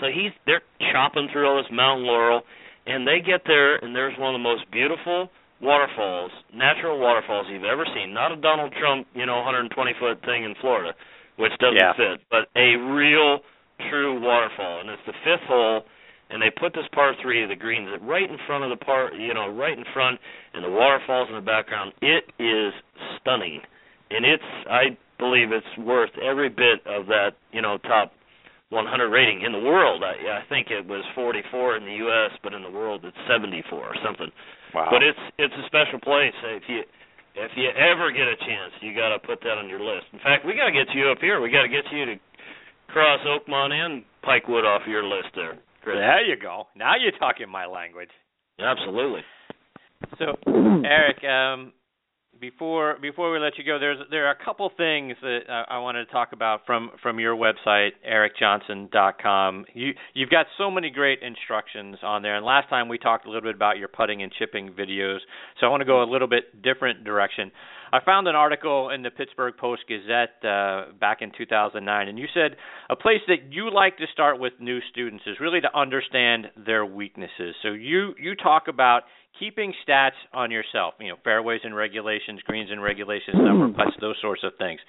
So 0.00 0.06
he's 0.06 0.32
they're 0.46 0.62
chopping 0.92 1.28
through 1.32 1.46
all 1.46 1.56
this 1.56 1.70
mountain 1.70 2.06
laurel 2.06 2.42
and 2.86 3.06
they 3.06 3.20
get 3.20 3.42
there 3.46 3.76
and 3.76 3.94
there's 3.94 4.18
one 4.18 4.34
of 4.34 4.38
the 4.38 4.42
most 4.42 4.70
beautiful 4.70 5.30
waterfalls, 5.62 6.30
natural 6.52 6.98
waterfalls 6.98 7.46
you've 7.50 7.64
ever 7.64 7.86
seen. 7.94 8.12
Not 8.12 8.32
a 8.32 8.36
Donald 8.36 8.74
Trump, 8.78 9.06
you 9.14 9.24
know, 9.24 9.36
120 9.36 9.92
foot 9.98 10.20
thing 10.24 10.44
in 10.44 10.54
Florida 10.60 10.92
which 11.36 11.52
doesn't 11.58 11.76
yeah. 11.76 11.92
fit, 11.94 12.20
but 12.30 12.48
a 12.56 12.76
real 12.76 13.40
true 13.90 14.20
waterfall. 14.20 14.80
And 14.80 14.90
it's 14.90 15.02
the 15.06 15.14
fifth 15.24 15.46
hole, 15.48 15.82
and 16.30 16.40
they 16.40 16.50
put 16.50 16.72
this 16.74 16.86
par 16.92 17.14
three 17.20 17.42
of 17.42 17.48
the 17.48 17.56
greens 17.56 17.88
right 18.02 18.28
in 18.28 18.38
front 18.46 18.64
of 18.64 18.70
the 18.70 18.82
par, 18.82 19.12
you 19.12 19.34
know, 19.34 19.48
right 19.48 19.76
in 19.76 19.84
front, 19.92 20.20
and 20.52 20.64
the 20.64 20.70
waterfalls 20.70 21.28
in 21.28 21.34
the 21.34 21.40
background. 21.40 21.92
It 22.02 22.24
is 22.38 22.72
stunning, 23.20 23.60
and 24.10 24.24
it's 24.24 24.44
I 24.70 24.96
believe 25.18 25.52
it's 25.52 25.78
worth 25.78 26.10
every 26.22 26.48
bit 26.48 26.86
of 26.86 27.06
that, 27.06 27.32
you 27.52 27.62
know, 27.62 27.78
top 27.78 28.12
100 28.70 29.08
rating 29.08 29.42
in 29.42 29.52
the 29.52 29.60
world. 29.60 30.02
I, 30.02 30.40
I 30.40 30.42
think 30.48 30.70
it 30.70 30.86
was 30.86 31.04
44 31.14 31.76
in 31.76 31.84
the 31.84 31.96
U.S., 32.08 32.32
but 32.42 32.54
in 32.54 32.62
the 32.62 32.70
world 32.70 33.04
it's 33.04 33.16
74 33.28 33.78
or 33.78 33.94
something. 34.04 34.30
Wow. 34.74 34.88
But 34.90 35.02
it's 35.02 35.18
it's 35.38 35.54
a 35.54 35.66
special 35.66 36.00
place. 36.00 36.34
If 36.42 36.64
you 36.68 36.82
if 37.36 37.50
you 37.56 37.70
ever 37.70 38.10
get 38.10 38.26
a 38.26 38.36
chance, 38.36 38.72
you 38.80 38.94
got 38.94 39.10
to 39.10 39.18
put 39.18 39.40
that 39.42 39.58
on 39.58 39.68
your 39.68 39.80
list. 39.80 40.06
In 40.12 40.18
fact, 40.20 40.46
we 40.46 40.54
got 40.54 40.70
to 40.70 40.72
get 40.72 40.94
you 40.94 41.10
up 41.10 41.18
here. 41.20 41.40
We 41.40 41.50
got 41.50 41.62
to 41.62 41.68
get 41.68 41.84
you 41.92 42.06
to 42.06 42.14
cross 42.88 43.20
Oakmont 43.26 43.72
and 43.72 44.04
Pikewood 44.22 44.64
off 44.64 44.82
your 44.86 45.04
list 45.04 45.34
there. 45.34 45.58
Chris. 45.82 45.96
There 45.96 46.24
you 46.24 46.36
go. 46.40 46.66
Now 46.76 46.94
you're 46.96 47.16
talking 47.18 47.50
my 47.50 47.66
language. 47.66 48.10
Absolutely. 48.58 49.20
So, 50.18 50.36
Eric, 50.46 51.22
um, 51.24 51.72
before 52.50 52.98
before 53.00 53.32
we 53.32 53.38
let 53.38 53.56
you 53.56 53.64
go, 53.64 53.78
there's 53.78 53.98
there 54.10 54.26
are 54.26 54.32
a 54.32 54.44
couple 54.44 54.70
things 54.76 55.16
that 55.22 55.40
I, 55.48 55.76
I 55.76 55.78
wanted 55.78 56.04
to 56.04 56.12
talk 56.12 56.32
about 56.32 56.60
from 56.66 56.90
from 57.02 57.18
your 57.18 57.36
website, 57.36 57.90
ericjohnson.com. 58.06 59.64
You 59.72 59.92
you've 60.12 60.30
got 60.30 60.46
so 60.58 60.70
many 60.70 60.90
great 60.90 61.20
instructions 61.22 61.96
on 62.02 62.22
there, 62.22 62.36
and 62.36 62.44
last 62.44 62.68
time 62.68 62.88
we 62.88 62.98
talked 62.98 63.26
a 63.26 63.30
little 63.30 63.42
bit 63.42 63.54
about 63.54 63.78
your 63.78 63.88
putting 63.88 64.22
and 64.22 64.30
chipping 64.38 64.72
videos. 64.72 65.18
So 65.58 65.66
I 65.66 65.70
want 65.70 65.80
to 65.80 65.86
go 65.86 66.02
a 66.02 66.10
little 66.10 66.28
bit 66.28 66.62
different 66.62 67.04
direction. 67.04 67.50
I 67.92 68.04
found 68.04 68.26
an 68.26 68.34
article 68.34 68.90
in 68.90 69.02
the 69.02 69.10
Pittsburgh 69.10 69.54
Post 69.56 69.82
Gazette 69.88 70.44
uh, 70.44 70.92
back 70.98 71.18
in 71.20 71.30
2009, 71.36 72.08
and 72.08 72.18
you 72.18 72.26
said 72.34 72.56
a 72.90 72.96
place 72.96 73.20
that 73.28 73.52
you 73.52 73.72
like 73.72 73.96
to 73.98 74.06
start 74.12 74.40
with 74.40 74.52
new 74.58 74.80
students 74.90 75.24
is 75.26 75.36
really 75.40 75.60
to 75.60 75.78
understand 75.78 76.48
their 76.66 76.84
weaknesses. 76.84 77.54
So 77.62 77.68
you 77.68 78.14
you 78.20 78.34
talk 78.34 78.64
about 78.68 79.02
keeping 79.38 79.72
stats 79.86 80.18
on 80.32 80.50
yourself, 80.50 80.94
you 81.00 81.08
know, 81.08 81.16
fairways 81.24 81.60
and 81.64 81.74
regulations, 81.74 82.40
greens 82.46 82.70
and 82.70 82.82
regulations, 82.82 83.36
number 83.36 83.64
of 83.66 83.70
hmm. 83.72 83.76
putts, 83.76 83.96
those 84.00 84.16
sorts 84.20 84.42
of 84.44 84.52
things. 84.58 84.80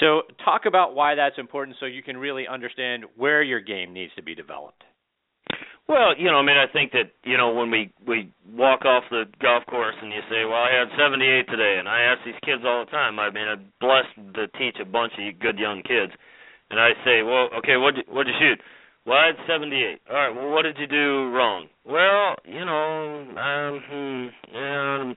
So, 0.00 0.22
talk 0.44 0.62
about 0.66 0.94
why 0.94 1.14
that's 1.14 1.38
important 1.38 1.76
so 1.80 1.86
you 1.86 2.02
can 2.02 2.16
really 2.16 2.46
understand 2.48 3.04
where 3.16 3.42
your 3.42 3.60
game 3.60 3.92
needs 3.92 4.12
to 4.16 4.22
be 4.22 4.34
developed. 4.34 4.82
Well, 5.86 6.16
you 6.16 6.32
know, 6.32 6.40
I 6.40 6.42
mean, 6.42 6.56
I 6.56 6.64
think 6.72 6.92
that 6.92 7.12
you 7.24 7.36
know 7.36 7.52
when 7.52 7.70
we 7.70 7.92
we 8.06 8.32
walk 8.48 8.86
off 8.86 9.04
the 9.10 9.24
golf 9.40 9.66
course 9.66 9.94
and 10.00 10.10
you 10.10 10.20
say, 10.30 10.44
"Well, 10.48 10.56
I 10.56 10.72
had 10.72 10.88
78 10.96 11.46
today," 11.46 11.76
and 11.78 11.86
I 11.86 12.00
ask 12.08 12.24
these 12.24 12.40
kids 12.42 12.62
all 12.64 12.84
the 12.84 12.90
time. 12.90 13.18
I 13.18 13.30
mean, 13.30 13.46
I'm 13.46 13.68
blessed 13.80 14.16
to 14.34 14.48
teach 14.56 14.80
a 14.80 14.88
bunch 14.88 15.12
of 15.18 15.38
good 15.40 15.58
young 15.58 15.82
kids, 15.82 16.12
and 16.70 16.80
I 16.80 16.92
say, 17.04 17.22
"Well, 17.22 17.50
okay, 17.60 17.76
what 17.76 17.94
what'd 18.08 18.32
you 18.32 18.38
shoot?" 18.40 18.60
I 19.12 19.26
had 19.26 19.36
78. 19.46 20.00
All 20.08 20.16
right. 20.16 20.34
Well, 20.34 20.50
what 20.50 20.62
did 20.62 20.76
you 20.78 20.86
do 20.86 21.30
wrong? 21.30 21.66
Well, 21.84 22.36
you 22.44 22.64
know, 22.64 23.26
um, 23.36 23.82
hmm, 23.90 24.56
um, 24.56 25.16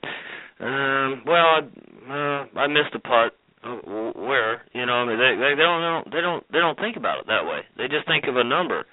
um, 0.59 1.21
well, 1.25 1.45
I, 1.45 1.61
uh, 2.09 2.59
I 2.59 2.67
missed 2.67 2.95
a 2.95 2.99
putt. 2.99 3.33
Where? 3.63 4.61
You 4.73 4.85
know, 4.85 4.93
I 4.93 5.05
mean, 5.05 5.17
they, 5.17 5.35
they 5.35 5.55
they 5.55 5.63
don't 5.63 6.05
they 6.11 6.21
don't 6.21 6.43
they 6.51 6.59
don't 6.59 6.79
think 6.79 6.95
about 6.95 7.19
it 7.19 7.27
that 7.27 7.45
way. 7.45 7.61
They 7.77 7.87
just 7.87 8.07
think 8.07 8.25
of 8.27 8.37
a 8.37 8.43
number, 8.43 8.85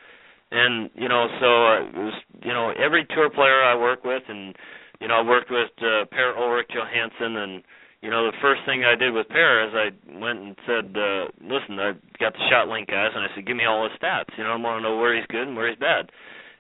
and 0.51 0.91
you 0.95 1.09
know, 1.09 1.27
so 1.39 1.47
uh, 1.47 1.85
it 1.85 2.05
was 2.05 2.15
you 2.43 2.53
know 2.53 2.73
every 2.73 3.07
tour 3.15 3.31
player 3.31 3.63
I 3.63 3.77
work 3.77 4.05
with, 4.05 4.23
and 4.27 4.55
you 5.01 5.09
know, 5.09 5.15
I 5.15 5.23
worked 5.23 5.51
with 5.51 5.71
uh, 5.79 6.07
Per 6.11 6.35
Ulrik 6.39 6.71
Johansson 6.71 7.37
and 7.37 7.63
you 8.05 8.13
know, 8.13 8.29
the 8.29 8.37
first 8.45 8.61
thing 8.69 8.85
I 8.85 9.01
did 9.01 9.17
with 9.17 9.33
Per 9.33 9.65
is 9.65 9.73
I 9.73 9.89
went 10.21 10.37
and 10.45 10.53
said, 10.69 10.93
uh, 10.93 11.33
listen, 11.41 11.81
I 11.81 11.97
got 12.21 12.37
the 12.37 12.45
shot 12.53 12.69
link 12.69 12.93
guys, 12.93 13.17
and 13.17 13.25
I 13.25 13.33
said, 13.33 13.49
give 13.49 13.57
me 13.57 13.65
all 13.65 13.89
his 13.89 13.97
stats. 13.97 14.29
You 14.37 14.45
know, 14.45 14.53
I 14.53 14.61
want 14.61 14.85
to 14.85 14.85
know 14.85 15.01
where 15.01 15.17
he's 15.17 15.25
good 15.33 15.49
and 15.49 15.57
where 15.57 15.73
he's 15.73 15.81
bad. 15.81 16.13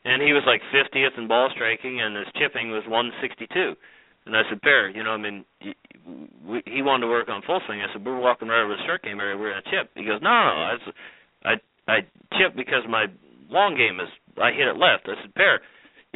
And 0.08 0.24
he 0.24 0.32
was 0.32 0.40
like 0.48 0.64
50th 0.72 1.20
in 1.20 1.28
ball 1.28 1.52
striking, 1.52 2.00
and 2.00 2.16
his 2.16 2.32
chipping 2.40 2.72
was 2.72 2.88
162. 2.88 3.76
And 4.24 4.32
I 4.32 4.40
said, 4.48 4.64
Per, 4.64 4.88
you 4.96 5.04
know, 5.04 5.12
I 5.12 5.20
mean, 5.20 5.44
he, 5.60 6.80
wanted 6.80 7.04
to 7.04 7.12
work 7.12 7.28
on 7.28 7.44
full 7.44 7.60
swing. 7.68 7.84
I 7.84 7.92
said, 7.92 8.00
we're 8.00 8.16
walking 8.16 8.48
right 8.48 8.64
over 8.64 8.72
the 8.72 8.84
short 8.88 9.04
game 9.04 9.20
area. 9.20 9.36
We're 9.36 9.52
gonna 9.52 9.68
chip. 9.68 9.92
He 9.92 10.08
goes, 10.08 10.24
no, 10.24 10.32
no, 10.32 10.48
no. 10.48 10.64
I, 10.64 10.76
said, 10.80 10.96
I 11.44 11.52
I 11.92 11.96
chip 12.40 12.56
because 12.56 12.88
my 12.88 13.04
long 13.52 13.76
game 13.76 14.00
is 14.00 14.08
I 14.40 14.48
hit 14.52 14.64
it 14.64 14.80
left. 14.80 15.12
I 15.12 15.20
said, 15.20 15.34
Per, 15.36 15.60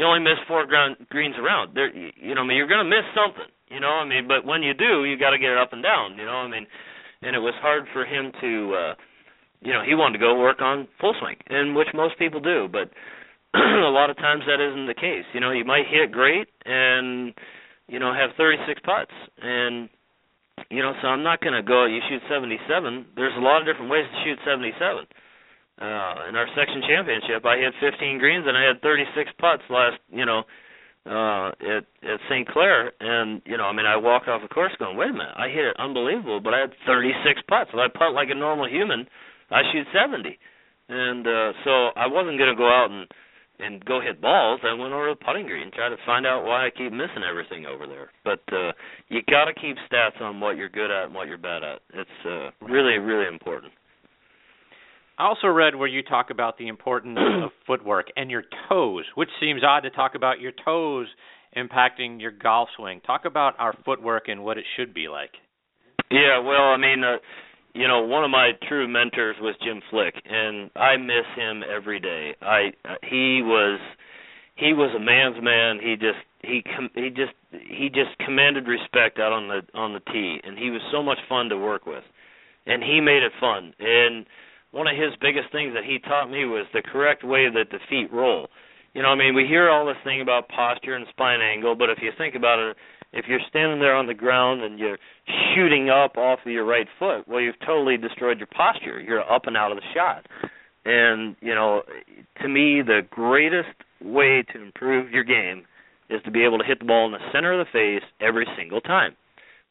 you 0.00 0.04
only 0.08 0.24
miss 0.24 0.40
four 0.48 0.64
ground, 0.64 0.96
greens 1.12 1.36
around. 1.36 1.76
There, 1.76 1.92
you 1.92 2.34
know, 2.34 2.42
I 2.42 2.46
mean, 2.48 2.56
you're 2.56 2.68
gonna 2.68 2.88
miss 2.88 3.04
something. 3.12 3.52
You 3.70 3.80
know, 3.80 4.00
I 4.00 4.04
mean, 4.04 4.26
but 4.26 4.44
when 4.44 4.62
you 4.62 4.74
do, 4.74 5.04
you 5.04 5.18
got 5.18 5.30
to 5.30 5.38
get 5.38 5.50
it 5.50 5.58
up 5.58 5.72
and 5.72 5.82
down. 5.82 6.16
You 6.16 6.24
know, 6.24 6.40
I 6.44 6.48
mean, 6.48 6.66
and 7.22 7.36
it 7.36 7.40
was 7.40 7.54
hard 7.60 7.84
for 7.92 8.04
him 8.04 8.32
to, 8.40 8.74
uh, 8.74 8.94
you 9.60 9.72
know, 9.72 9.82
he 9.86 9.94
wanted 9.94 10.18
to 10.18 10.24
go 10.24 10.38
work 10.38 10.62
on 10.62 10.88
full 11.00 11.14
swing, 11.20 11.36
and 11.48 11.74
which 11.74 11.88
most 11.94 12.18
people 12.18 12.40
do, 12.40 12.68
but 12.70 12.90
a 13.54 13.90
lot 13.90 14.10
of 14.10 14.16
times 14.16 14.42
that 14.46 14.60
isn't 14.60 14.86
the 14.86 14.94
case. 14.94 15.24
You 15.34 15.40
know, 15.40 15.50
you 15.50 15.64
might 15.64 15.86
hit 15.88 16.12
great 16.12 16.48
and 16.64 17.34
you 17.88 17.98
know 17.98 18.12
have 18.12 18.36
36 18.36 18.80
putts, 18.84 19.12
and 19.40 19.88
you 20.70 20.82
know, 20.82 20.92
so 21.00 21.08
I'm 21.08 21.22
not 21.22 21.40
going 21.40 21.54
to 21.54 21.62
go. 21.62 21.86
You 21.86 22.00
shoot 22.08 22.22
77. 22.28 23.06
There's 23.16 23.36
a 23.36 23.40
lot 23.40 23.60
of 23.60 23.66
different 23.66 23.90
ways 23.90 24.04
to 24.04 24.16
shoot 24.24 24.38
77. 24.44 25.06
Uh, 25.78 26.28
in 26.28 26.34
our 26.34 26.50
section 26.58 26.82
championship, 26.82 27.46
I 27.46 27.56
hit 27.56 27.72
15 27.78 28.18
greens 28.18 28.44
and 28.46 28.56
I 28.56 28.66
had 28.66 28.82
36 28.82 29.30
putts 29.38 29.62
last, 29.70 30.02
you 30.10 30.26
know, 30.26 30.42
uh 31.08 31.48
at 31.64 31.84
at 32.04 32.20
St. 32.28 32.46
Clair 32.48 32.92
and 33.00 33.40
you 33.46 33.56
know, 33.56 33.64
I 33.64 33.72
mean 33.72 33.86
I 33.86 33.96
walked 33.96 34.28
off 34.28 34.42
the 34.42 34.48
course 34.48 34.72
going, 34.78 34.96
Wait 34.96 35.10
a 35.10 35.12
minute, 35.12 35.34
I 35.36 35.48
hit 35.48 35.64
it 35.64 35.76
unbelievable, 35.78 36.40
but 36.40 36.54
I 36.54 36.60
had 36.60 36.72
thirty 36.86 37.12
six 37.24 37.40
putts. 37.48 37.70
If 37.72 37.78
I 37.78 37.88
putt 37.88 38.12
like 38.12 38.28
a 38.30 38.34
normal 38.34 38.68
human, 38.68 39.06
I 39.50 39.62
shoot 39.72 39.86
seventy. 39.92 40.38
And 40.88 41.26
uh 41.26 41.52
so 41.64 41.70
I 41.96 42.06
wasn't 42.06 42.38
gonna 42.38 42.56
go 42.56 42.68
out 42.68 42.90
and 42.90 43.06
and 43.60 43.84
go 43.84 44.00
hit 44.00 44.20
balls. 44.20 44.60
I 44.62 44.72
went 44.74 44.92
over 44.92 45.08
to 45.08 45.16
the 45.18 45.24
putting 45.24 45.46
green 45.46 45.64
and 45.64 45.72
tried 45.72 45.88
to 45.90 45.96
find 46.06 46.24
out 46.26 46.44
why 46.44 46.66
I 46.66 46.70
keep 46.70 46.92
missing 46.92 47.26
everything 47.28 47.66
over 47.66 47.86
there. 47.86 48.10
But 48.24 48.42
uh 48.52 48.72
you 49.08 49.20
gotta 49.28 49.54
keep 49.54 49.76
stats 49.90 50.20
on 50.20 50.40
what 50.40 50.56
you're 50.56 50.68
good 50.68 50.90
at 50.90 51.06
and 51.06 51.14
what 51.14 51.28
you're 51.28 51.38
bad 51.38 51.64
at. 51.64 51.80
It's 51.94 52.18
uh 52.24 52.50
really, 52.64 52.98
really 52.98 53.26
important. 53.26 53.72
I 55.18 55.26
also 55.26 55.48
read 55.48 55.74
where 55.74 55.88
you 55.88 56.02
talk 56.02 56.30
about 56.30 56.58
the 56.58 56.68
importance 56.68 57.18
of 57.44 57.50
footwork 57.66 58.06
and 58.16 58.30
your 58.30 58.44
toes, 58.68 59.04
which 59.16 59.28
seems 59.40 59.62
odd 59.64 59.80
to 59.80 59.90
talk 59.90 60.14
about 60.14 60.40
your 60.40 60.52
toes 60.64 61.08
impacting 61.56 62.20
your 62.20 62.30
golf 62.30 62.68
swing. 62.76 63.00
Talk 63.00 63.24
about 63.24 63.54
our 63.58 63.74
footwork 63.84 64.28
and 64.28 64.44
what 64.44 64.58
it 64.58 64.64
should 64.76 64.94
be 64.94 65.08
like. 65.08 65.30
Yeah, 66.10 66.38
well, 66.38 66.68
I 66.68 66.76
mean, 66.76 67.02
uh, 67.02 67.16
you 67.74 67.88
know, 67.88 68.02
one 68.02 68.24
of 68.24 68.30
my 68.30 68.52
true 68.68 68.86
mentors 68.86 69.36
was 69.40 69.54
Jim 69.62 69.82
Flick, 69.90 70.14
and 70.24 70.70
I 70.76 70.96
miss 70.96 71.26
him 71.36 71.62
every 71.68 72.00
day. 72.00 72.34
I 72.40 72.72
uh, 72.84 72.94
he 73.02 73.42
was 73.42 73.80
he 74.56 74.72
was 74.72 74.94
a 74.96 75.00
man's 75.00 75.42
man. 75.42 75.78
He 75.82 75.94
just 75.96 76.18
he 76.42 76.62
com- 76.62 76.90
he 76.94 77.10
just 77.10 77.32
he 77.50 77.88
just 77.88 78.16
commanded 78.24 78.66
respect 78.68 79.18
out 79.18 79.32
on 79.32 79.48
the 79.48 79.78
on 79.78 79.92
the 79.92 80.00
tee, 80.12 80.40
and 80.44 80.56
he 80.58 80.70
was 80.70 80.80
so 80.92 81.02
much 81.02 81.18
fun 81.28 81.48
to 81.50 81.58
work 81.58 81.86
with, 81.86 82.04
and 82.66 82.82
he 82.82 83.00
made 83.00 83.22
it 83.22 83.32
fun. 83.38 83.74
And 83.78 84.24
one 84.70 84.86
of 84.86 84.96
his 84.96 85.14
biggest 85.20 85.50
things 85.52 85.74
that 85.74 85.84
he 85.84 85.98
taught 85.98 86.30
me 86.30 86.44
was 86.44 86.66
the 86.72 86.82
correct 86.82 87.24
way 87.24 87.48
that 87.48 87.70
the 87.70 87.78
feet 87.88 88.12
roll. 88.12 88.48
You 88.94 89.02
know, 89.02 89.08
I 89.08 89.14
mean, 89.14 89.34
we 89.34 89.46
hear 89.46 89.70
all 89.70 89.86
this 89.86 89.96
thing 90.04 90.20
about 90.20 90.48
posture 90.48 90.94
and 90.94 91.06
spine 91.10 91.40
angle, 91.40 91.74
but 91.74 91.90
if 91.90 91.98
you 92.02 92.10
think 92.16 92.34
about 92.34 92.58
it, 92.58 92.76
if 93.12 93.24
you're 93.28 93.40
standing 93.48 93.80
there 93.80 93.94
on 93.94 94.06
the 94.06 94.14
ground 94.14 94.62
and 94.62 94.78
you're 94.78 94.98
shooting 95.54 95.88
up 95.88 96.16
off 96.16 96.40
of 96.44 96.52
your 96.52 96.64
right 96.64 96.86
foot, 96.98 97.26
well, 97.26 97.40
you've 97.40 97.58
totally 97.64 97.96
destroyed 97.96 98.38
your 98.38 98.48
posture. 98.48 99.00
You're 99.00 99.30
up 99.30 99.46
and 99.46 99.56
out 99.56 99.72
of 99.72 99.78
the 99.78 99.84
shot. 99.94 100.26
And, 100.84 101.36
you 101.40 101.54
know, 101.54 101.82
to 102.42 102.48
me, 102.48 102.82
the 102.82 103.00
greatest 103.10 103.68
way 104.02 104.44
to 104.52 104.62
improve 104.62 105.10
your 105.10 105.24
game 105.24 105.64
is 106.10 106.20
to 106.24 106.30
be 106.30 106.44
able 106.44 106.58
to 106.58 106.64
hit 106.64 106.78
the 106.78 106.84
ball 106.84 107.06
in 107.06 107.12
the 107.12 107.18
center 107.32 107.58
of 107.58 107.66
the 107.66 107.70
face 107.70 108.06
every 108.20 108.46
single 108.56 108.80
time. 108.80 109.14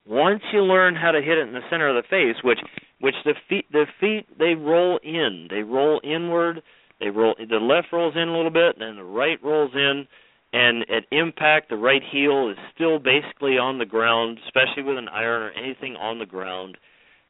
Once 0.08 0.42
you 0.54 0.64
learn 0.64 0.96
how 0.96 1.12
to 1.12 1.22
hit 1.22 1.38
it 1.38 1.48
in 1.48 1.54
the 1.54 1.68
center 1.70 1.90
of 1.90 1.96
the 1.96 2.08
face, 2.08 2.42
which 2.44 2.60
which 3.00 3.16
the 3.26 3.34
feet 3.48 3.66
the 3.72 3.86
feet 4.00 4.28
they 4.38 4.56
roll 4.56 5.00
in, 5.04 5.48
they 5.50 5.64
roll 5.64 6.02
inward, 6.04 6.62
they 7.00 7.10
roll 7.10 7.36
the 7.38 7.58
left 7.58 7.88
rolls 7.92 8.16
in 8.16 8.28
a 8.28 8.36
little 8.36 8.52
bit, 8.52 8.78
and 8.80 8.98
the 8.98 9.04
right 9.04 9.42
rolls 9.44 9.72
in, 9.76 10.08
and 10.54 10.84
at 10.90 11.04
impact 11.12 11.70
the 11.70 11.76
right 11.76 12.02
heel 12.12 12.50
is 12.50 12.58
still 12.74 13.00
basically 13.00 13.58
on 13.58 13.78
the 13.78 13.86
ground, 13.86 14.40
especially 14.46 14.84
with 14.84 14.98
an 14.98 15.10
iron 15.10 15.44
or 15.44 15.52
anything 15.52 15.96
on 15.96 16.20
the 16.20 16.26
ground. 16.26 16.78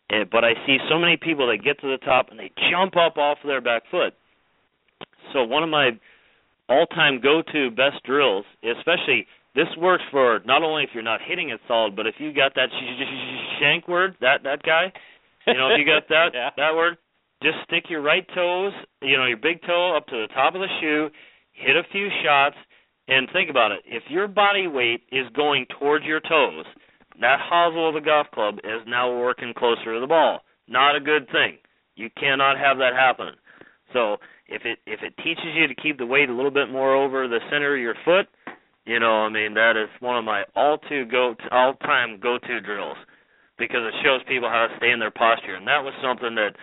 And, 0.09 0.29
but 0.29 0.45
I 0.45 0.53
see 0.65 0.77
so 0.89 0.97
many 0.97 1.17
people 1.17 1.47
that 1.47 1.63
get 1.63 1.81
to 1.81 1.87
the 1.87 1.97
top 1.97 2.27
and 2.29 2.39
they 2.39 2.51
jump 2.71 2.95
up 2.95 3.17
off 3.17 3.39
of 3.43 3.47
their 3.47 3.59
back 3.59 3.83
foot. 3.91 4.13
So 5.33 5.43
one 5.43 5.63
of 5.63 5.69
my 5.69 5.91
all-time 6.69 7.19
go-to 7.21 7.71
best 7.71 8.03
drills, 8.05 8.45
especially 8.63 9.27
this 9.55 9.67
works 9.77 10.03
for 10.11 10.39
not 10.45 10.63
only 10.63 10.83
if 10.83 10.91
you're 10.93 11.03
not 11.03 11.19
hitting 11.25 11.49
it 11.49 11.59
solid, 11.67 11.95
but 11.95 12.07
if 12.07 12.15
you 12.19 12.33
got 12.33 12.53
that 12.55 12.69
shank 13.59 13.87
word, 13.87 14.15
that 14.21 14.43
that 14.43 14.63
guy, 14.63 14.93
you 15.47 15.53
know, 15.53 15.69
if 15.71 15.79
you 15.79 15.85
got 15.85 16.07
that 16.09 16.29
yeah. 16.33 16.49
that 16.57 16.75
word, 16.75 16.97
just 17.41 17.57
stick 17.65 17.85
your 17.89 18.01
right 18.01 18.25
toes, 18.33 18.73
you 19.01 19.17
know, 19.17 19.25
your 19.25 19.37
big 19.37 19.61
toe 19.65 19.95
up 19.95 20.05
to 20.07 20.15
the 20.15 20.33
top 20.33 20.55
of 20.55 20.61
the 20.61 20.67
shoe, 20.81 21.09
hit 21.53 21.75
a 21.75 21.83
few 21.91 22.09
shots, 22.23 22.55
and 23.07 23.27
think 23.31 23.49
about 23.49 23.71
it. 23.71 23.79
If 23.85 24.03
your 24.09 24.27
body 24.27 24.67
weight 24.67 25.03
is 25.11 25.27
going 25.35 25.65
towards 25.79 26.05
your 26.05 26.19
toes, 26.19 26.65
that 27.21 27.39
hosel 27.39 27.89
of 27.89 27.95
the 27.95 28.01
golf 28.01 28.27
club 28.33 28.55
is 28.63 28.81
now 28.87 29.17
working 29.17 29.53
closer 29.57 29.93
to 29.93 29.99
the 29.99 30.07
ball. 30.07 30.41
Not 30.67 30.95
a 30.95 30.99
good 30.99 31.27
thing. 31.31 31.57
You 31.95 32.09
cannot 32.19 32.57
have 32.57 32.77
that 32.77 32.93
happen. 32.93 33.33
So 33.93 34.17
if 34.47 34.63
it 34.65 34.79
if 34.85 35.01
it 35.01 35.15
teaches 35.23 35.55
you 35.55 35.67
to 35.67 35.75
keep 35.75 35.97
the 35.97 36.05
weight 36.05 36.29
a 36.29 36.33
little 36.33 36.51
bit 36.51 36.69
more 36.69 36.95
over 36.95 37.27
the 37.27 37.39
center 37.49 37.75
of 37.75 37.81
your 37.81 37.95
foot, 38.03 38.27
you 38.85 38.99
know, 38.99 39.23
I 39.25 39.29
mean 39.29 39.53
that 39.53 39.77
is 39.77 39.89
one 40.01 40.17
of 40.17 40.25
my 40.25 40.43
all 40.55 40.77
to 40.89 41.05
go 41.05 41.35
all 41.51 41.73
time 41.75 42.19
go 42.21 42.37
to 42.37 42.61
drills 42.61 42.97
because 43.57 43.81
it 43.83 43.93
shows 44.03 44.21
people 44.27 44.49
how 44.49 44.67
to 44.67 44.77
stay 44.77 44.91
in 44.91 44.99
their 44.99 45.11
posture 45.11 45.55
and 45.55 45.67
that 45.67 45.83
was 45.83 45.93
something 46.01 46.35
that 46.35 46.55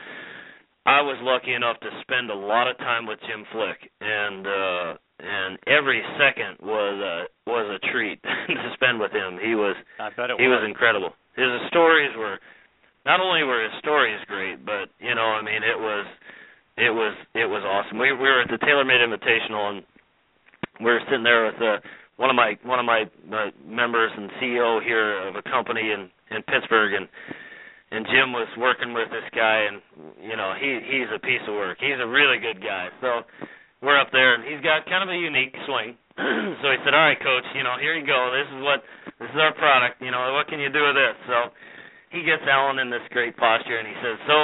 I 0.87 1.01
was 1.01 1.17
lucky 1.23 1.55
enough 1.55 1.81
to 1.81 1.91
spend 2.03 2.31
a 2.31 2.35
lot 2.37 2.69
of 2.69 2.77
time 2.79 3.07
with 3.07 3.19
Jim 3.27 3.45
Flick 3.53 3.91
and 4.01 4.47
uh 4.47 4.95
and 5.21 5.59
every 5.67 6.03
second 6.19 6.59
was 6.61 6.95
a 7.01 7.51
was 7.51 7.67
a 7.71 7.79
treat 7.93 8.21
to 8.49 8.69
spend 8.75 8.99
with 9.01 9.13
him. 9.13 9.39
He 9.41 9.55
was 9.55 9.77
I 9.99 10.11
bet 10.11 10.31
it 10.31 10.41
he 10.41 10.49
was. 10.49 10.61
was 10.61 10.69
incredible. 10.69 11.15
His 11.37 11.49
stories 11.69 12.11
were 12.19 12.39
not 13.07 13.21
only 13.21 13.45
were 13.45 13.63
his 13.63 13.73
stories 13.79 14.19
great, 14.27 14.65
but 14.65 14.91
you 14.99 15.15
know, 15.15 15.39
I 15.39 15.43
mean 15.43 15.63
it 15.63 15.79
was 15.79 16.07
it 16.77 16.91
was 16.91 17.15
it 17.35 17.47
was 17.47 17.63
awesome. 17.63 17.99
We 17.99 18.13
we 18.13 18.27
were 18.29 18.43
at 18.43 18.51
the 18.51 18.59
TaylorMade 18.59 19.01
Invitational 19.07 19.79
and 19.79 19.83
we 20.81 20.87
were 20.91 21.01
sitting 21.07 21.23
there 21.23 21.47
with 21.47 21.63
uh, 21.63 21.79
one 22.17 22.31
of 22.31 22.37
my 22.37 22.57
one 22.63 22.79
of 22.79 22.87
my 22.87 23.05
uh, 23.33 23.51
members 23.67 24.11
and 24.17 24.31
CEO 24.43 24.83
here 24.83 25.27
of 25.27 25.37
a 25.37 25.43
company 25.43 25.91
in 25.91 26.11
in 26.31 26.43
Pittsburgh 26.47 26.95
and 26.95 27.09
and 27.91 28.07
Jim 28.07 28.33
was 28.33 28.49
working 28.59 28.95
with 28.95 29.11
this 29.11 29.27
guy 29.35 29.67
and 29.71 29.83
you 30.23 30.37
know 30.37 30.55
he 30.59 30.79
he's 30.87 31.11
a 31.15 31.19
piece 31.19 31.43
of 31.47 31.55
work. 31.55 31.79
He's 31.81 31.99
a 31.99 32.07
really 32.07 32.39
good 32.39 32.63
guy. 32.63 32.89
So 33.01 33.23
we're 33.83 33.99
up 33.99 34.11
there 34.13 34.35
and 34.35 34.43
he's 34.47 34.63
got 34.63 34.87
kind 34.87 35.03
of 35.03 35.11
a 35.11 35.19
unique 35.19 35.55
swing. 35.67 35.99
so 36.63 36.67
he 36.71 36.79
said, 36.87 36.95
"All 36.95 37.07
right, 37.07 37.19
coach, 37.19 37.47
you 37.59 37.67
know, 37.67 37.75
here 37.83 37.99
you 37.99 38.07
go. 38.07 38.31
This 38.31 38.49
is 38.55 38.63
what 38.63 38.81
this 39.19 39.31
is 39.31 39.39
our 39.39 39.55
product. 39.55 39.99
You 39.99 40.15
know, 40.15 40.35
what 40.39 40.47
can 40.47 40.63
you 40.63 40.71
do 40.71 40.87
with 40.87 40.95
this?" 40.95 41.19
So 41.27 41.51
he 42.15 42.23
gets 42.23 42.47
Alan 42.47 42.79
in 42.79 42.91
this 42.91 43.03
great 43.11 43.35
posture 43.35 43.83
and 43.83 43.89
he 43.91 43.97
says, 43.99 44.17
"So 44.31 44.37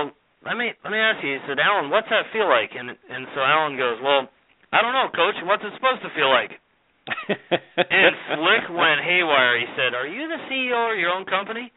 let 0.42 0.58
me 0.58 0.74
let 0.82 0.90
me 0.90 0.98
ask 0.98 1.22
you." 1.22 1.38
He 1.38 1.42
said, 1.46 1.62
"Alan, 1.62 1.86
what's 1.88 2.10
that 2.10 2.26
feel 2.34 2.50
like?" 2.50 2.74
And 2.74 2.90
and 2.90 3.22
so 3.34 3.40
Alan 3.46 3.78
goes, 3.78 4.02
"Well, 4.02 4.26
I 4.74 4.82
don't 4.82 4.94
know, 4.94 5.06
coach. 5.14 5.38
What's 5.46 5.62
it 5.62 5.70
supposed 5.78 6.02
to 6.02 6.10
feel 6.18 6.28
like?" 6.28 6.58
And 7.06 8.12
Flick 8.36 8.64
went 8.80 9.00
haywire. 9.02 9.58
He 9.58 9.68
said, 9.76 9.94
"Are 9.94 10.06
you 10.06 10.28
the 10.28 10.40
CEO 10.50 10.92
of 10.92 10.98
your 10.98 11.10
own 11.10 11.24
company?" 11.26 11.72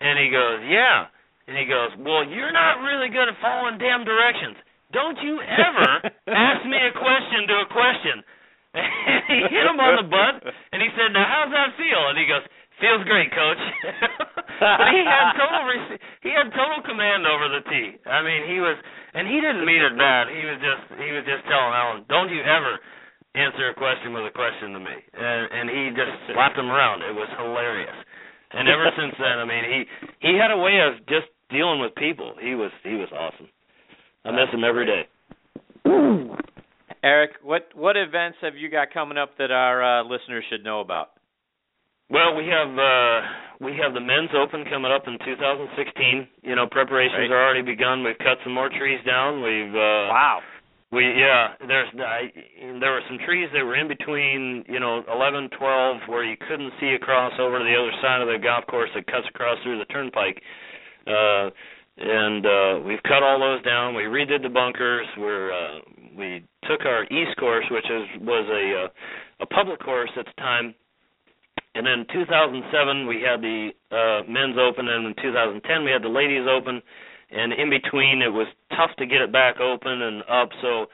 And 0.00 0.18
he 0.18 0.28
goes, 0.30 0.60
"Yeah." 0.68 1.06
And 1.48 1.56
he 1.56 1.66
goes, 1.66 1.90
"Well, 1.98 2.24
you're 2.24 2.52
not 2.52 2.82
really 2.84 3.08
good 3.08 3.28
at 3.28 3.36
following 3.40 3.78
damn 3.78 4.04
directions. 4.04 4.56
Don't 4.92 5.18
you 5.22 5.40
ever 5.40 5.90
ask 6.30 6.66
me 6.66 6.78
a 6.78 6.92
question 6.94 7.46
to 7.48 7.54
a 7.64 7.68
question." 7.70 8.16
And 8.70 9.26
he 9.26 9.46
hit 9.50 9.66
him 9.66 9.78
on 9.78 9.94
the 9.98 10.06
butt, 10.06 10.42
and 10.74 10.78
he 10.82 10.90
said, 10.94 11.10
"Now, 11.14 11.26
how's 11.26 11.50
that 11.50 11.74
feel?" 11.78 12.02
And 12.10 12.18
he 12.18 12.26
goes, 12.26 12.42
"Feels 12.78 13.02
great, 13.06 13.30
coach." 13.34 13.58
but 14.62 14.90
he 14.94 15.02
had 15.02 15.34
total 15.38 15.62
rec- 15.66 15.98
he 16.22 16.30
had 16.30 16.50
total 16.54 16.82
command 16.86 17.26
over 17.26 17.50
the 17.50 17.62
tee. 17.66 17.98
I 18.06 18.22
mean, 18.22 18.46
he 18.46 18.58
was, 18.62 18.78
and 19.14 19.26
he 19.26 19.42
didn't 19.42 19.66
mean 19.66 19.82
it 19.82 19.94
bad. 19.98 20.30
He 20.30 20.42
was 20.46 20.58
just 20.62 20.82
he 21.02 21.10
was 21.14 21.22
just 21.26 21.42
telling 21.50 21.74
Alan, 21.74 22.06
"Don't 22.10 22.30
you 22.30 22.42
ever." 22.42 22.78
Answer 23.34 23.68
a 23.70 23.74
question 23.74 24.12
with 24.12 24.24
a 24.26 24.34
question 24.34 24.72
to 24.72 24.80
me, 24.80 24.96
and 25.14 25.42
and 25.52 25.66
he 25.70 25.90
just 25.94 26.12
slapped 26.32 26.58
him 26.58 26.70
around. 26.70 27.02
It 27.02 27.14
was 27.14 27.28
hilarious. 27.38 27.94
And 28.52 28.68
ever 28.68 28.90
since 28.98 29.14
then, 29.18 29.38
I 29.38 29.44
mean, 29.44 29.64
he 29.64 29.78
he 30.30 30.38
had 30.38 30.50
a 30.50 30.58
way 30.58 30.80
of 30.82 30.98
just 31.06 31.28
dealing 31.50 31.80
with 31.80 31.94
people. 31.94 32.34
He 32.40 32.54
was 32.54 32.70
he 32.82 32.94
was 32.94 33.08
awesome. 33.12 33.48
I 34.24 34.30
miss 34.32 34.50
him 34.52 34.64
every 34.64 34.86
day. 34.86 35.06
Eric, 37.02 37.30
what 37.42 37.68
what 37.74 37.96
events 37.96 38.38
have 38.42 38.56
you 38.56 38.68
got 38.68 38.92
coming 38.92 39.16
up 39.16 39.38
that 39.38 39.50
our 39.50 39.82
uh, 39.82 40.04
listeners 40.04 40.44
should 40.50 40.64
know 40.64 40.80
about? 40.80 41.10
Well, 42.10 42.34
we 42.36 42.44
have 42.48 42.68
uh 42.76 43.20
we 43.64 43.72
have 43.80 43.94
the 43.94 44.00
men's 44.00 44.30
open 44.36 44.64
coming 44.68 44.90
up 44.92 45.04
in 45.06 45.16
2016. 45.24 46.28
You 46.42 46.56
know, 46.56 46.66
preparations 46.70 47.16
Right. 47.18 47.30
are 47.30 47.44
already 47.44 47.62
begun. 47.62 48.02
We've 48.04 48.18
cut 48.18 48.38
some 48.44 48.52
more 48.52 48.68
trees 48.68 49.00
down. 49.06 49.42
We've 49.42 49.72
uh 49.72 50.10
Wow. 50.10 50.40
We 50.92 51.06
yeah, 51.06 51.54
there's 51.68 51.88
I, 51.94 52.32
there 52.80 52.90
were 52.90 53.02
some 53.06 53.18
trees 53.24 53.48
that 53.54 53.64
were 53.64 53.76
in 53.76 53.86
between, 53.86 54.64
you 54.68 54.80
know, 54.80 55.04
11, 55.12 55.50
12 55.56 55.96
where 56.08 56.24
you 56.24 56.36
couldn't 56.48 56.72
see 56.80 56.94
across 56.94 57.32
over 57.38 57.58
to 57.58 57.64
the 57.64 57.76
other 57.78 57.92
side 58.02 58.20
of 58.20 58.26
the 58.26 58.38
golf 58.42 58.66
course 58.66 58.90
that 58.96 59.06
cuts 59.06 59.26
across 59.28 59.56
through 59.62 59.78
the 59.78 59.84
turnpike. 59.86 60.42
Uh 61.06 61.50
and 61.96 62.44
uh 62.44 62.80
we've 62.84 63.02
cut 63.04 63.22
all 63.22 63.38
those 63.38 63.62
down. 63.62 63.94
We 63.94 64.02
redid 64.02 64.42
the 64.42 64.48
bunkers. 64.48 65.06
We're 65.16 65.52
uh 65.52 65.78
we 66.18 66.44
took 66.68 66.84
our 66.84 67.04
east 67.04 67.38
course 67.38 67.66
which 67.70 67.86
is 67.86 68.04
was 68.22 68.46
a 68.50 68.86
uh, 68.86 68.88
a 69.44 69.46
public 69.46 69.78
course 69.78 70.10
at 70.18 70.26
the 70.26 70.34
time. 70.42 70.74
And 71.76 71.86
then 71.86 72.04
2007 72.12 73.06
we 73.06 73.22
had 73.22 73.40
the 73.40 73.70
uh 73.92 74.26
men's 74.28 74.58
open 74.58 74.88
and 74.88 75.06
in 75.06 75.14
2010 75.22 75.84
we 75.84 75.92
had 75.92 76.02
the 76.02 76.08
ladies 76.08 76.48
open 76.50 76.82
and 77.30 77.52
in 77.52 77.70
between 77.70 78.22
it 78.22 78.32
was 78.32 78.46
tough 78.70 78.90
to 78.98 79.06
get 79.06 79.20
it 79.20 79.32
back 79.32 79.60
open 79.60 80.02
and 80.02 80.22
up 80.28 80.50
so 80.62 80.86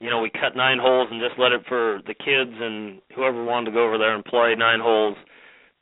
you 0.00 0.10
know 0.10 0.20
we 0.20 0.30
cut 0.30 0.56
nine 0.56 0.78
holes 0.80 1.08
and 1.10 1.20
just 1.20 1.38
let 1.38 1.52
it 1.52 1.62
for 1.68 2.00
the 2.06 2.14
kids 2.14 2.52
and 2.54 3.00
whoever 3.14 3.44
wanted 3.44 3.66
to 3.66 3.72
go 3.72 3.84
over 3.84 3.98
there 3.98 4.14
and 4.14 4.24
play 4.24 4.54
nine 4.56 4.80
holes. 4.80 5.16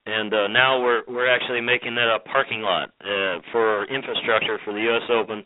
And 0.07 0.33
uh 0.33 0.49
now 0.49 0.81
we're 0.83 1.03
we're 1.07 1.29
actually 1.29 1.61
making 1.61 1.95
that 1.97 2.09
a 2.09 2.19
parking 2.21 2.63
lot 2.63 2.91
uh 3.01 3.41
for 3.53 3.85
infrastructure 3.87 4.59
for 4.65 4.73
the 4.73 4.85
US 4.91 5.09
Open. 5.11 5.45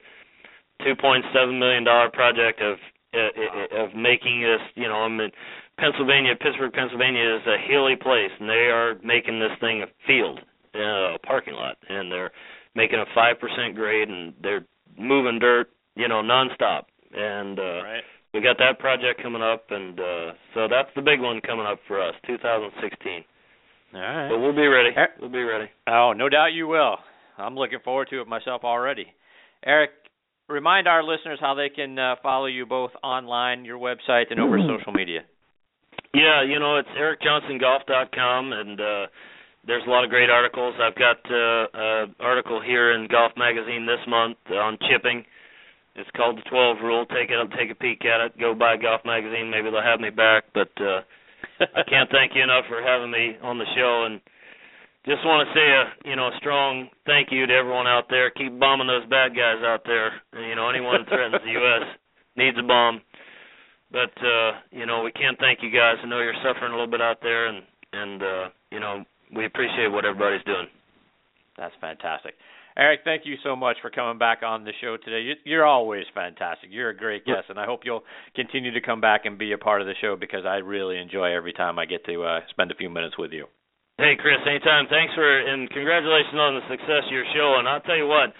2.7 0.80 1.58
million 1.58 1.84
dollar 1.84 2.10
project 2.10 2.60
of 2.60 2.76
uh, 3.14 3.84
of 3.84 3.94
making 3.94 4.42
this 4.42 4.60
you 4.74 4.88
know 4.88 5.02
I 5.02 5.08
mean 5.08 5.30
Pennsylvania 5.78 6.34
Pittsburgh 6.40 6.72
Pennsylvania 6.72 7.36
is 7.36 7.46
a 7.46 7.58
hilly 7.68 7.96
place 7.96 8.30
and 8.40 8.48
they 8.48 8.70
are 8.70 8.94
making 9.04 9.38
this 9.38 9.52
thing 9.60 9.82
a 9.82 9.86
field 10.06 10.40
uh, 10.74 11.14
a 11.14 11.18
parking 11.18 11.54
lot. 11.54 11.76
And 11.88 12.10
they're 12.10 12.32
making 12.74 12.98
a 12.98 13.04
five 13.14 13.38
percent 13.40 13.74
grade, 13.74 14.08
and 14.08 14.32
they're 14.42 14.64
moving 14.98 15.38
dirt, 15.38 15.70
you 15.94 16.08
know, 16.08 16.22
nonstop. 16.22 16.84
And 17.14 17.58
uh, 17.58 17.62
Right. 17.84 18.02
we 18.34 18.40
got 18.40 18.56
that 18.58 18.78
project 18.78 19.22
coming 19.22 19.42
up, 19.42 19.64
and 19.70 19.98
uh, 20.00 20.32
so 20.54 20.68
that's 20.68 20.88
the 20.96 21.02
big 21.02 21.20
one 21.20 21.40
coming 21.40 21.66
up 21.66 21.78
for 21.86 22.00
us, 22.00 22.14
2016. 22.26 23.24
All 23.94 24.00
right. 24.00 24.28
But 24.30 24.38
we'll 24.38 24.56
be 24.56 24.66
ready. 24.66 24.90
We'll 25.20 25.30
be 25.30 25.42
ready. 25.42 25.66
Oh, 25.86 26.12
no 26.16 26.28
doubt 26.30 26.52
you 26.54 26.66
will. 26.66 26.96
I'm 27.36 27.54
looking 27.56 27.80
forward 27.84 28.08
to 28.10 28.20
it 28.22 28.26
myself 28.28 28.62
already. 28.64 29.06
Eric, 29.64 29.90
remind 30.48 30.88
our 30.88 31.02
listeners 31.02 31.38
how 31.40 31.54
they 31.54 31.68
can 31.68 31.98
uh, 31.98 32.14
follow 32.22 32.46
you 32.46 32.64
both 32.66 32.90
online, 33.02 33.64
your 33.66 33.78
website, 33.78 34.30
and 34.30 34.40
over 34.40 34.58
social 34.78 34.92
media. 34.92 35.20
Yeah, 36.14 36.42
you 36.42 36.58
know, 36.58 36.76
it's 36.78 36.88
ericjohnsongolf.com, 36.90 38.52
and 38.52 38.80
uh, 38.80 39.06
there's 39.66 39.86
a 39.86 39.90
lot 39.90 40.04
of 40.04 40.10
great 40.10 40.30
articles. 40.30 40.74
I've 40.80 40.96
got 40.96 41.18
uh, 41.30 41.66
an 41.74 42.14
article 42.20 42.60
here 42.60 42.92
in 42.92 43.06
Golf 43.08 43.32
Magazine 43.36 43.86
this 43.86 44.02
month 44.08 44.38
on 44.50 44.78
chipping. 44.90 45.24
It's 45.94 46.10
called 46.16 46.38
the 46.38 46.48
12 46.48 46.78
Rule. 46.82 47.06
Take 47.06 47.30
it 47.30 47.38
up, 47.38 47.50
take 47.52 47.70
a 47.70 47.74
peek 47.74 48.04
at 48.04 48.20
it. 48.20 48.38
Go 48.38 48.54
buy 48.54 48.76
Golf 48.76 49.02
Magazine. 49.04 49.50
Maybe 49.50 49.70
they'll 49.70 49.82
have 49.82 50.00
me 50.00 50.10
back. 50.10 50.44
But 50.54 50.72
uh, 50.80 51.02
I 51.60 51.82
can't 51.88 52.10
thank 52.10 52.32
you 52.34 52.42
enough 52.42 52.64
for 52.68 52.82
having 52.82 53.10
me 53.10 53.36
on 53.42 53.58
the 53.58 53.68
show, 53.76 54.04
and 54.06 54.20
just 55.04 55.24
want 55.24 55.46
to 55.46 55.54
say 55.54 55.66
a 55.66 56.08
you 56.08 56.16
know 56.16 56.28
a 56.28 56.36
strong 56.38 56.88
thank 57.06 57.28
you 57.30 57.46
to 57.46 57.52
everyone 57.52 57.86
out 57.86 58.06
there. 58.08 58.30
Keep 58.30 58.58
bombing 58.58 58.86
those 58.86 59.06
bad 59.10 59.36
guys 59.36 59.62
out 59.62 59.82
there. 59.84 60.22
You 60.32 60.56
know 60.56 60.70
anyone 60.70 61.02
that 61.02 61.08
threatens 61.08 61.42
the 61.44 61.52
U.S. 61.60 61.86
needs 62.36 62.56
a 62.58 62.66
bomb. 62.66 63.02
But 63.92 64.16
uh, 64.24 64.64
you 64.70 64.86
know 64.86 65.02
we 65.02 65.12
can't 65.12 65.38
thank 65.38 65.60
you 65.62 65.70
guys. 65.70 66.00
I 66.02 66.06
know 66.08 66.20
you're 66.20 66.40
suffering 66.42 66.72
a 66.72 66.74
little 66.74 66.90
bit 66.90 67.02
out 67.02 67.18
there, 67.20 67.46
and 67.46 67.62
and 67.92 68.22
uh, 68.22 68.48
you 68.70 68.80
know 68.80 69.04
we 69.34 69.46
appreciate 69.46 69.88
what 69.88 70.04
everybody's 70.04 70.44
doing. 70.44 70.68
That's 71.56 71.74
fantastic. 71.80 72.34
Eric, 72.76 73.00
thank 73.04 73.26
you 73.26 73.36
so 73.44 73.54
much 73.54 73.76
for 73.82 73.90
coming 73.90 74.16
back 74.16 74.40
on 74.40 74.64
the 74.64 74.72
show 74.80 74.96
today. 74.96 75.36
You're 75.44 75.66
always 75.66 76.04
fantastic. 76.14 76.70
You're 76.72 76.88
a 76.88 76.96
great 76.96 77.26
guest, 77.26 77.52
and 77.52 77.60
I 77.60 77.66
hope 77.66 77.84
you'll 77.84 78.04
continue 78.34 78.72
to 78.72 78.80
come 78.80 79.00
back 79.00 79.26
and 79.26 79.36
be 79.36 79.52
a 79.52 79.58
part 79.58 79.82
of 79.82 79.86
the 79.86 79.92
show 80.00 80.16
because 80.16 80.46
I 80.46 80.64
really 80.64 80.96
enjoy 80.96 81.36
every 81.36 81.52
time 81.52 81.78
I 81.78 81.84
get 81.84 82.04
to 82.06 82.24
uh, 82.24 82.40
spend 82.48 82.70
a 82.70 82.74
few 82.74 82.88
minutes 82.88 83.18
with 83.18 83.32
you. 83.32 83.44
Hey, 83.98 84.16
Chris, 84.16 84.40
anytime. 84.48 84.88
Thanks 84.88 85.12
for 85.12 85.20
and 85.20 85.68
congratulations 85.68 86.34
on 86.34 86.56
the 86.56 86.64
success 86.72 87.04
of 87.04 87.12
your 87.12 87.28
show. 87.36 87.60
And 87.60 87.68
I'll 87.68 87.84
tell 87.84 87.96
you 87.96 88.08
what, 88.08 88.32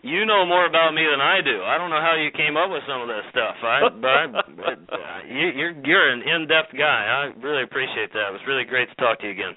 you 0.00 0.24
know 0.24 0.48
more 0.48 0.64
about 0.64 0.96
me 0.96 1.04
than 1.04 1.20
I 1.20 1.44
do. 1.44 1.60
I 1.60 1.76
don't 1.76 1.92
know 1.92 2.00
how 2.00 2.16
you 2.16 2.32
came 2.32 2.56
up 2.56 2.72
with 2.72 2.80
some 2.88 3.04
of 3.04 3.08
this 3.12 3.28
stuff. 3.28 3.60
I, 3.60 3.92
but, 3.92 4.80
uh, 4.88 5.20
you, 5.28 5.52
you're 5.52 5.76
you're 5.84 6.08
an 6.08 6.24
in-depth 6.24 6.72
guy. 6.72 7.28
I 7.28 7.36
really 7.44 7.62
appreciate 7.62 8.08
that. 8.16 8.32
It 8.32 8.40
was 8.40 8.48
really 8.48 8.64
great 8.64 8.88
to 8.88 8.96
talk 8.96 9.20
to 9.20 9.28
you 9.28 9.36
again. 9.36 9.52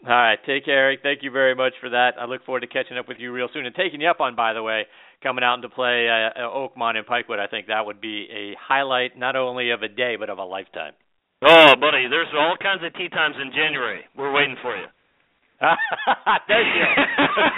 All 0.00 0.16
right, 0.16 0.38
take 0.46 0.64
care, 0.64 0.88
Eric. 0.88 1.00
Thank 1.02 1.22
you 1.22 1.30
very 1.30 1.54
much 1.54 1.74
for 1.80 1.90
that. 1.90 2.12
I 2.18 2.24
look 2.24 2.44
forward 2.46 2.60
to 2.60 2.66
catching 2.66 2.96
up 2.96 3.06
with 3.06 3.18
you 3.20 3.32
real 3.32 3.48
soon 3.52 3.66
and 3.66 3.74
taking 3.74 4.00
you 4.00 4.08
up 4.08 4.20
on, 4.20 4.34
by 4.34 4.54
the 4.54 4.62
way, 4.62 4.86
coming 5.22 5.44
out 5.44 5.60
to 5.60 5.68
play 5.68 6.08
uh, 6.08 6.40
Oakmont 6.40 6.96
and 6.96 7.04
Pikewood. 7.04 7.38
I 7.38 7.46
think 7.48 7.66
that 7.68 7.84
would 7.84 8.00
be 8.00 8.26
a 8.32 8.56
highlight 8.56 9.18
not 9.18 9.36
only 9.36 9.70
of 9.70 9.82
a 9.82 9.88
day 9.88 10.16
but 10.16 10.30
of 10.30 10.38
a 10.38 10.44
lifetime. 10.44 10.92
Oh, 11.44 11.76
buddy, 11.76 12.08
there's 12.08 12.32
all 12.32 12.56
kinds 12.60 12.80
of 12.84 12.92
tee 12.96 13.08
times 13.08 13.36
in 13.40 13.52
January. 13.52 14.00
We're 14.16 14.32
waiting 14.32 14.56
for 14.62 14.76
you. 14.76 14.88
Thank 15.60 16.68
you. 16.72 16.88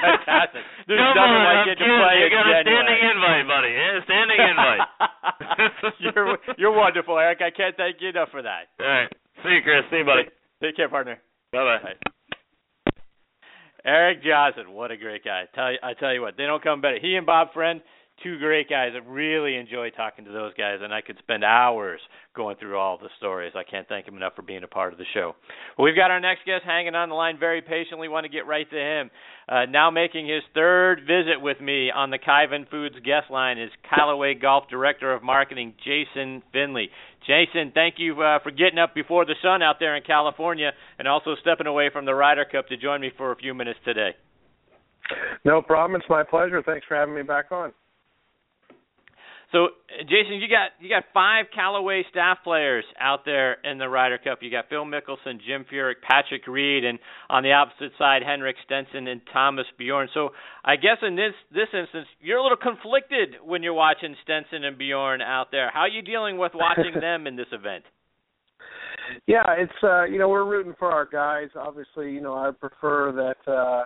Fantastic. 0.02 0.66
There's 0.90 0.98
Come 0.98 1.14
nothing 1.14 1.38
on, 1.38 1.46
like 1.46 1.66
getting 1.70 1.86
to 1.86 1.94
play 1.94 2.14
you 2.18 2.26
in 2.26 2.34
got 2.34 2.50
a 2.50 2.54
standing 2.66 3.00
invite, 3.06 3.46
buddy. 3.46 3.70
Yeah, 3.70 4.02
standing 4.02 4.40
invite. 4.42 4.82
you're 6.02 6.38
you're 6.58 6.74
wonderful, 6.74 7.14
Eric. 7.18 7.38
I 7.38 7.54
can't 7.54 7.76
thank 7.78 8.02
you 8.02 8.10
enough 8.10 8.34
for 8.34 8.42
that. 8.42 8.74
All 8.82 8.86
right. 8.90 9.10
See 9.46 9.54
you, 9.54 9.62
Chris. 9.62 9.86
See 9.94 10.02
you, 10.02 10.04
buddy. 10.04 10.26
Take 10.58 10.74
care, 10.74 10.90
partner. 10.90 11.22
Bye-bye. 11.52 12.10
Eric 13.84 14.22
Johnson, 14.22 14.72
what 14.72 14.90
a 14.90 14.96
great 14.96 15.24
guy. 15.24 15.44
Tell 15.54 15.72
you, 15.72 15.78
I 15.82 15.94
tell 15.94 16.14
you 16.14 16.22
what, 16.22 16.36
they 16.36 16.44
don't 16.44 16.62
come 16.62 16.80
better. 16.80 16.98
He 17.00 17.16
and 17.16 17.26
Bob 17.26 17.52
Friend, 17.52 17.80
two 18.22 18.38
great 18.38 18.68
guys. 18.68 18.92
I 18.94 18.98
really 19.08 19.56
enjoy 19.56 19.90
talking 19.90 20.24
to 20.24 20.30
those 20.30 20.52
guys, 20.54 20.78
and 20.82 20.94
I 20.94 21.00
could 21.00 21.18
spend 21.18 21.42
hours 21.42 22.00
going 22.36 22.56
through 22.56 22.78
all 22.78 22.96
the 22.96 23.08
stories. 23.18 23.52
I 23.56 23.64
can't 23.68 23.88
thank 23.88 24.06
him 24.06 24.16
enough 24.16 24.34
for 24.36 24.42
being 24.42 24.62
a 24.62 24.68
part 24.68 24.92
of 24.92 24.98
the 24.98 25.04
show. 25.12 25.34
Well, 25.76 25.84
we've 25.84 25.96
got 25.96 26.10
our 26.10 26.20
next 26.20 26.46
guest 26.46 26.62
hanging 26.64 26.94
on 26.94 27.08
the 27.08 27.14
line 27.14 27.38
very 27.38 27.60
patiently. 27.60 28.08
Want 28.08 28.24
to 28.24 28.30
get 28.30 28.46
right 28.46 28.68
to 28.70 28.76
him. 28.76 29.10
Uh, 29.48 29.66
now 29.66 29.90
making 29.90 30.28
his 30.28 30.42
third 30.54 31.00
visit 31.00 31.40
with 31.40 31.60
me 31.60 31.90
on 31.90 32.10
the 32.10 32.18
Kyvan 32.18 32.70
Foods 32.70 32.94
guest 33.04 33.30
line 33.30 33.58
is 33.58 33.70
Callaway 33.90 34.34
Golf 34.34 34.64
Director 34.70 35.12
of 35.12 35.22
Marketing, 35.22 35.74
Jason 35.84 36.42
Finley. 36.52 36.88
Jason, 37.26 37.72
thank 37.74 37.96
you 37.98 38.20
uh, 38.20 38.38
for 38.42 38.50
getting 38.50 38.78
up 38.78 38.94
before 38.94 39.24
the 39.24 39.34
sun 39.42 39.62
out 39.62 39.76
there 39.78 39.96
in 39.96 40.02
California 40.02 40.72
and 40.98 41.06
also 41.06 41.34
stepping 41.40 41.66
away 41.66 41.90
from 41.92 42.04
the 42.04 42.14
Ryder 42.14 42.44
Cup 42.44 42.68
to 42.68 42.76
join 42.76 43.00
me 43.00 43.10
for 43.16 43.32
a 43.32 43.36
few 43.36 43.54
minutes 43.54 43.78
today. 43.84 44.10
No 45.44 45.62
problem. 45.62 46.00
It's 46.00 46.08
my 46.08 46.22
pleasure. 46.22 46.62
Thanks 46.62 46.86
for 46.86 46.96
having 46.96 47.14
me 47.14 47.22
back 47.22 47.52
on. 47.52 47.72
So, 49.52 49.68
Jason, 50.08 50.40
you 50.40 50.48
got 50.48 50.72
you 50.80 50.88
got 50.88 51.04
five 51.12 51.46
Callaway 51.54 52.04
staff 52.10 52.38
players 52.42 52.84
out 52.98 53.26
there 53.26 53.58
in 53.64 53.76
the 53.76 53.86
Ryder 53.86 54.16
Cup. 54.16 54.38
You 54.40 54.50
got 54.50 54.70
Phil 54.70 54.86
Mickelson, 54.86 55.38
Jim 55.46 55.66
Furyk, 55.70 56.00
Patrick 56.00 56.46
Reed, 56.46 56.86
and 56.86 56.98
on 57.28 57.42
the 57.42 57.52
opposite 57.52 57.92
side, 57.98 58.22
Henrik 58.26 58.56
Stenson 58.64 59.06
and 59.06 59.20
Thomas 59.30 59.66
Bjorn. 59.78 60.08
So, 60.14 60.30
I 60.64 60.76
guess 60.76 60.96
in 61.02 61.16
this 61.16 61.34
this 61.52 61.68
instance, 61.78 62.06
you're 62.22 62.38
a 62.38 62.42
little 62.42 62.56
conflicted 62.56 63.36
when 63.44 63.62
you're 63.62 63.74
watching 63.74 64.16
Stenson 64.24 64.64
and 64.64 64.78
Bjorn 64.78 65.20
out 65.20 65.48
there. 65.52 65.70
How 65.70 65.80
are 65.80 65.88
you 65.88 66.00
dealing 66.00 66.38
with 66.38 66.52
watching 66.54 66.94
them 67.00 67.26
in 67.26 67.36
this 67.36 67.52
event? 67.52 67.84
Yeah, 69.26 69.44
it's 69.58 69.72
uh, 69.82 70.04
you 70.04 70.18
know 70.18 70.30
we're 70.30 70.46
rooting 70.46 70.74
for 70.78 70.90
our 70.90 71.04
guys. 71.04 71.50
Obviously, 71.56 72.10
you 72.10 72.22
know 72.22 72.32
I 72.32 72.52
prefer 72.58 73.12
that 73.12 73.52
uh, 73.52 73.84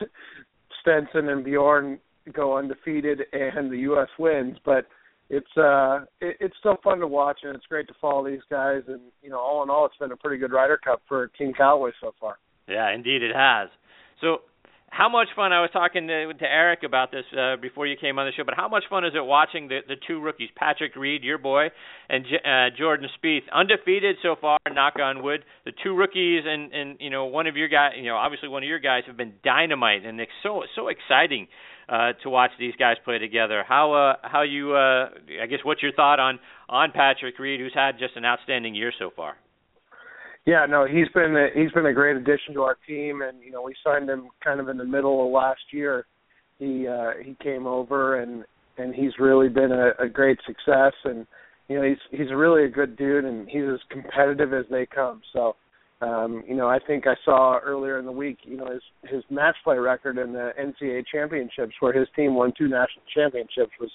Stenson 0.80 1.28
and 1.28 1.44
Bjorn 1.44 2.00
go 2.32 2.56
undefeated 2.56 3.20
and 3.32 3.70
the 3.70 3.78
U.S. 3.78 4.08
wins, 4.18 4.56
but 4.64 4.86
it's 5.30 5.56
uh 5.56 6.00
it, 6.20 6.36
it's 6.40 6.54
still 6.58 6.76
fun 6.82 6.98
to 6.98 7.06
watch 7.06 7.38
and 7.42 7.54
it's 7.54 7.66
great 7.66 7.88
to 7.88 7.94
follow 8.00 8.28
these 8.28 8.42
guys 8.50 8.82
and 8.88 9.00
you 9.22 9.30
know 9.30 9.38
all 9.38 9.62
in 9.62 9.70
all 9.70 9.86
it's 9.86 9.96
been 9.96 10.12
a 10.12 10.16
pretty 10.16 10.38
good 10.38 10.52
Ryder 10.52 10.78
Cup 10.78 11.02
for 11.08 11.28
Team 11.38 11.52
Callaway 11.56 11.90
so 12.00 12.14
far. 12.20 12.38
Yeah, 12.68 12.94
indeed 12.94 13.22
it 13.22 13.34
has. 13.34 13.68
So 14.20 14.38
how 14.94 15.08
much 15.08 15.26
fun 15.34 15.52
I 15.52 15.60
was 15.60 15.70
talking 15.72 16.06
to, 16.06 16.32
to 16.32 16.44
Eric 16.44 16.84
about 16.84 17.10
this 17.10 17.24
uh, 17.36 17.56
before 17.60 17.84
you 17.84 17.96
came 18.00 18.16
on 18.20 18.26
the 18.26 18.32
show, 18.36 18.44
but 18.44 18.54
how 18.54 18.68
much 18.68 18.84
fun 18.88 19.04
is 19.04 19.12
it 19.16 19.24
watching 19.24 19.66
the 19.66 19.80
the 19.88 19.96
two 20.06 20.20
rookies, 20.20 20.50
Patrick 20.54 20.94
Reed, 20.94 21.24
your 21.24 21.38
boy, 21.38 21.66
and 22.08 22.24
J- 22.24 22.44
uh, 22.44 22.70
Jordan 22.78 23.08
Spieth, 23.18 23.42
undefeated 23.52 24.16
so 24.22 24.36
far, 24.40 24.58
knock 24.70 24.94
on 25.02 25.22
wood. 25.24 25.44
The 25.64 25.72
two 25.82 25.96
rookies 25.96 26.44
and 26.46 26.72
and 26.72 26.96
you 27.00 27.10
know 27.10 27.24
one 27.24 27.48
of 27.48 27.56
your 27.56 27.68
guys, 27.68 27.94
you 27.96 28.04
know 28.04 28.16
obviously 28.16 28.48
one 28.48 28.62
of 28.62 28.68
your 28.68 28.78
guys 28.78 29.02
have 29.08 29.16
been 29.16 29.34
dynamite 29.42 30.04
and 30.04 30.20
it's 30.20 30.30
so 30.42 30.62
so 30.76 30.88
exciting 30.88 31.48
uh, 31.88 32.12
to 32.22 32.30
watch 32.30 32.50
these 32.58 32.74
guys 32.78 32.96
play 33.04 33.18
together. 33.18 33.64
How 33.66 33.92
uh, 33.92 34.14
how 34.22 34.42
you 34.42 34.74
uh, 34.74 35.10
I 35.42 35.46
guess 35.48 35.60
what's 35.62 35.82
your 35.82 35.92
thought 35.92 36.20
on 36.20 36.38
on 36.68 36.92
Patrick 36.92 37.38
Reed, 37.38 37.60
who's 37.60 37.74
had 37.74 37.98
just 37.98 38.16
an 38.16 38.24
outstanding 38.24 38.74
year 38.74 38.92
so 38.98 39.10
far? 39.14 39.36
Yeah, 40.46 40.66
no, 40.68 40.86
he's 40.86 41.08
been 41.14 41.34
a, 41.36 41.48
he's 41.58 41.72
been 41.72 41.86
a 41.86 41.92
great 41.92 42.16
addition 42.16 42.52
to 42.54 42.62
our 42.62 42.76
team, 42.86 43.22
and 43.22 43.42
you 43.42 43.50
know 43.50 43.62
we 43.62 43.74
signed 43.84 44.08
him 44.08 44.28
kind 44.42 44.60
of 44.60 44.68
in 44.68 44.76
the 44.76 44.84
middle 44.84 45.26
of 45.26 45.32
last 45.32 45.62
year. 45.72 46.06
He 46.58 46.86
uh, 46.86 47.12
he 47.22 47.36
came 47.42 47.66
over 47.66 48.20
and 48.20 48.44
and 48.76 48.94
he's 48.94 49.12
really 49.18 49.48
been 49.48 49.72
a, 49.72 49.92
a 50.04 50.08
great 50.08 50.38
success, 50.46 50.92
and 51.04 51.26
you 51.68 51.76
know 51.76 51.82
he's 51.82 51.98
he's 52.10 52.30
really 52.34 52.64
a 52.64 52.68
good 52.68 52.96
dude, 52.96 53.24
and 53.24 53.48
he's 53.48 53.64
as 53.72 53.80
competitive 53.90 54.52
as 54.52 54.66
they 54.70 54.86
come. 54.86 55.22
So, 55.32 55.56
um, 56.04 56.44
you 56.46 56.54
know, 56.54 56.68
I 56.68 56.78
think 56.86 57.06
I 57.06 57.14
saw 57.24 57.58
earlier 57.58 57.98
in 57.98 58.04
the 58.04 58.12
week, 58.12 58.38
you 58.44 58.56
know, 58.56 58.66
his 58.66 58.82
his 59.10 59.24
match 59.30 59.56
play 59.64 59.78
record 59.78 60.18
in 60.18 60.32
the 60.32 60.50
NCAA 60.60 61.04
championships, 61.10 61.74
where 61.80 61.92
his 61.98 62.08
team 62.14 62.34
won 62.34 62.52
two 62.56 62.68
national 62.68 63.04
championships, 63.14 63.72
was 63.80 63.90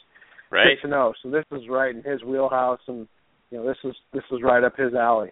Right. 0.52 0.66
six 0.72 0.82
and 0.84 0.92
zero. 0.92 1.14
So 1.22 1.30
this 1.30 1.46
is 1.52 1.68
right 1.70 1.96
in 1.96 2.02
his 2.02 2.24
wheelhouse, 2.24 2.80
and 2.88 3.08
you 3.52 3.60
know 3.60 3.68
this 3.68 3.78
is 3.84 3.96
this 4.14 4.24
is 4.32 4.40
right 4.42 4.64
up 4.64 4.76
his 4.76 4.94
alley. 4.96 5.32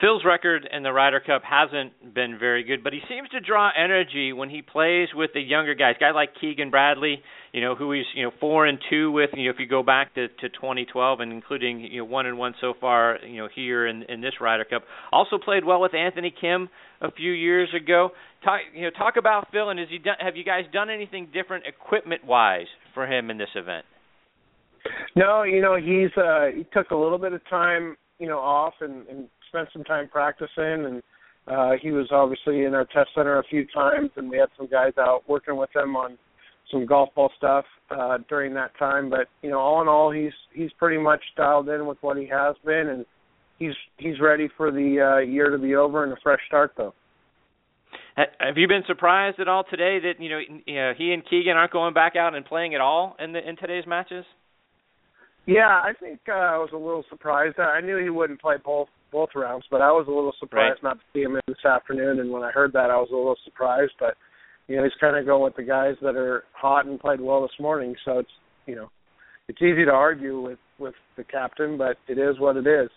Phil's 0.00 0.22
record 0.24 0.66
in 0.72 0.82
the 0.82 0.92
Ryder 0.92 1.20
Cup 1.20 1.42
hasn't 1.44 2.14
been 2.14 2.38
very 2.38 2.64
good, 2.64 2.82
but 2.82 2.94
he 2.94 3.00
seems 3.06 3.28
to 3.30 3.40
draw 3.40 3.70
energy 3.76 4.32
when 4.32 4.48
he 4.48 4.62
plays 4.62 5.08
with 5.14 5.30
the 5.34 5.40
younger 5.40 5.74
guys. 5.74 5.96
Guys 6.00 6.12
like 6.14 6.30
Keegan 6.40 6.70
Bradley, 6.70 7.22
you 7.52 7.60
know, 7.60 7.74
who 7.74 7.92
he's 7.92 8.06
you 8.14 8.24
know 8.24 8.30
four 8.40 8.64
and 8.64 8.78
two 8.88 9.12
with. 9.12 9.28
You 9.34 9.44
know, 9.44 9.50
if 9.50 9.56
you 9.58 9.66
go 9.66 9.82
back 9.82 10.14
to 10.14 10.28
to 10.28 10.48
2012 10.48 11.20
and 11.20 11.32
including 11.32 11.80
you 11.80 11.98
know 11.98 12.06
one 12.06 12.24
and 12.24 12.38
one 12.38 12.54
so 12.62 12.72
far, 12.80 13.18
you 13.26 13.42
know 13.42 13.48
here 13.54 13.86
in 13.86 14.04
in 14.04 14.22
this 14.22 14.32
Ryder 14.40 14.64
Cup. 14.64 14.84
Also 15.12 15.36
played 15.36 15.66
well 15.66 15.82
with 15.82 15.94
Anthony 15.94 16.32
Kim 16.40 16.70
a 17.02 17.12
few 17.12 17.32
years 17.32 17.68
ago. 17.74 18.10
Talk 18.42 18.60
you 18.74 18.84
know 18.84 18.90
talk 18.90 19.16
about 19.18 19.48
Phil 19.52 19.68
and 19.68 19.78
has 19.78 19.88
he 19.90 19.98
done? 19.98 20.16
Have 20.18 20.34
you 20.34 20.44
guys 20.44 20.64
done 20.72 20.88
anything 20.88 21.28
different 21.30 21.64
equipment 21.66 22.24
wise 22.24 22.68
for 22.94 23.06
him 23.06 23.30
in 23.30 23.36
this 23.36 23.50
event? 23.54 23.84
No, 25.14 25.42
you 25.42 25.60
know 25.60 25.76
he's 25.76 26.16
uh 26.16 26.46
he 26.56 26.64
took 26.72 26.90
a 26.90 26.96
little 26.96 27.18
bit 27.18 27.34
of 27.34 27.46
time, 27.50 27.98
you 28.18 28.28
know, 28.28 28.38
off 28.38 28.74
and, 28.80 29.06
and 29.08 29.28
spent 29.50 29.68
some 29.72 29.84
time 29.84 30.08
practicing 30.08 30.86
and 30.86 31.02
uh 31.46 31.72
he 31.82 31.90
was 31.90 32.08
obviously 32.10 32.64
in 32.64 32.74
our 32.74 32.84
test 32.86 33.10
center 33.14 33.38
a 33.38 33.44
few 33.44 33.66
times 33.74 34.10
and 34.16 34.30
we 34.30 34.38
had 34.38 34.48
some 34.56 34.68
guys 34.68 34.92
out 34.98 35.22
working 35.28 35.56
with 35.56 35.70
him 35.74 35.96
on 35.96 36.16
some 36.70 36.86
golf 36.86 37.08
ball 37.14 37.30
stuff 37.36 37.64
uh 37.90 38.18
during 38.28 38.54
that 38.54 38.70
time. 38.78 39.10
But, 39.10 39.26
you 39.42 39.50
know, 39.50 39.58
all 39.58 39.82
in 39.82 39.88
all 39.88 40.10
he's 40.10 40.32
he's 40.54 40.72
pretty 40.78 41.02
much 41.02 41.22
dialed 41.36 41.68
in 41.68 41.86
with 41.86 41.98
what 42.00 42.16
he 42.16 42.26
has 42.26 42.56
been 42.64 42.88
and 42.88 43.04
he's 43.58 43.74
he's 43.98 44.20
ready 44.20 44.48
for 44.56 44.70
the 44.70 45.00
uh 45.00 45.18
year 45.18 45.50
to 45.50 45.58
be 45.58 45.74
over 45.74 46.04
and 46.04 46.12
a 46.12 46.16
fresh 46.22 46.40
start 46.46 46.72
though. 46.76 46.94
Have 48.16 48.56
you 48.56 48.68
been 48.68 48.82
surprised 48.86 49.40
at 49.40 49.48
all 49.48 49.64
today 49.64 49.98
that 50.00 50.14
you 50.22 50.28
know, 50.28 50.40
you 50.66 50.74
know 50.74 50.92
he 50.96 51.12
and 51.12 51.22
Keegan 51.28 51.56
aren't 51.56 51.72
going 51.72 51.94
back 51.94 52.16
out 52.16 52.34
and 52.34 52.44
playing 52.44 52.74
at 52.74 52.80
all 52.80 53.16
in 53.18 53.32
the 53.32 53.46
in 53.46 53.56
today's 53.56 53.86
matches? 53.86 54.24
Yeah, 55.46 55.80
I 55.82 55.92
think 55.98 56.20
uh, 56.28 56.32
I 56.32 56.58
was 56.58 56.70
a 56.72 56.76
little 56.76 57.04
surprised. 57.08 57.58
I 57.58 57.80
knew 57.80 57.96
he 57.96 58.10
wouldn't 58.10 58.40
play 58.40 58.56
both 58.62 58.88
both 59.10 59.30
rounds, 59.34 59.64
but 59.70 59.80
I 59.80 59.90
was 59.90 60.06
a 60.08 60.10
little 60.10 60.34
surprised 60.38 60.82
not 60.82 60.94
to 60.94 61.04
see 61.12 61.22
him 61.22 61.34
in 61.34 61.40
this 61.46 61.64
afternoon. 61.64 62.20
And 62.20 62.30
when 62.30 62.42
I 62.42 62.50
heard 62.50 62.72
that, 62.72 62.90
I 62.90 62.96
was 62.96 63.08
a 63.12 63.16
little 63.16 63.36
surprised. 63.44 63.92
But 63.98 64.16
you 64.68 64.76
know, 64.76 64.84
he's 64.84 64.92
kind 65.00 65.16
of 65.16 65.26
going 65.26 65.42
with 65.42 65.56
the 65.56 65.62
guys 65.62 65.94
that 66.02 66.16
are 66.16 66.44
hot 66.52 66.86
and 66.86 66.98
played 67.00 67.20
well 67.20 67.42
this 67.42 67.58
morning. 67.60 67.94
So 68.04 68.18
it's 68.18 68.30
you 68.66 68.76
know, 68.76 68.90
it's 69.48 69.60
easy 69.60 69.84
to 69.84 69.90
argue 69.90 70.40
with 70.40 70.58
with 70.78 70.94
the 71.16 71.24
captain, 71.24 71.76
but 71.76 71.96
it 72.08 72.18
is 72.18 72.38
what 72.38 72.56
it 72.56 72.66
is. 72.66 72.88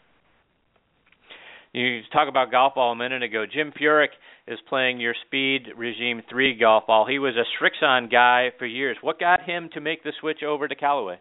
You 1.73 2.01
talk 2.11 2.29
about 2.29 2.51
golf 2.51 2.75
ball 2.75 2.91
a 2.91 2.95
minute 2.95 3.23
ago. 3.23 3.45
Jim 3.51 3.73
Furyk 3.79 4.09
is 4.47 4.59
playing 4.69 4.99
your 4.99 5.15
Speed 5.25 5.69
Regime 5.75 6.21
3 6.29 6.55
golf 6.59 6.85
ball. 6.85 7.07
He 7.07 7.17
was 7.17 7.33
a 7.35 7.45
Srixon 7.57 8.11
guy 8.11 8.51
for 8.59 8.67
years. 8.67 8.95
What 9.01 9.19
got 9.19 9.41
him 9.41 9.69
to 9.73 9.81
make 9.81 10.03
the 10.03 10.13
switch 10.19 10.43
over 10.43 10.67
to 10.67 10.75
Callaway? 10.75 11.19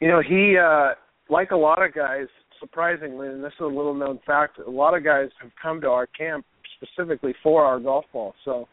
You 0.00 0.08
know, 0.08 0.22
he 0.26 0.56
uh 0.56 0.94
like 1.28 1.50
a 1.50 1.56
lot 1.56 1.84
of 1.84 1.92
guys, 1.94 2.26
surprisingly, 2.60 3.28
and 3.28 3.42
this 3.42 3.52
is 3.54 3.60
a 3.60 3.66
little 3.66 3.94
known 3.94 4.20
fact, 4.26 4.58
a 4.58 4.70
lot 4.70 4.94
of 4.94 5.04
guys 5.04 5.28
have 5.40 5.50
come 5.60 5.80
to 5.80 5.88
our 5.88 6.06
camp 6.06 6.44
specifically 6.76 7.34
for 7.42 7.64
our 7.64 7.80
golf 7.80 8.04
ball. 8.12 8.34
So 8.44 8.68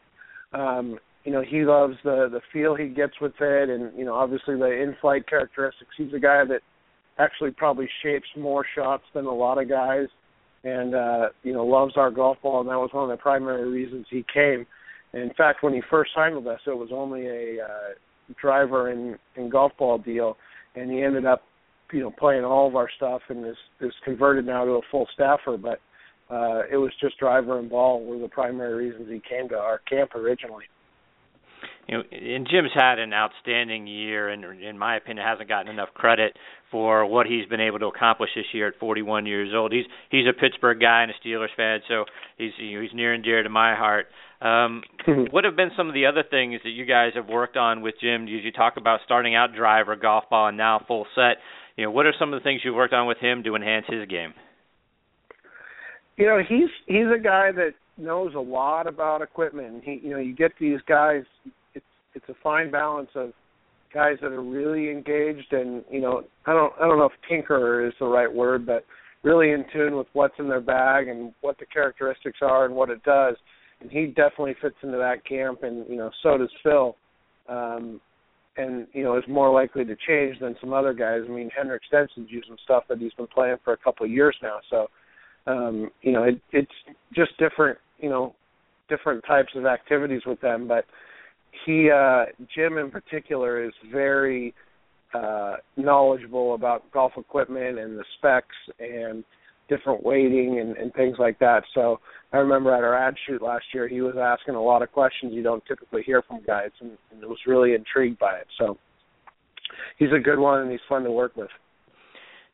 um, 0.52 0.98
you 1.24 1.32
know, 1.32 1.42
he 1.42 1.64
loves 1.64 1.94
the 2.04 2.28
the 2.30 2.40
feel 2.52 2.74
he 2.74 2.88
gets 2.88 3.14
with 3.20 3.32
it 3.40 3.70
and, 3.70 3.96
you 3.98 4.04
know, 4.04 4.14
obviously 4.14 4.56
the 4.56 4.70
in 4.70 4.94
flight 5.00 5.28
characteristics. 5.28 5.90
He's 5.96 6.12
a 6.14 6.18
guy 6.18 6.44
that 6.44 6.60
actually 7.18 7.50
probably 7.52 7.88
shapes 8.02 8.26
more 8.36 8.64
shots 8.74 9.04
than 9.14 9.26
a 9.26 9.34
lot 9.34 9.60
of 9.60 9.68
guys 9.68 10.06
and 10.64 10.94
uh, 10.94 11.28
you 11.42 11.52
know, 11.52 11.64
loves 11.64 11.94
our 11.96 12.10
golf 12.10 12.38
ball 12.42 12.60
and 12.60 12.68
that 12.68 12.78
was 12.78 12.90
one 12.92 13.10
of 13.10 13.16
the 13.16 13.20
primary 13.20 13.68
reasons 13.68 14.06
he 14.10 14.24
came. 14.32 14.66
in 15.12 15.30
fact, 15.36 15.62
when 15.62 15.72
he 15.72 15.80
first 15.90 16.10
signed 16.14 16.36
with 16.36 16.46
us, 16.46 16.60
it 16.66 16.76
was 16.76 16.90
only 16.92 17.26
a 17.26 17.62
uh, 17.62 18.34
driver 18.40 18.90
and, 18.90 19.16
and 19.36 19.50
golf 19.50 19.72
ball 19.78 19.98
deal, 19.98 20.36
and 20.74 20.90
he 20.90 21.02
ended 21.02 21.26
up, 21.26 21.42
you 21.92 22.00
know, 22.00 22.10
playing 22.10 22.44
all 22.44 22.66
of 22.66 22.76
our 22.76 22.88
stuff 22.96 23.22
and 23.28 23.46
is 23.46 23.56
is 23.80 23.92
converted 24.04 24.46
now 24.46 24.64
to 24.64 24.72
a 24.72 24.80
full 24.90 25.06
staffer. 25.12 25.56
But 25.56 25.80
uh, 26.30 26.62
it 26.70 26.76
was 26.76 26.92
just 27.00 27.18
driver 27.18 27.58
and 27.58 27.68
ball 27.68 28.04
were 28.04 28.18
the 28.18 28.28
primary 28.28 28.88
reasons 28.88 29.08
he 29.10 29.20
came 29.28 29.48
to 29.50 29.58
our 29.58 29.78
camp 29.88 30.14
originally 30.14 30.64
you 31.88 31.98
know, 31.98 32.04
and 32.10 32.48
Jim's 32.50 32.70
had 32.74 32.98
an 32.98 33.12
outstanding 33.12 33.86
year, 33.86 34.28
and 34.28 34.62
in 34.62 34.78
my 34.78 34.96
opinion, 34.96 35.26
hasn't 35.26 35.48
gotten 35.48 35.70
enough 35.70 35.90
credit 35.94 36.36
for 36.70 37.06
what 37.06 37.26
he's 37.26 37.46
been 37.46 37.60
able 37.60 37.78
to 37.78 37.86
accomplish 37.86 38.30
this 38.34 38.46
year 38.52 38.68
at 38.68 38.78
41 38.80 39.26
years 39.26 39.52
old. 39.54 39.72
He's 39.72 39.84
he's 40.10 40.26
a 40.26 40.32
Pittsburgh 40.32 40.80
guy 40.80 41.02
and 41.02 41.10
a 41.10 41.14
Steelers 41.26 41.54
fan, 41.56 41.80
so 41.88 42.04
he's 42.38 42.52
you 42.58 42.76
know, 42.76 42.82
he's 42.82 42.94
near 42.94 43.12
and 43.12 43.22
dear 43.22 43.42
to 43.42 43.50
my 43.50 43.74
heart. 43.74 44.06
Um, 44.40 44.82
what 45.30 45.44
have 45.44 45.56
been 45.56 45.70
some 45.76 45.88
of 45.88 45.94
the 45.94 46.06
other 46.06 46.24
things 46.28 46.60
that 46.64 46.70
you 46.70 46.86
guys 46.86 47.12
have 47.14 47.28
worked 47.28 47.56
on 47.56 47.82
with 47.82 47.94
Jim? 48.00 48.26
You, 48.26 48.38
you 48.38 48.50
talk 48.50 48.74
about 48.76 49.00
starting 49.04 49.34
out 49.34 49.54
driver, 49.54 49.94
golf 49.94 50.24
ball, 50.30 50.48
and 50.48 50.56
now 50.56 50.82
full 50.86 51.06
set. 51.14 51.36
You 51.76 51.84
know, 51.84 51.90
what 51.90 52.06
are 52.06 52.14
some 52.18 52.32
of 52.32 52.40
the 52.40 52.44
things 52.44 52.60
you've 52.64 52.74
worked 52.74 52.94
on 52.94 53.06
with 53.06 53.18
him 53.18 53.42
to 53.44 53.56
enhance 53.56 53.86
his 53.88 54.06
game? 54.08 54.34
You 56.16 56.26
know, 56.26 56.38
he's 56.46 56.70
he's 56.86 57.06
a 57.12 57.20
guy 57.20 57.50
that 57.52 57.72
knows 57.96 58.34
a 58.34 58.40
lot 58.40 58.86
about 58.86 59.22
equipment. 59.22 59.82
He, 59.84 60.00
you 60.02 60.10
know, 60.10 60.18
you 60.18 60.34
get 60.34 60.52
these 60.60 60.78
guys 60.86 61.24
it's 61.74 61.84
it's 62.14 62.28
a 62.28 62.34
fine 62.42 62.70
balance 62.70 63.10
of 63.14 63.32
guys 63.92 64.16
that 64.22 64.32
are 64.32 64.42
really 64.42 64.90
engaged 64.90 65.52
and 65.52 65.84
you 65.90 66.00
know 66.00 66.22
I 66.46 66.52
don't 66.52 66.72
I 66.80 66.86
don't 66.86 66.98
know 66.98 67.08
if 67.08 67.12
tinkerer 67.30 67.86
is 67.86 67.94
the 67.98 68.06
right 68.06 68.32
word, 68.32 68.66
but 68.66 68.84
really 69.24 69.50
in 69.50 69.64
tune 69.72 69.96
with 69.96 70.06
what's 70.12 70.34
in 70.38 70.48
their 70.48 70.60
bag 70.60 71.08
and 71.08 71.32
what 71.40 71.58
the 71.58 71.66
characteristics 71.66 72.38
are 72.42 72.66
and 72.66 72.74
what 72.74 72.90
it 72.90 73.02
does. 73.02 73.34
And 73.80 73.90
he 73.90 74.06
definitely 74.06 74.54
fits 74.62 74.76
into 74.82 74.98
that 74.98 75.26
camp, 75.26 75.62
and 75.62 75.88
you 75.88 75.96
know 75.96 76.10
so 76.22 76.38
does 76.38 76.50
Phil. 76.62 76.96
Um, 77.48 78.00
and 78.56 78.86
you 78.92 79.02
know 79.02 79.16
is 79.16 79.24
more 79.28 79.52
likely 79.52 79.84
to 79.84 79.96
change 80.06 80.38
than 80.40 80.56
some 80.60 80.72
other 80.72 80.92
guys. 80.92 81.22
I 81.26 81.30
mean, 81.30 81.50
Henrik 81.56 81.82
Stenson's 81.86 82.30
using 82.30 82.56
stuff 82.64 82.84
that 82.88 82.98
he's 82.98 83.14
been 83.14 83.26
playing 83.26 83.56
for 83.64 83.72
a 83.72 83.76
couple 83.76 84.06
of 84.06 84.12
years 84.12 84.36
now. 84.42 84.58
So, 84.70 84.86
um, 85.46 85.90
you 86.02 86.12
know, 86.12 86.24
it, 86.24 86.40
it's 86.52 86.72
just 87.14 87.36
different. 87.38 87.78
You 88.00 88.10
know, 88.10 88.34
different 88.88 89.24
types 89.26 89.52
of 89.54 89.66
activities 89.66 90.22
with 90.26 90.40
them, 90.40 90.68
but 90.68 90.84
he 91.64 91.90
uh 91.90 92.24
Jim 92.54 92.78
in 92.78 92.90
particular 92.90 93.64
is 93.64 93.72
very 93.90 94.54
uh 95.14 95.56
knowledgeable 95.76 96.54
about 96.54 96.90
golf 96.92 97.12
equipment 97.16 97.78
and 97.78 97.98
the 97.98 98.04
specs 98.18 98.56
and 98.78 99.24
different 99.68 100.04
weighting 100.04 100.58
and, 100.60 100.76
and 100.76 100.92
things 100.94 101.16
like 101.18 101.38
that. 101.38 101.62
So 101.74 102.00
I 102.32 102.38
remember 102.38 102.74
at 102.74 102.84
our 102.84 102.96
ad 102.96 103.14
shoot 103.26 103.42
last 103.42 103.64
year 103.72 103.88
he 103.88 104.00
was 104.00 104.14
asking 104.20 104.54
a 104.54 104.62
lot 104.62 104.82
of 104.82 104.92
questions 104.92 105.32
you 105.32 105.42
don't 105.42 105.64
typically 105.66 106.02
hear 106.02 106.22
from 106.22 106.42
guys 106.46 106.70
and, 106.80 106.92
and 107.12 107.22
was 107.22 107.38
really 107.46 107.74
intrigued 107.74 108.18
by 108.18 108.36
it. 108.36 108.46
So 108.58 108.76
he's 109.98 110.12
a 110.14 110.20
good 110.20 110.38
one 110.38 110.62
and 110.62 110.70
he's 110.70 110.80
fun 110.88 111.04
to 111.04 111.10
work 111.10 111.36
with. 111.36 111.50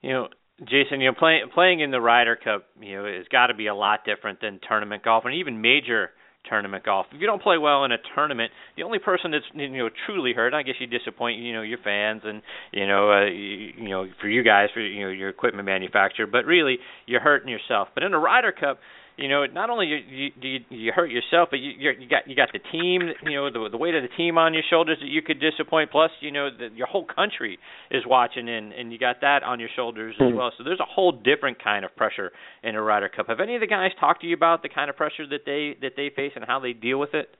You 0.02 0.10
know, 0.10 0.28
Jason, 0.60 1.00
you 1.00 1.10
know, 1.10 1.16
playing 1.18 1.48
playing 1.54 1.80
in 1.80 1.90
the 1.90 2.00
Ryder 2.00 2.36
Cup, 2.36 2.66
you 2.80 2.96
know, 2.96 3.04
has 3.06 3.26
got 3.32 3.46
to 3.46 3.54
be 3.54 3.66
a 3.66 3.74
lot 3.74 4.04
different 4.04 4.40
than 4.40 4.60
tournament 4.66 5.02
golf 5.02 5.24
and 5.24 5.34
even 5.34 5.60
major 5.60 6.10
tournament 6.48 6.84
golf. 6.84 7.06
If 7.12 7.20
you 7.20 7.26
don't 7.26 7.42
play 7.42 7.58
well 7.58 7.84
in 7.84 7.92
a 7.92 7.98
tournament, 8.14 8.50
the 8.76 8.82
only 8.82 8.98
person 8.98 9.30
that's 9.30 9.44
you 9.54 9.68
know 9.68 9.88
truly 10.06 10.32
hurt, 10.32 10.54
I 10.54 10.62
guess 10.62 10.76
you 10.78 10.86
disappoint 10.86 11.38
you 11.38 11.52
know 11.52 11.62
your 11.62 11.78
fans 11.82 12.22
and 12.24 12.42
you 12.72 12.86
know 12.86 13.10
uh, 13.10 13.26
you, 13.26 13.72
you 13.76 13.88
know 13.88 14.06
for 14.20 14.28
you 14.28 14.42
guys 14.42 14.68
for 14.72 14.80
you 14.80 15.04
know 15.04 15.10
your 15.10 15.28
equipment 15.28 15.66
manufacturer, 15.66 16.26
but 16.26 16.44
really 16.46 16.78
you're 17.06 17.20
hurting 17.20 17.48
yourself. 17.48 17.88
But 17.94 18.02
in 18.02 18.14
a 18.14 18.18
Ryder 18.18 18.52
Cup, 18.52 18.78
you 19.20 19.28
know, 19.28 19.44
not 19.44 19.68
only 19.68 19.86
you 19.86 19.98
you 20.08 20.30
you, 20.40 20.58
you 20.70 20.92
hurt 20.96 21.10
yourself, 21.10 21.48
but 21.50 21.60
you 21.60 21.72
you 21.76 22.08
got 22.08 22.26
you 22.26 22.34
got 22.34 22.48
the 22.54 22.58
team, 22.72 23.02
you 23.24 23.36
know, 23.36 23.50
the 23.52 23.68
the 23.70 23.76
weight 23.76 23.94
of 23.94 24.02
the 24.02 24.08
team 24.16 24.38
on 24.38 24.54
your 24.54 24.62
shoulders 24.70 24.96
that 25.02 25.08
you 25.08 25.20
could 25.20 25.38
disappoint. 25.38 25.90
Plus, 25.90 26.10
you 26.20 26.32
know, 26.32 26.48
the, 26.50 26.74
your 26.74 26.86
whole 26.86 27.04
country 27.04 27.58
is 27.90 28.02
watching, 28.06 28.48
and 28.48 28.72
and 28.72 28.90
you 28.90 28.98
got 28.98 29.20
that 29.20 29.42
on 29.42 29.60
your 29.60 29.68
shoulders 29.76 30.14
as 30.18 30.30
hmm. 30.30 30.36
well. 30.36 30.50
So 30.56 30.64
there's 30.64 30.80
a 30.80 30.88
whole 30.88 31.12
different 31.12 31.62
kind 31.62 31.84
of 31.84 31.94
pressure 31.96 32.32
in 32.62 32.74
a 32.74 32.82
Ryder 32.82 33.10
Cup. 33.10 33.26
Have 33.28 33.40
any 33.40 33.54
of 33.56 33.60
the 33.60 33.66
guys 33.66 33.90
talked 34.00 34.22
to 34.22 34.26
you 34.26 34.34
about 34.34 34.62
the 34.62 34.70
kind 34.70 34.88
of 34.88 34.96
pressure 34.96 35.26
that 35.28 35.44
they 35.44 35.76
that 35.82 35.92
they 35.96 36.10
face 36.16 36.32
and 36.34 36.46
how 36.46 36.58
they 36.58 36.72
deal 36.72 36.98
with 36.98 37.12
it? 37.12 37.36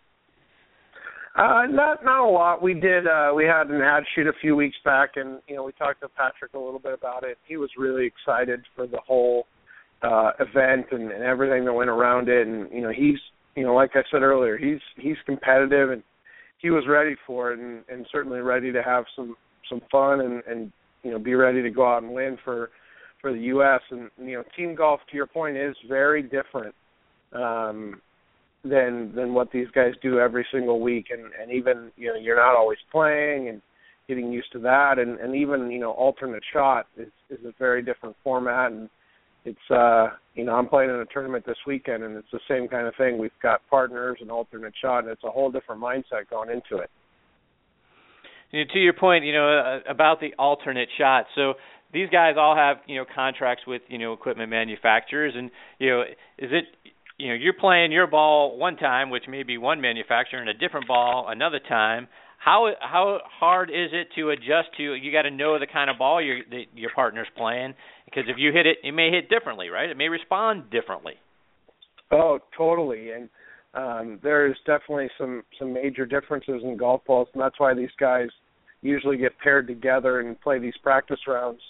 Uh, 1.35 1.63
not 1.71 2.05
not 2.05 2.21
a 2.21 2.31
lot. 2.31 2.63
We 2.63 2.75
did. 2.75 3.07
uh 3.07 3.33
We 3.35 3.47
had 3.47 3.69
an 3.69 3.81
ad 3.81 4.03
shoot 4.15 4.27
a 4.27 4.35
few 4.39 4.55
weeks 4.55 4.77
back, 4.85 5.13
and 5.17 5.41
you 5.49 5.57
know 5.57 5.65
we 5.65 5.73
talked 5.73 6.03
to 6.03 6.09
Patrick 6.11 6.53
a 6.53 6.59
little 6.59 6.81
bit 6.81 6.93
about 6.93 7.25
it. 7.25 7.39
He 7.49 7.57
was 7.57 7.71
really 7.79 8.05
excited 8.05 8.61
for 8.77 8.87
the 8.87 9.01
whole 9.07 9.47
uh 10.03 10.33
event 10.41 10.87
and, 10.93 11.11
and 11.11 11.23
everything 11.23 11.65
that 11.65 11.73
went 11.73 11.91
around 11.91 12.29
it. 12.29 12.47
And 12.47 12.71
you 12.73 12.81
know 12.81 12.91
he's 12.91 13.19
you 13.57 13.65
know 13.65 13.75
like 13.75 13.91
I 13.95 14.03
said 14.11 14.23
earlier 14.23 14.57
he's 14.57 14.81
he's 14.97 15.17
competitive 15.27 15.91
and 15.91 16.03
he 16.59 16.71
was 16.71 16.85
ready 16.89 17.17
for 17.27 17.53
it 17.53 17.59
and, 17.59 17.83
and 17.89 18.07
certainly 18.13 18.41
ready 18.41 18.73
to 18.73 18.83
have 18.83 19.05
some 19.15 19.37
some 19.69 19.81
fun 19.91 20.21
and 20.21 20.43
and 20.49 20.73
you 21.03 21.11
know 21.11 21.19
be 21.19 21.35
ready 21.35 21.63
to 21.63 21.71
go 21.71 21.87
out 21.87 22.03
and 22.03 22.13
win 22.13 22.39
for 22.45 22.71
for 23.21 23.33
the 23.33 23.41
US 23.55 23.81
and 23.91 24.11
you 24.19 24.37
know 24.37 24.45
team 24.57 24.75
golf 24.75 25.01
to 25.11 25.17
your 25.17 25.27
point 25.27 25.57
is 25.57 25.77
very 25.89 26.23
different 26.23 26.75
um 27.33 28.01
than 28.65 29.13
than 29.15 29.33
what 29.33 29.51
these 29.53 29.69
guys 29.75 29.93
do 30.03 30.19
every 30.19 30.47
single 30.53 30.81
week. 30.81 31.07
And 31.11 31.33
and 31.41 31.51
even 31.51 31.91
you 31.97 32.09
know 32.09 32.17
you're 32.17 32.37
not 32.37 32.57
always 32.57 32.79
playing 32.91 33.49
and 33.49 33.63
getting 34.09 34.33
used 34.33 34.53
to 34.53 34.59
that. 34.61 34.99
And 34.99 35.19
and 35.19 35.35
even 35.35 35.71
you 35.71 35.79
know 35.79 35.93
alternate 35.93 36.43
shot 36.53 36.87
is 36.97 37.09
is 37.31 37.45
a 37.45 37.53
very 37.59 37.83
different 37.83 38.17
format. 38.23 38.73
And 38.73 38.89
it's 39.45 39.71
uh 39.71 40.09
you 40.35 40.45
know 40.45 40.55
I'm 40.55 40.69
playing 40.69 40.91
in 40.91 40.97
a 40.97 41.07
tournament 41.07 41.45
this 41.47 41.57
weekend 41.67 42.03
and 42.03 42.17
it's 42.17 42.31
the 42.33 42.41
same 42.49 42.69
kind 42.69 42.87
of 42.87 42.95
thing. 42.97 43.19
We've 43.19 43.31
got 43.43 43.61
partners 43.69 44.19
and 44.21 44.31
alternate 44.31 44.75
shot, 44.81 45.01
and 45.01 45.09
it's 45.09 45.25
a 45.25 45.31
whole 45.31 45.51
different 45.51 45.81
mindset 45.81 46.29
going 46.29 46.51
into 46.51 46.83
it. 46.83 46.91
You 48.51 48.65
to 48.65 48.79
your 48.79 48.93
point, 48.93 49.25
you 49.25 49.33
know 49.33 49.49
uh, 49.49 49.91
about 49.91 50.21
the 50.21 50.35
alternate 50.39 50.89
shot. 50.99 51.27
So 51.35 51.55
these 51.93 52.09
guys 52.11 52.35
all 52.39 52.57
have 52.57 52.79
you 52.87 52.97
know 52.97 53.05
contracts 53.15 53.65
with 53.67 53.83
you 53.89 53.99
know 53.99 54.13
equipment 54.13 54.51
manufacturers, 54.51 55.35
and 55.37 55.51
you 55.79 55.91
know 55.91 56.03
is 56.03 56.51
it 56.53 56.65
you 57.19 57.29
know 57.29 57.35
you're 57.35 57.53
playing 57.53 57.93
your 57.93 58.07
ball 58.07 58.59
one 58.59 58.77
time, 58.77 59.11
which 59.11 59.25
may 59.29 59.43
be 59.43 59.59
one 59.59 59.81
manufacturer, 59.81 60.41
and 60.41 60.49
a 60.49 60.55
different 60.55 60.87
ball 60.87 61.27
another 61.29 61.61
time. 61.61 62.09
How 62.41 62.73
how 62.81 63.19
hard 63.39 63.69
is 63.69 63.91
it 63.93 64.09
to 64.17 64.31
adjust 64.31 64.75
to? 64.79 64.95
You 64.95 65.13
got 65.13 65.23
to 65.23 65.31
know 65.31 65.59
the 65.59 65.67
kind 65.67 65.91
of 65.91 65.99
ball 65.99 66.23
your 66.23 66.39
that 66.51 66.65
your 66.75 66.91
partner's 66.95 67.29
playing, 67.37 67.75
because 68.07 68.25
if 68.29 68.37
you 68.39 68.51
hit 68.51 68.67
it, 68.67 68.79
it 68.83 68.93
may 68.93 69.11
hit 69.11 69.29
differently, 69.29 69.69
right? 69.69 69.91
It 69.91 69.97
may 69.99 70.09
respond 70.09 70.71
differently. 70.71 71.15
Oh, 72.11 72.39
totally. 72.57 73.11
And 73.11 73.29
um, 73.75 74.19
there's 74.23 74.57
definitely 74.67 75.09
some 75.19 75.43
some 75.59 75.75
major 75.75 76.07
differences 76.07 76.63
in 76.65 76.79
golf 76.79 77.03
balls, 77.07 77.29
and 77.35 77.43
that's 77.43 77.61
why 77.61 77.75
these 77.75 77.91
guys 78.01 78.29
usually 78.81 79.19
get 79.19 79.39
paired 79.39 79.67
together 79.67 80.21
and 80.21 80.41
play 80.41 80.59
these 80.59 80.77
practice 80.83 81.21
rounds, 81.29 81.61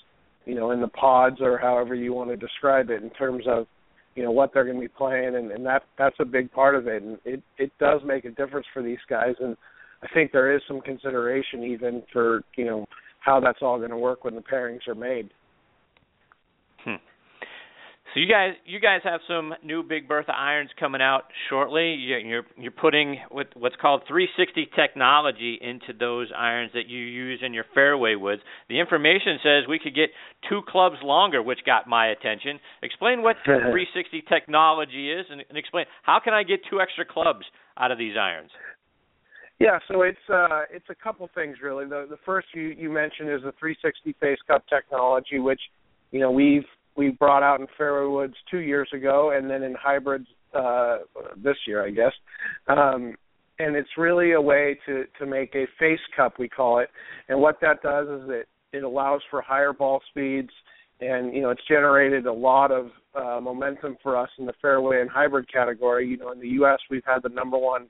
you 0.46 0.54
know, 0.54 0.70
in 0.70 0.80
the 0.80 0.88
pods 0.88 1.38
or 1.40 1.58
however 1.58 1.96
you 1.96 2.12
want 2.12 2.30
to 2.30 2.36
describe 2.36 2.90
it 2.90 3.02
in 3.02 3.10
terms 3.10 3.42
of, 3.48 3.66
you 4.14 4.22
know, 4.22 4.30
what 4.30 4.54
they're 4.54 4.64
going 4.64 4.76
to 4.76 4.80
be 4.80 4.86
playing, 4.86 5.34
and, 5.34 5.50
and 5.50 5.66
that 5.66 5.82
that's 5.98 6.16
a 6.20 6.24
big 6.24 6.52
part 6.52 6.76
of 6.76 6.86
it, 6.86 7.02
and 7.02 7.18
it 7.24 7.42
it 7.58 7.72
does 7.80 8.00
make 8.06 8.24
a 8.24 8.30
difference 8.30 8.66
for 8.72 8.84
these 8.84 9.02
guys, 9.08 9.34
and 9.40 9.56
I 10.02 10.06
think 10.14 10.32
there 10.32 10.54
is 10.54 10.62
some 10.66 10.80
consideration 10.80 11.64
even 11.64 12.02
for 12.12 12.42
you 12.56 12.64
know 12.64 12.86
how 13.20 13.40
that's 13.40 13.58
all 13.62 13.78
going 13.78 13.90
to 13.90 13.98
work 13.98 14.24
when 14.24 14.34
the 14.34 14.40
pairings 14.40 14.86
are 14.88 14.94
made. 14.94 15.30
Hmm. 16.84 16.96
So 18.12 18.18
you 18.18 18.26
guys, 18.26 18.54
you 18.66 18.80
guys 18.80 19.02
have 19.04 19.20
some 19.28 19.54
new 19.62 19.84
Big 19.84 20.08
Bertha 20.08 20.32
irons 20.32 20.70
coming 20.80 21.00
out 21.00 21.24
shortly. 21.48 21.94
You're 21.94 22.42
you're 22.58 22.72
putting 22.72 23.18
with 23.30 23.46
what's 23.54 23.76
called 23.80 24.02
360 24.08 24.68
technology 24.74 25.58
into 25.60 25.96
those 25.96 26.28
irons 26.36 26.72
that 26.74 26.88
you 26.88 26.98
use 26.98 27.38
in 27.44 27.54
your 27.54 27.66
fairway 27.72 28.16
woods. 28.16 28.42
The 28.68 28.80
information 28.80 29.38
says 29.44 29.68
we 29.68 29.78
could 29.78 29.94
get 29.94 30.10
two 30.48 30.62
clubs 30.66 30.96
longer, 31.04 31.40
which 31.40 31.60
got 31.64 31.86
my 31.86 32.08
attention. 32.08 32.58
Explain 32.82 33.22
what 33.22 33.36
360 33.44 34.24
technology 34.28 35.12
is, 35.12 35.26
and, 35.30 35.44
and 35.48 35.56
explain 35.56 35.84
how 36.02 36.18
can 36.18 36.34
I 36.34 36.42
get 36.42 36.60
two 36.68 36.80
extra 36.80 37.04
clubs 37.04 37.44
out 37.78 37.92
of 37.92 37.98
these 37.98 38.16
irons. 38.18 38.50
Yeah, 39.60 39.78
so 39.88 40.02
it's 40.02 40.18
uh 40.32 40.62
it's 40.72 40.86
a 40.88 40.94
couple 40.94 41.28
things 41.34 41.58
really. 41.62 41.84
The 41.84 42.06
the 42.08 42.16
first 42.24 42.48
you 42.54 42.74
you 42.76 42.90
mentioned 42.90 43.28
is 43.30 43.42
the 43.42 43.52
360 43.60 44.16
face 44.18 44.38
cup 44.48 44.64
technology, 44.68 45.38
which 45.38 45.60
you 46.10 46.18
know 46.18 46.30
we've 46.30 46.64
we 46.96 47.10
brought 47.10 47.42
out 47.42 47.60
in 47.60 47.66
fairway 47.76 48.10
woods 48.10 48.34
two 48.50 48.58
years 48.58 48.88
ago, 48.94 49.32
and 49.36 49.48
then 49.50 49.62
in 49.62 49.74
hybrids 49.74 50.26
uh, 50.54 50.98
this 51.36 51.56
year, 51.66 51.84
I 51.86 51.90
guess. 51.90 52.12
Um, 52.68 53.14
and 53.58 53.76
it's 53.76 53.90
really 53.98 54.32
a 54.32 54.40
way 54.40 54.78
to 54.86 55.04
to 55.18 55.26
make 55.26 55.54
a 55.54 55.66
face 55.78 56.00
cup, 56.16 56.38
we 56.38 56.48
call 56.48 56.78
it. 56.78 56.88
And 57.28 57.38
what 57.38 57.60
that 57.60 57.82
does 57.82 58.08
is 58.08 58.28
it 58.30 58.48
it 58.72 58.82
allows 58.82 59.20
for 59.30 59.42
higher 59.42 59.74
ball 59.74 60.00
speeds, 60.08 60.50
and 61.02 61.34
you 61.34 61.42
know 61.42 61.50
it's 61.50 61.66
generated 61.68 62.24
a 62.24 62.32
lot 62.32 62.72
of 62.72 62.86
uh, 63.14 63.40
momentum 63.42 63.98
for 64.02 64.16
us 64.16 64.30
in 64.38 64.46
the 64.46 64.54
fairway 64.62 65.02
and 65.02 65.10
hybrid 65.10 65.52
category. 65.52 66.08
You 66.08 66.16
know, 66.16 66.32
in 66.32 66.40
the 66.40 66.48
U.S. 66.48 66.78
we've 66.90 67.04
had 67.04 67.22
the 67.22 67.28
number 67.28 67.58
one 67.58 67.88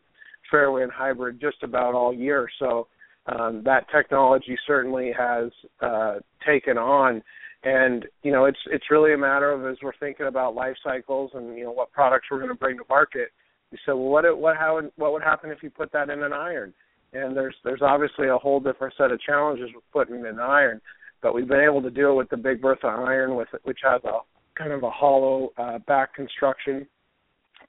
fairway 0.51 0.83
and 0.83 0.93
hybrid 0.93 1.41
just 1.41 1.63
about 1.63 1.95
all 1.95 2.13
year, 2.13 2.49
so 2.59 2.89
um, 3.27 3.63
that 3.65 3.87
technology 3.91 4.57
certainly 4.67 5.13
has 5.17 5.51
uh, 5.81 6.15
taken 6.47 6.79
on 6.79 7.23
and 7.63 8.07
you 8.23 8.33
know 8.33 8.47
it's 8.47 8.59
it's 8.71 8.91
really 8.91 9.13
a 9.13 9.19
matter 9.19 9.53
of 9.53 9.71
as 9.71 9.77
we're 9.83 9.93
thinking 10.01 10.25
about 10.25 10.55
life 10.55 10.77
cycles 10.83 11.31
and 11.35 11.59
you 11.59 11.63
know 11.63 11.71
what 11.71 11.93
products 11.93 12.27
we're 12.31 12.39
going 12.39 12.49
to 12.49 12.55
bring 12.55 12.79
to 12.79 12.85
market 12.89 13.29
you 13.71 13.79
said, 13.87 13.93
well, 13.93 14.09
what 14.09 14.39
what 14.39 14.57
how 14.57 14.81
what 14.97 15.13
would 15.13 15.23
happen 15.23 15.51
if 15.51 15.63
you 15.63 15.71
put 15.71 15.93
that 15.93 16.11
in 16.11 16.23
an 16.23 16.33
iron? 16.33 16.75
And 17.13 17.37
there's 17.37 17.55
there's 17.65 17.83
obviously 17.83 18.29
a 18.29 18.37
whole 18.37 18.61
different 18.61 18.95
set 18.97 19.13
of 19.13 19.21
challenges 19.21 19.71
with 19.75 19.85
putting 19.93 20.17
in 20.21 20.27
an 20.27 20.41
iron, 20.41 20.81
but 21.23 21.35
we've 21.35 21.49
been 21.49 21.61
able 21.61 21.83
to 21.83 21.91
do 21.91 22.11
it 22.11 22.15
with 22.15 22.31
the 22.31 22.37
Big 22.37 22.61
Bertha 22.61 22.87
iron, 22.87 23.37
with 23.37 23.49
which 23.63 23.79
has 23.85 24.03
a 24.05 24.19
kind 24.57 24.73
of 24.73 24.83
a 24.83 24.91
hollow 24.91 25.51
uh, 25.57 25.79
back 25.87 26.15
construction 26.15 26.87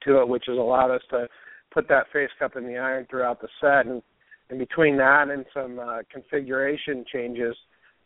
to 0.04 0.20
it, 0.20 0.28
which 0.28 0.44
has 0.48 0.58
allowed 0.58 0.90
us 0.90 1.02
to 1.10 1.28
put 1.72 1.88
that 1.88 2.06
face 2.12 2.30
cup 2.38 2.56
in 2.56 2.66
the 2.66 2.76
iron 2.76 3.06
throughout 3.08 3.40
the 3.40 3.48
set. 3.60 3.86
And, 3.86 4.02
and 4.50 4.58
between 4.58 4.96
that 4.98 5.28
and 5.30 5.44
some 5.54 5.78
uh, 5.78 5.98
configuration 6.12 7.04
changes, 7.12 7.56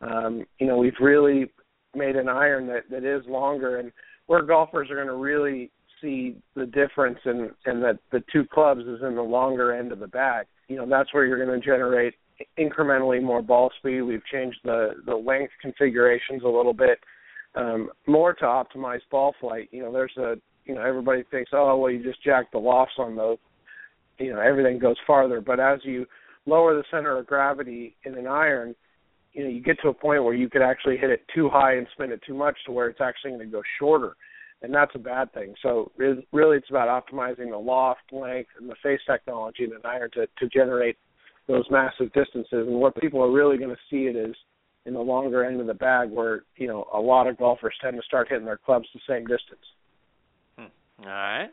um, 0.00 0.44
you 0.58 0.66
know, 0.66 0.76
we've 0.76 0.92
really 1.00 1.50
made 1.94 2.16
an 2.16 2.28
iron 2.28 2.66
that 2.66 2.82
that 2.90 3.04
is 3.04 3.24
longer 3.26 3.78
and 3.78 3.90
where 4.26 4.42
golfers 4.42 4.90
are 4.90 4.96
going 4.96 5.06
to 5.06 5.14
really 5.14 5.70
see 6.00 6.36
the 6.54 6.66
difference 6.66 7.18
in 7.24 7.50
in 7.66 7.80
that 7.80 7.98
the 8.12 8.22
two 8.32 8.44
clubs 8.44 8.82
is 8.82 9.00
in 9.02 9.14
the 9.14 9.22
longer 9.22 9.72
end 9.72 9.92
of 9.92 9.98
the 9.98 10.06
bag. 10.06 10.46
You 10.68 10.76
know, 10.76 10.86
that's 10.88 11.12
where 11.14 11.24
you're 11.24 11.44
going 11.44 11.58
to 11.58 11.64
generate 11.66 12.14
incrementally 12.58 13.22
more 13.22 13.40
ball 13.40 13.70
speed. 13.78 14.02
We've 14.02 14.24
changed 14.30 14.58
the 14.64 14.90
the 15.06 15.14
length 15.14 15.52
configurations 15.62 16.42
a 16.44 16.48
little 16.48 16.74
bit 16.74 16.98
um 17.54 17.88
more 18.06 18.34
to 18.34 18.44
optimize 18.44 19.00
ball 19.10 19.34
flight. 19.40 19.68
You 19.72 19.82
know, 19.82 19.92
there's 19.92 20.16
a 20.18 20.34
you 20.66 20.74
know, 20.74 20.82
everybody 20.82 21.22
thinks, 21.30 21.52
"Oh, 21.54 21.76
well 21.76 21.90
you 21.90 22.02
just 22.02 22.22
jack 22.22 22.50
the 22.52 22.58
lofts 22.58 22.94
on 22.98 23.16
those." 23.16 23.38
You 24.18 24.32
know, 24.32 24.40
everything 24.40 24.78
goes 24.78 24.96
farther, 25.06 25.40
but 25.40 25.60
as 25.60 25.80
you 25.82 26.06
lower 26.46 26.74
the 26.74 26.84
center 26.90 27.16
of 27.18 27.26
gravity 27.26 27.96
in 28.04 28.14
an 28.14 28.26
iron, 28.26 28.74
you 29.32 29.44
know 29.44 29.50
you 29.50 29.60
get 29.60 29.76
to 29.82 29.88
a 29.88 29.94
point 29.94 30.24
where 30.24 30.34
you 30.34 30.48
could 30.48 30.62
actually 30.62 30.96
hit 30.96 31.10
it 31.10 31.22
too 31.34 31.50
high 31.50 31.74
and 31.74 31.86
spin 31.92 32.12
it 32.12 32.20
too 32.26 32.34
much 32.34 32.56
to 32.64 32.72
where 32.72 32.88
it's 32.88 33.00
actually 33.00 33.32
going 33.32 33.40
to 33.40 33.46
go 33.46 33.62
shorter. 33.78 34.16
And 34.62 34.72
that's 34.74 34.92
a 34.94 34.98
bad 34.98 35.32
thing. 35.34 35.54
So 35.62 35.92
really 35.98 36.56
it's 36.56 36.70
about 36.70 36.88
optimizing 36.88 37.50
the 37.50 37.58
loft 37.58 38.10
length 38.10 38.48
and 38.58 38.70
the 38.70 38.74
face 38.82 39.00
technology 39.06 39.64
in 39.64 39.72
an 39.72 39.82
iron 39.84 40.10
to 40.14 40.26
to 40.26 40.48
generate 40.48 40.96
those 41.46 41.64
massive 41.70 42.12
distances. 42.12 42.66
And 42.66 42.80
what 42.80 42.96
people 42.96 43.22
are 43.22 43.30
really 43.30 43.58
going 43.58 43.70
to 43.70 43.82
see 43.90 44.06
it 44.06 44.16
is 44.16 44.34
in 44.86 44.94
the 44.94 45.00
longer 45.00 45.44
end 45.44 45.60
of 45.60 45.66
the 45.66 45.74
bag 45.74 46.10
where 46.10 46.44
you 46.56 46.68
know 46.68 46.88
a 46.94 47.00
lot 47.00 47.26
of 47.26 47.36
golfers 47.36 47.74
tend 47.82 47.96
to 47.96 48.02
start 48.02 48.28
hitting 48.30 48.46
their 48.46 48.56
clubs 48.56 48.88
the 48.94 49.00
same 49.06 49.26
distance. 49.26 49.66
Hmm. 50.58 51.02
all 51.02 51.08
right 51.08 51.50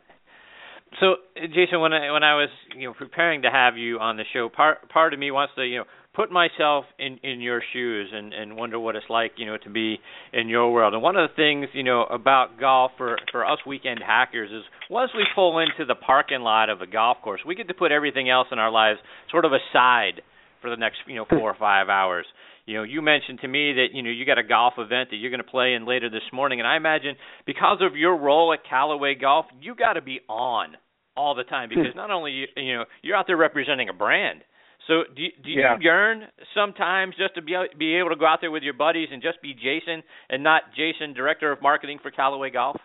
so 1.00 1.16
Jason, 1.36 1.80
when 1.80 1.92
I 1.92 2.10
when 2.12 2.22
I 2.22 2.34
was 2.34 2.48
you 2.76 2.88
know 2.88 2.94
preparing 2.94 3.42
to 3.42 3.50
have 3.50 3.76
you 3.76 3.98
on 3.98 4.16
the 4.16 4.24
show, 4.32 4.48
part 4.48 4.88
part 4.88 5.12
of 5.14 5.20
me 5.20 5.30
wants 5.30 5.54
to 5.56 5.64
you 5.64 5.78
know 5.78 5.84
put 6.14 6.30
myself 6.30 6.84
in 6.98 7.18
in 7.22 7.40
your 7.40 7.62
shoes 7.72 8.10
and 8.12 8.32
and 8.32 8.56
wonder 8.56 8.78
what 8.78 8.96
it's 8.96 9.06
like 9.08 9.32
you 9.36 9.46
know 9.46 9.56
to 9.64 9.70
be 9.70 9.98
in 10.32 10.48
your 10.48 10.72
world. 10.72 10.94
And 10.94 11.02
one 11.02 11.16
of 11.16 11.28
the 11.28 11.34
things 11.34 11.68
you 11.72 11.82
know 11.82 12.04
about 12.04 12.58
golf 12.58 12.92
for 12.96 13.18
for 13.32 13.46
us 13.46 13.58
weekend 13.66 14.00
hackers 14.04 14.50
is 14.50 14.62
once 14.90 15.10
we 15.14 15.24
pull 15.34 15.58
into 15.58 15.84
the 15.86 15.94
parking 15.94 16.40
lot 16.40 16.70
of 16.70 16.80
a 16.80 16.86
golf 16.86 17.18
course 17.22 17.40
we 17.46 17.54
get 17.54 17.68
to 17.68 17.74
put 17.74 17.92
everything 17.92 18.30
else 18.30 18.48
in 18.52 18.58
our 18.58 18.70
lives 18.70 19.00
sort 19.30 19.44
of 19.44 19.52
aside 19.52 20.22
for 20.60 20.70
the 20.70 20.76
next 20.76 20.98
you 21.06 21.16
know 21.16 21.26
four 21.28 21.50
or 21.50 21.56
five 21.58 21.88
hours 21.88 22.26
you 22.66 22.74
know 22.74 22.82
you 22.82 23.02
mentioned 23.02 23.40
to 23.40 23.48
me 23.48 23.72
that 23.74 23.88
you 23.92 24.02
know 24.02 24.10
you 24.10 24.24
got 24.24 24.38
a 24.38 24.42
golf 24.42 24.74
event 24.78 25.10
that 25.10 25.16
you're 25.16 25.30
going 25.30 25.42
to 25.42 25.50
play 25.50 25.74
in 25.74 25.86
later 25.86 26.08
this 26.10 26.22
morning 26.32 26.60
and 26.60 26.66
i 26.66 26.76
imagine 26.76 27.16
because 27.46 27.78
of 27.80 27.96
your 27.96 28.16
role 28.16 28.52
at 28.52 28.60
callaway 28.68 29.14
golf 29.14 29.46
you 29.60 29.74
got 29.74 29.94
to 29.94 30.02
be 30.02 30.20
on 30.28 30.76
all 31.16 31.34
the 31.34 31.44
time 31.44 31.68
because 31.68 31.94
not 31.94 32.10
only 32.10 32.32
you, 32.32 32.46
you 32.56 32.74
know 32.74 32.84
you're 33.02 33.16
out 33.16 33.26
there 33.26 33.36
representing 33.36 33.88
a 33.88 33.92
brand 33.92 34.40
so 34.86 35.04
do 35.14 35.22
you, 35.22 35.30
do 35.42 35.50
you 35.50 35.60
yeah. 35.60 35.76
yearn 35.80 36.24
sometimes 36.54 37.14
just 37.16 37.34
to 37.36 37.42
be 37.42 37.54
be 37.78 37.96
able 37.96 38.10
to 38.10 38.16
go 38.16 38.26
out 38.26 38.38
there 38.40 38.50
with 38.50 38.62
your 38.62 38.74
buddies 38.74 39.08
and 39.10 39.22
just 39.22 39.40
be 39.40 39.54
Jason 39.54 40.02
and 40.28 40.42
not 40.42 40.62
Jason, 40.76 41.14
director 41.14 41.50
of 41.50 41.62
marketing 41.62 41.98
for 42.02 42.10
Callaway 42.10 42.50
Golf? 42.50 42.76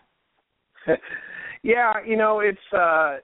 yeah, 1.64 1.94
you 2.06 2.16
know 2.16 2.40
it's 2.40 2.58
uh 2.74 3.18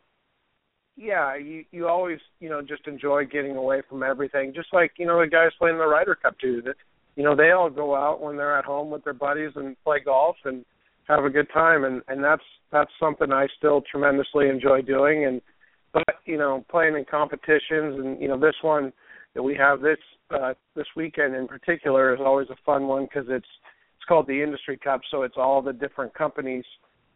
yeah, 0.95 1.35
you 1.35 1.65
you 1.71 1.87
always 1.87 2.19
you 2.39 2.49
know 2.49 2.61
just 2.61 2.87
enjoy 2.87 3.25
getting 3.25 3.55
away 3.55 3.81
from 3.89 4.03
everything. 4.03 4.53
Just 4.55 4.69
like 4.73 4.93
you 4.97 5.05
know 5.05 5.19
the 5.19 5.27
guys 5.27 5.51
playing 5.59 5.77
the 5.77 5.87
Ryder 5.87 6.15
Cup 6.15 6.37
too. 6.39 6.61
That 6.65 6.75
you 7.15 7.23
know 7.23 7.35
they 7.35 7.51
all 7.51 7.69
go 7.69 7.95
out 7.95 8.21
when 8.21 8.37
they're 8.37 8.57
at 8.57 8.65
home 8.65 8.89
with 8.89 9.03
their 9.03 9.13
buddies 9.13 9.51
and 9.55 9.75
play 9.83 9.99
golf 10.03 10.37
and 10.45 10.65
have 11.07 11.23
a 11.23 11.29
good 11.29 11.47
time, 11.53 11.83
and 11.83 12.01
and 12.07 12.23
that's 12.23 12.43
that's 12.71 12.91
something 12.99 13.31
I 13.31 13.47
still 13.57 13.83
tremendously 13.89 14.49
enjoy 14.49 14.81
doing 14.81 15.25
and 15.25 15.41
but 15.95 16.03
you 16.25 16.37
know 16.37 16.65
playing 16.69 16.95
in 16.95 17.05
competitions 17.09 17.97
and 17.99 18.21
you 18.21 18.27
know 18.27 18.39
this 18.39 18.55
one 18.61 18.91
that 19.33 19.41
we 19.41 19.55
have 19.55 19.81
this 19.81 19.97
uh, 20.31 20.53
this 20.75 20.87
weekend 20.95 21.35
in 21.35 21.47
particular 21.47 22.13
is 22.13 22.19
always 22.23 22.49
a 22.49 22.55
fun 22.65 22.87
one 22.87 23.05
because 23.05 23.27
it's 23.29 23.47
it's 23.95 24.05
called 24.07 24.27
the 24.27 24.43
Industry 24.43 24.77
Cup, 24.77 25.01
so 25.09 25.23
it's 25.23 25.37
all 25.37 25.61
the 25.61 25.73
different 25.73 26.13
companies 26.13 26.65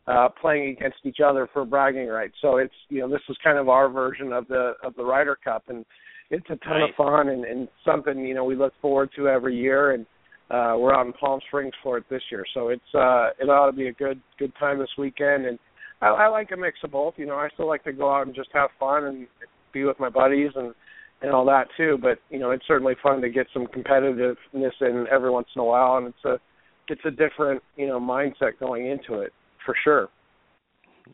uh, 0.10 0.28
playing 0.41 0.70
against 0.70 0.97
each 1.03 1.20
other 1.24 1.47
for 1.53 1.66
bragging 1.66 2.07
rights. 2.07 2.36
So 2.41 2.57
it's 2.57 2.74
you 2.89 2.99
know 2.99 3.10
this 3.10 3.22
is 3.30 3.38
kind 3.43 3.57
of 3.57 3.70
our 3.70 3.89
version 3.89 4.34
of 4.34 4.47
the 4.47 4.74
of 4.84 4.95
the 4.95 5.03
Ryder 5.03 5.38
Cup, 5.43 5.64
and 5.68 5.86
it's 6.32 6.45
a 6.49 6.55
ton 6.57 6.80
nice. 6.80 6.89
of 6.89 6.95
fun 6.95 7.30
and, 7.30 7.45
and 7.45 7.68
something 7.86 8.26
you 8.26 8.34
know 8.34 8.43
we 8.43 8.55
look 8.55 8.74
forward 8.82 9.10
to 9.16 9.28
every 9.28 9.55
year. 9.55 9.91
And 9.91 10.05
uh, 10.49 10.76
we're 10.80 10.95
out 10.95 11.05
in 11.05 11.14
Palm 11.14 11.39
Springs 11.47 11.74
for 11.84 11.97
it 11.97 12.05
this 12.10 12.24
year, 12.32 12.43
so 12.55 12.70
it's 12.70 12.82
uh, 12.95 13.30
it 13.39 13.49
ought 13.49 13.70
to 13.70 13.78
be 13.78 13.88
a 13.88 13.93
good 13.93 14.20
good 14.39 14.51
time 14.60 14.80
this 14.80 14.89
weekend. 14.97 15.45
And 15.45 15.60
I, 16.01 16.07
I 16.07 16.28
like 16.28 16.49
a 16.51 16.57
mix 16.57 16.80
of 16.84 16.91
both. 16.91 17.14
You 17.18 17.28
know, 17.28 17.36
I 17.36 17.49
still 17.53 17.68
like 17.68 17.84
to 17.84 17.93
go 17.93 18.12
out 18.12 18.26
and 18.26 18.36
just 18.36 18.49
have 18.53 18.72
fun 18.80 19.03
and 19.03 19.28
be 19.74 19.84
with 19.84 19.99
my 19.99 20.10
buddies 20.10 20.51
and 20.55 20.74
and 21.22 21.32
all 21.32 21.45
that 21.45 21.68
too. 21.78 21.99
But 22.01 22.18
you 22.32 22.39
know, 22.39 22.49
it's 22.49 22.66
certainly 22.68 22.95
fun 23.03 23.22
to 23.22 23.30
get 23.30 23.45
some 23.53 23.68
competitiveness 23.68 24.72
in 24.82 25.05
every 25.12 25.30
once 25.30 25.47
in 25.55 25.62
a 25.62 25.66
while, 25.66 25.97
and 25.97 26.07
it's 26.07 26.26
a 26.26 26.39
it's 26.91 27.05
a 27.05 27.12
different 27.12 27.62
you 27.76 27.86
know 27.86 27.99
mindset 27.99 28.57
going 28.60 28.88
into 28.88 29.22
it 29.22 29.34
for 29.70 29.76
sure. 29.84 30.09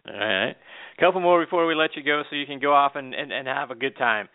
All 0.07 0.17
right, 0.17 0.55
A 0.97 1.01
couple 1.01 1.19
more 1.19 1.43
before 1.43 1.65
we 1.67 1.75
let 1.75 1.95
you 1.95 2.03
go, 2.03 2.23
so 2.29 2.37
you 2.37 2.45
can 2.45 2.59
go 2.59 2.73
off 2.73 2.93
and 2.95 3.13
and, 3.13 3.33
and 3.33 3.47
have 3.47 3.69
a 3.69 3.75
good 3.75 3.97
time. 3.97 4.29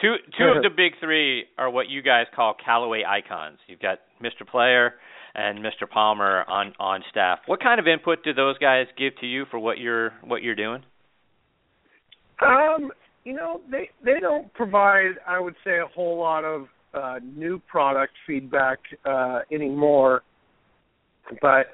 Two 0.00 0.16
two 0.36 0.44
of 0.44 0.62
the 0.62 0.68
big 0.68 0.92
three 1.00 1.44
are 1.56 1.70
what 1.70 1.88
you 1.88 2.02
guys 2.02 2.26
call 2.36 2.54
Callaway 2.62 3.02
icons. 3.08 3.58
You've 3.66 3.80
got 3.80 4.00
Mr. 4.22 4.46
Player, 4.46 4.94
and 5.34 5.60
Mr. 5.60 5.88
Palmer 5.90 6.44
on 6.48 6.74
on 6.78 7.02
staff. 7.10 7.38
What 7.46 7.62
kind 7.62 7.80
of 7.80 7.86
input 7.86 8.22
do 8.24 8.34
those 8.34 8.58
guys 8.58 8.86
give 8.98 9.16
to 9.20 9.26
you 9.26 9.46
for 9.50 9.58
what 9.58 9.78
you're 9.78 10.10
what 10.22 10.42
you're 10.42 10.54
doing? 10.54 10.82
Um, 12.42 12.90
you 13.24 13.32
know, 13.32 13.62
they 13.70 13.88
they 14.04 14.20
don't 14.20 14.52
provide, 14.52 15.12
I 15.26 15.40
would 15.40 15.54
say, 15.64 15.78
a 15.78 15.86
whole 15.94 16.18
lot 16.18 16.44
of 16.44 16.66
uh, 16.92 17.20
new 17.24 17.58
product 17.70 18.12
feedback 18.26 18.80
uh, 19.06 19.40
anymore, 19.50 20.22
but 21.40 21.68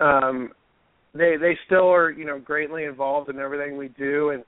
um, 0.00 0.50
they 1.14 1.36
they 1.36 1.56
still 1.66 1.88
are, 1.88 2.10
you 2.10 2.24
know, 2.24 2.38
greatly 2.38 2.84
involved 2.84 3.30
in 3.30 3.38
everything 3.38 3.76
we 3.76 3.88
do, 3.88 4.30
and 4.30 4.44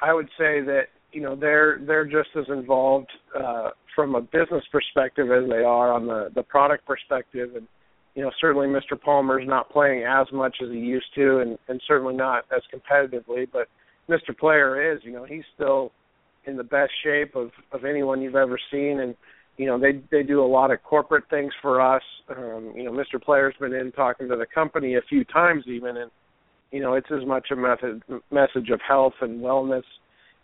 I 0.00 0.14
would 0.14 0.28
say 0.38 0.60
that 0.62 0.84
you 1.12 1.20
know 1.20 1.36
they're 1.36 1.80
they're 1.86 2.04
just 2.04 2.30
as 2.36 2.46
involved 2.48 3.10
uh, 3.38 3.70
from 3.94 4.14
a 4.14 4.20
business 4.20 4.64
perspective 4.72 5.30
as 5.30 5.48
they 5.48 5.62
are 5.62 5.92
on 5.92 6.06
the 6.06 6.30
the 6.34 6.42
product 6.42 6.86
perspective, 6.86 7.50
and 7.56 7.66
you 8.14 8.22
know, 8.22 8.30
certainly 8.40 8.66
Mr. 8.66 9.00
Palmer's 9.00 9.46
not 9.46 9.70
playing 9.70 10.04
as 10.04 10.26
much 10.32 10.56
as 10.62 10.68
he 10.70 10.78
used 10.78 11.14
to, 11.14 11.38
and 11.38 11.58
and 11.68 11.80
certainly 11.86 12.14
not 12.14 12.44
as 12.54 12.62
competitively. 12.72 13.46
But 13.50 13.68
Mr. 14.08 14.36
Player 14.36 14.92
is, 14.92 15.00
you 15.04 15.12
know, 15.12 15.24
he's 15.24 15.44
still 15.54 15.92
in 16.46 16.56
the 16.56 16.64
best 16.64 16.92
shape 17.04 17.36
of 17.36 17.50
of 17.72 17.84
anyone 17.84 18.20
you've 18.20 18.34
ever 18.34 18.58
seen, 18.70 19.00
and 19.00 19.14
you 19.60 19.66
know 19.66 19.78
they 19.78 20.00
they 20.10 20.22
do 20.22 20.42
a 20.42 20.46
lot 20.46 20.70
of 20.70 20.82
corporate 20.82 21.24
things 21.28 21.52
for 21.60 21.82
us. 21.82 22.02
Um, 22.34 22.72
you 22.74 22.82
know, 22.82 22.92
Mr. 22.92 23.22
Player's 23.22 23.54
been 23.60 23.74
in 23.74 23.92
talking 23.92 24.26
to 24.30 24.36
the 24.36 24.46
company 24.46 24.94
a 24.94 25.02
few 25.06 25.22
times 25.24 25.64
even, 25.66 25.98
and 25.98 26.10
you 26.70 26.80
know 26.80 26.94
it's 26.94 27.10
as 27.12 27.26
much 27.26 27.48
a 27.50 27.56
method 27.56 28.02
message 28.30 28.70
of 28.70 28.80
health 28.80 29.12
and 29.20 29.42
wellness, 29.42 29.82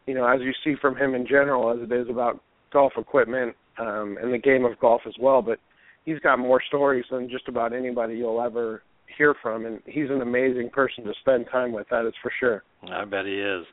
you 0.05 0.12
know, 0.12 0.27
as 0.27 0.43
you 0.43 0.53
see 0.62 0.79
from 0.83 0.95
him 0.95 1.14
in 1.14 1.27
general 1.27 1.73
as 1.73 1.79
it 1.81 1.91
is 1.91 2.11
about 2.11 2.43
golf 2.71 2.93
equipment 2.99 3.57
um, 3.79 4.19
and 4.21 4.35
the 4.35 4.39
game 4.39 4.67
of 4.67 4.79
golf 4.81 5.01
as 5.07 5.14
well. 5.19 5.41
But 5.41 5.61
he's 6.05 6.19
got 6.19 6.39
more 6.39 6.61
stories 6.69 7.07
than 7.11 7.31
just 7.31 7.49
about 7.49 7.73
anybody 7.73 8.17
you'll 8.17 8.43
ever 8.43 8.83
hear 9.17 9.35
from, 9.43 9.64
and 9.64 9.81
he's 9.87 10.11
an 10.11 10.21
amazing 10.21 10.69
person 10.69 11.05
to 11.05 11.14
spend 11.23 11.47
time 11.51 11.73
with. 11.73 11.87
That 11.91 12.07
is 12.07 12.12
for 12.21 12.31
sure. 12.39 12.64
I 12.93 13.07
bet 13.07 13.25
he 13.25 13.41
is. 13.41 13.64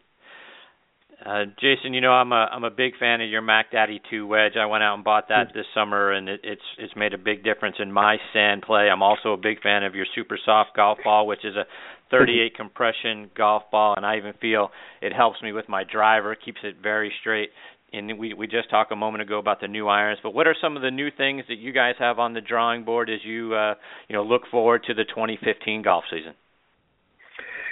Uh, 1.25 1.45
Jason, 1.59 1.93
you 1.93 2.01
know 2.01 2.11
I'm 2.11 2.33
a 2.33 2.49
I'm 2.51 2.65
a 2.65 2.69
big 2.69 2.97
fan 2.99 3.21
of 3.21 3.29
your 3.29 3.41
Mack 3.41 3.71
Daddy 3.71 4.01
2 4.09 4.27
wedge. 4.27 4.53
I 4.59 4.65
went 4.65 4.83
out 4.83 4.95
and 4.95 5.03
bought 5.05 5.29
that 5.29 5.47
this 5.53 5.65
summer, 5.73 6.11
and 6.11 6.27
it, 6.27 6.41
it's 6.43 6.61
it's 6.77 6.93
made 6.97 7.13
a 7.13 7.17
big 7.17 7.43
difference 7.43 7.77
in 7.79 7.91
my 7.91 8.17
sand 8.33 8.63
play. 8.63 8.89
I'm 8.91 9.01
also 9.01 9.31
a 9.31 9.37
big 9.37 9.61
fan 9.61 9.83
of 9.83 9.95
your 9.95 10.05
Super 10.15 10.37
Soft 10.43 10.75
golf 10.75 10.97
ball, 11.03 11.25
which 11.25 11.45
is 11.45 11.55
a 11.55 11.63
38 12.11 12.55
compression 12.57 13.31
golf 13.37 13.63
ball, 13.71 13.93
and 13.95 14.05
I 14.05 14.17
even 14.17 14.33
feel 14.41 14.69
it 15.01 15.13
helps 15.13 15.41
me 15.41 15.53
with 15.53 15.69
my 15.69 15.83
driver, 15.89 16.35
keeps 16.35 16.59
it 16.63 16.75
very 16.83 17.11
straight 17.21 17.49
and 17.93 18.17
we 18.17 18.33
we 18.33 18.47
just 18.47 18.69
talked 18.69 18.91
a 18.91 18.95
moment 18.95 19.21
ago 19.21 19.37
about 19.37 19.61
the 19.61 19.67
new 19.67 19.87
irons, 19.87 20.19
but 20.23 20.33
what 20.33 20.47
are 20.47 20.55
some 20.59 20.75
of 20.75 20.81
the 20.81 20.91
new 20.91 21.09
things 21.15 21.43
that 21.47 21.57
you 21.57 21.71
guys 21.71 21.93
have 21.99 22.19
on 22.19 22.33
the 22.33 22.41
drawing 22.41 22.83
board 22.83 23.09
as 23.09 23.19
you 23.23 23.53
uh, 23.53 23.75
you 24.09 24.15
know 24.15 24.23
look 24.23 24.41
forward 24.49 24.83
to 24.87 24.93
the 24.93 25.03
2015 25.05 25.83
golf 25.83 26.03
season? 26.09 26.33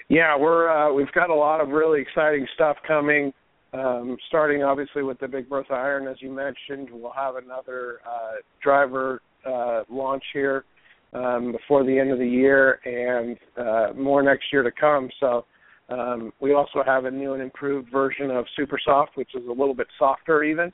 Yeah, 0.09 0.37
we're 0.37 0.69
uh, 0.69 0.93
we've 0.93 1.11
got 1.13 1.29
a 1.29 1.35
lot 1.35 1.59
of 1.59 1.69
really 1.69 2.01
exciting 2.01 2.47
stuff 2.53 2.77
coming. 2.87 3.33
Um, 3.74 4.17
starting 4.28 4.63
obviously 4.63 5.03
with 5.03 5.19
the 5.19 5.28
Big 5.28 5.47
Bertha 5.47 5.74
iron, 5.74 6.07
as 6.07 6.17
you 6.19 6.32
mentioned, 6.32 6.89
we'll 6.91 7.13
have 7.13 7.36
another 7.36 7.99
uh, 8.05 8.36
driver 8.61 9.22
uh, 9.47 9.84
launch 9.89 10.24
here 10.34 10.65
um, 11.13 11.51
before 11.51 11.84
the 11.84 11.97
end 11.97 12.11
of 12.11 12.19
the 12.19 12.28
year, 12.28 12.80
and 12.86 13.38
uh, 13.57 13.93
more 13.97 14.22
next 14.22 14.45
year 14.51 14.63
to 14.63 14.72
come. 14.72 15.09
So 15.19 15.45
Um, 15.89 16.32
we 16.39 16.53
also 16.53 16.84
have 16.86 17.03
a 17.05 17.11
new 17.11 17.34
and 17.34 17.41
improved 17.41 17.91
version 17.91 18.32
of 18.32 18.45
Super 18.55 18.80
Soft, 18.80 19.17
which 19.17 19.36
is 19.36 19.45
a 19.47 19.51
little 19.51 19.74
bit 19.74 19.88
softer 19.99 20.41
even. 20.43 20.67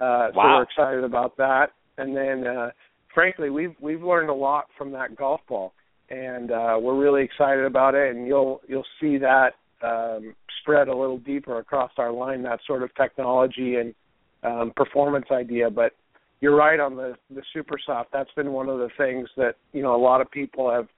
Uh, 0.00 0.30
wow. 0.30 0.30
So 0.32 0.40
we're 0.40 0.62
excited 0.62 1.04
about 1.04 1.36
that. 1.38 1.72
And 1.98 2.16
then, 2.16 2.46
uh, 2.46 2.70
frankly, 3.12 3.50
we've 3.50 3.74
we've 3.80 4.02
learned 4.02 4.30
a 4.30 4.34
lot 4.48 4.66
from 4.78 4.92
that 4.92 5.16
golf 5.16 5.40
ball, 5.48 5.72
and 6.08 6.52
uh, 6.52 6.76
we're 6.80 6.96
really 6.96 7.24
excited 7.24 7.64
about 7.64 7.94
it. 7.96 8.14
And 8.14 8.28
you'll 8.28 8.60
you'll 8.68 8.90
see 9.00 9.18
that 9.18 9.54
um, 9.82 10.34
spread 10.60 10.88
a 10.88 10.96
little 10.96 11.18
deeper 11.18 11.58
across 11.58 11.90
our 11.98 12.12
line, 12.12 12.42
that 12.42 12.60
sort 12.66 12.82
of 12.82 12.94
technology 12.94 13.76
and 13.76 13.94
um, 14.42 14.72
performance 14.76 15.26
idea. 15.30 15.70
But 15.70 15.92
you're 16.40 16.56
right 16.56 16.80
on 16.80 16.96
the 16.96 17.14
the 17.34 17.42
super 17.52 17.78
soft. 17.84 18.10
That's 18.12 18.30
been 18.36 18.52
one 18.52 18.68
of 18.68 18.78
the 18.78 18.90
things 18.96 19.28
that 19.36 19.56
you 19.72 19.82
know 19.82 19.94
a 19.94 20.02
lot 20.02 20.20
of 20.20 20.30
people 20.30 20.70
have 20.70 20.88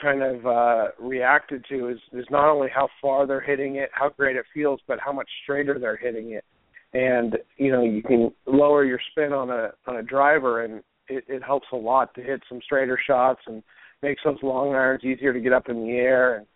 kind 0.00 0.22
of 0.22 0.46
uh, 0.46 0.88
reacted 0.98 1.64
to 1.70 1.88
is 1.88 1.98
is 2.12 2.26
not 2.30 2.48
only 2.50 2.68
how 2.74 2.88
far 3.00 3.26
they're 3.26 3.40
hitting 3.40 3.76
it, 3.76 3.90
how 3.92 4.10
great 4.10 4.36
it 4.36 4.44
feels, 4.52 4.80
but 4.86 4.98
how 5.00 5.12
much 5.12 5.28
straighter 5.42 5.78
they're 5.78 5.96
hitting 5.96 6.32
it. 6.32 6.44
And 6.92 7.36
you 7.56 7.72
know 7.72 7.82
you 7.82 8.02
can 8.02 8.32
lower 8.46 8.84
your 8.84 9.00
spin 9.10 9.32
on 9.32 9.50
a 9.50 9.70
on 9.86 9.96
a 9.96 10.02
driver, 10.02 10.64
and 10.64 10.82
it, 11.08 11.24
it 11.28 11.42
helps 11.42 11.66
a 11.72 11.76
lot 11.76 12.14
to 12.14 12.22
hit 12.22 12.42
some 12.48 12.60
straighter 12.62 12.98
shots 13.06 13.40
and 13.46 13.62
makes 14.02 14.22
those 14.24 14.38
long 14.42 14.74
irons 14.74 15.04
easier 15.04 15.32
to 15.32 15.40
get 15.40 15.52
up 15.52 15.68
in 15.68 15.86
the 15.86 15.92
air. 15.92 16.36
And 16.36 16.46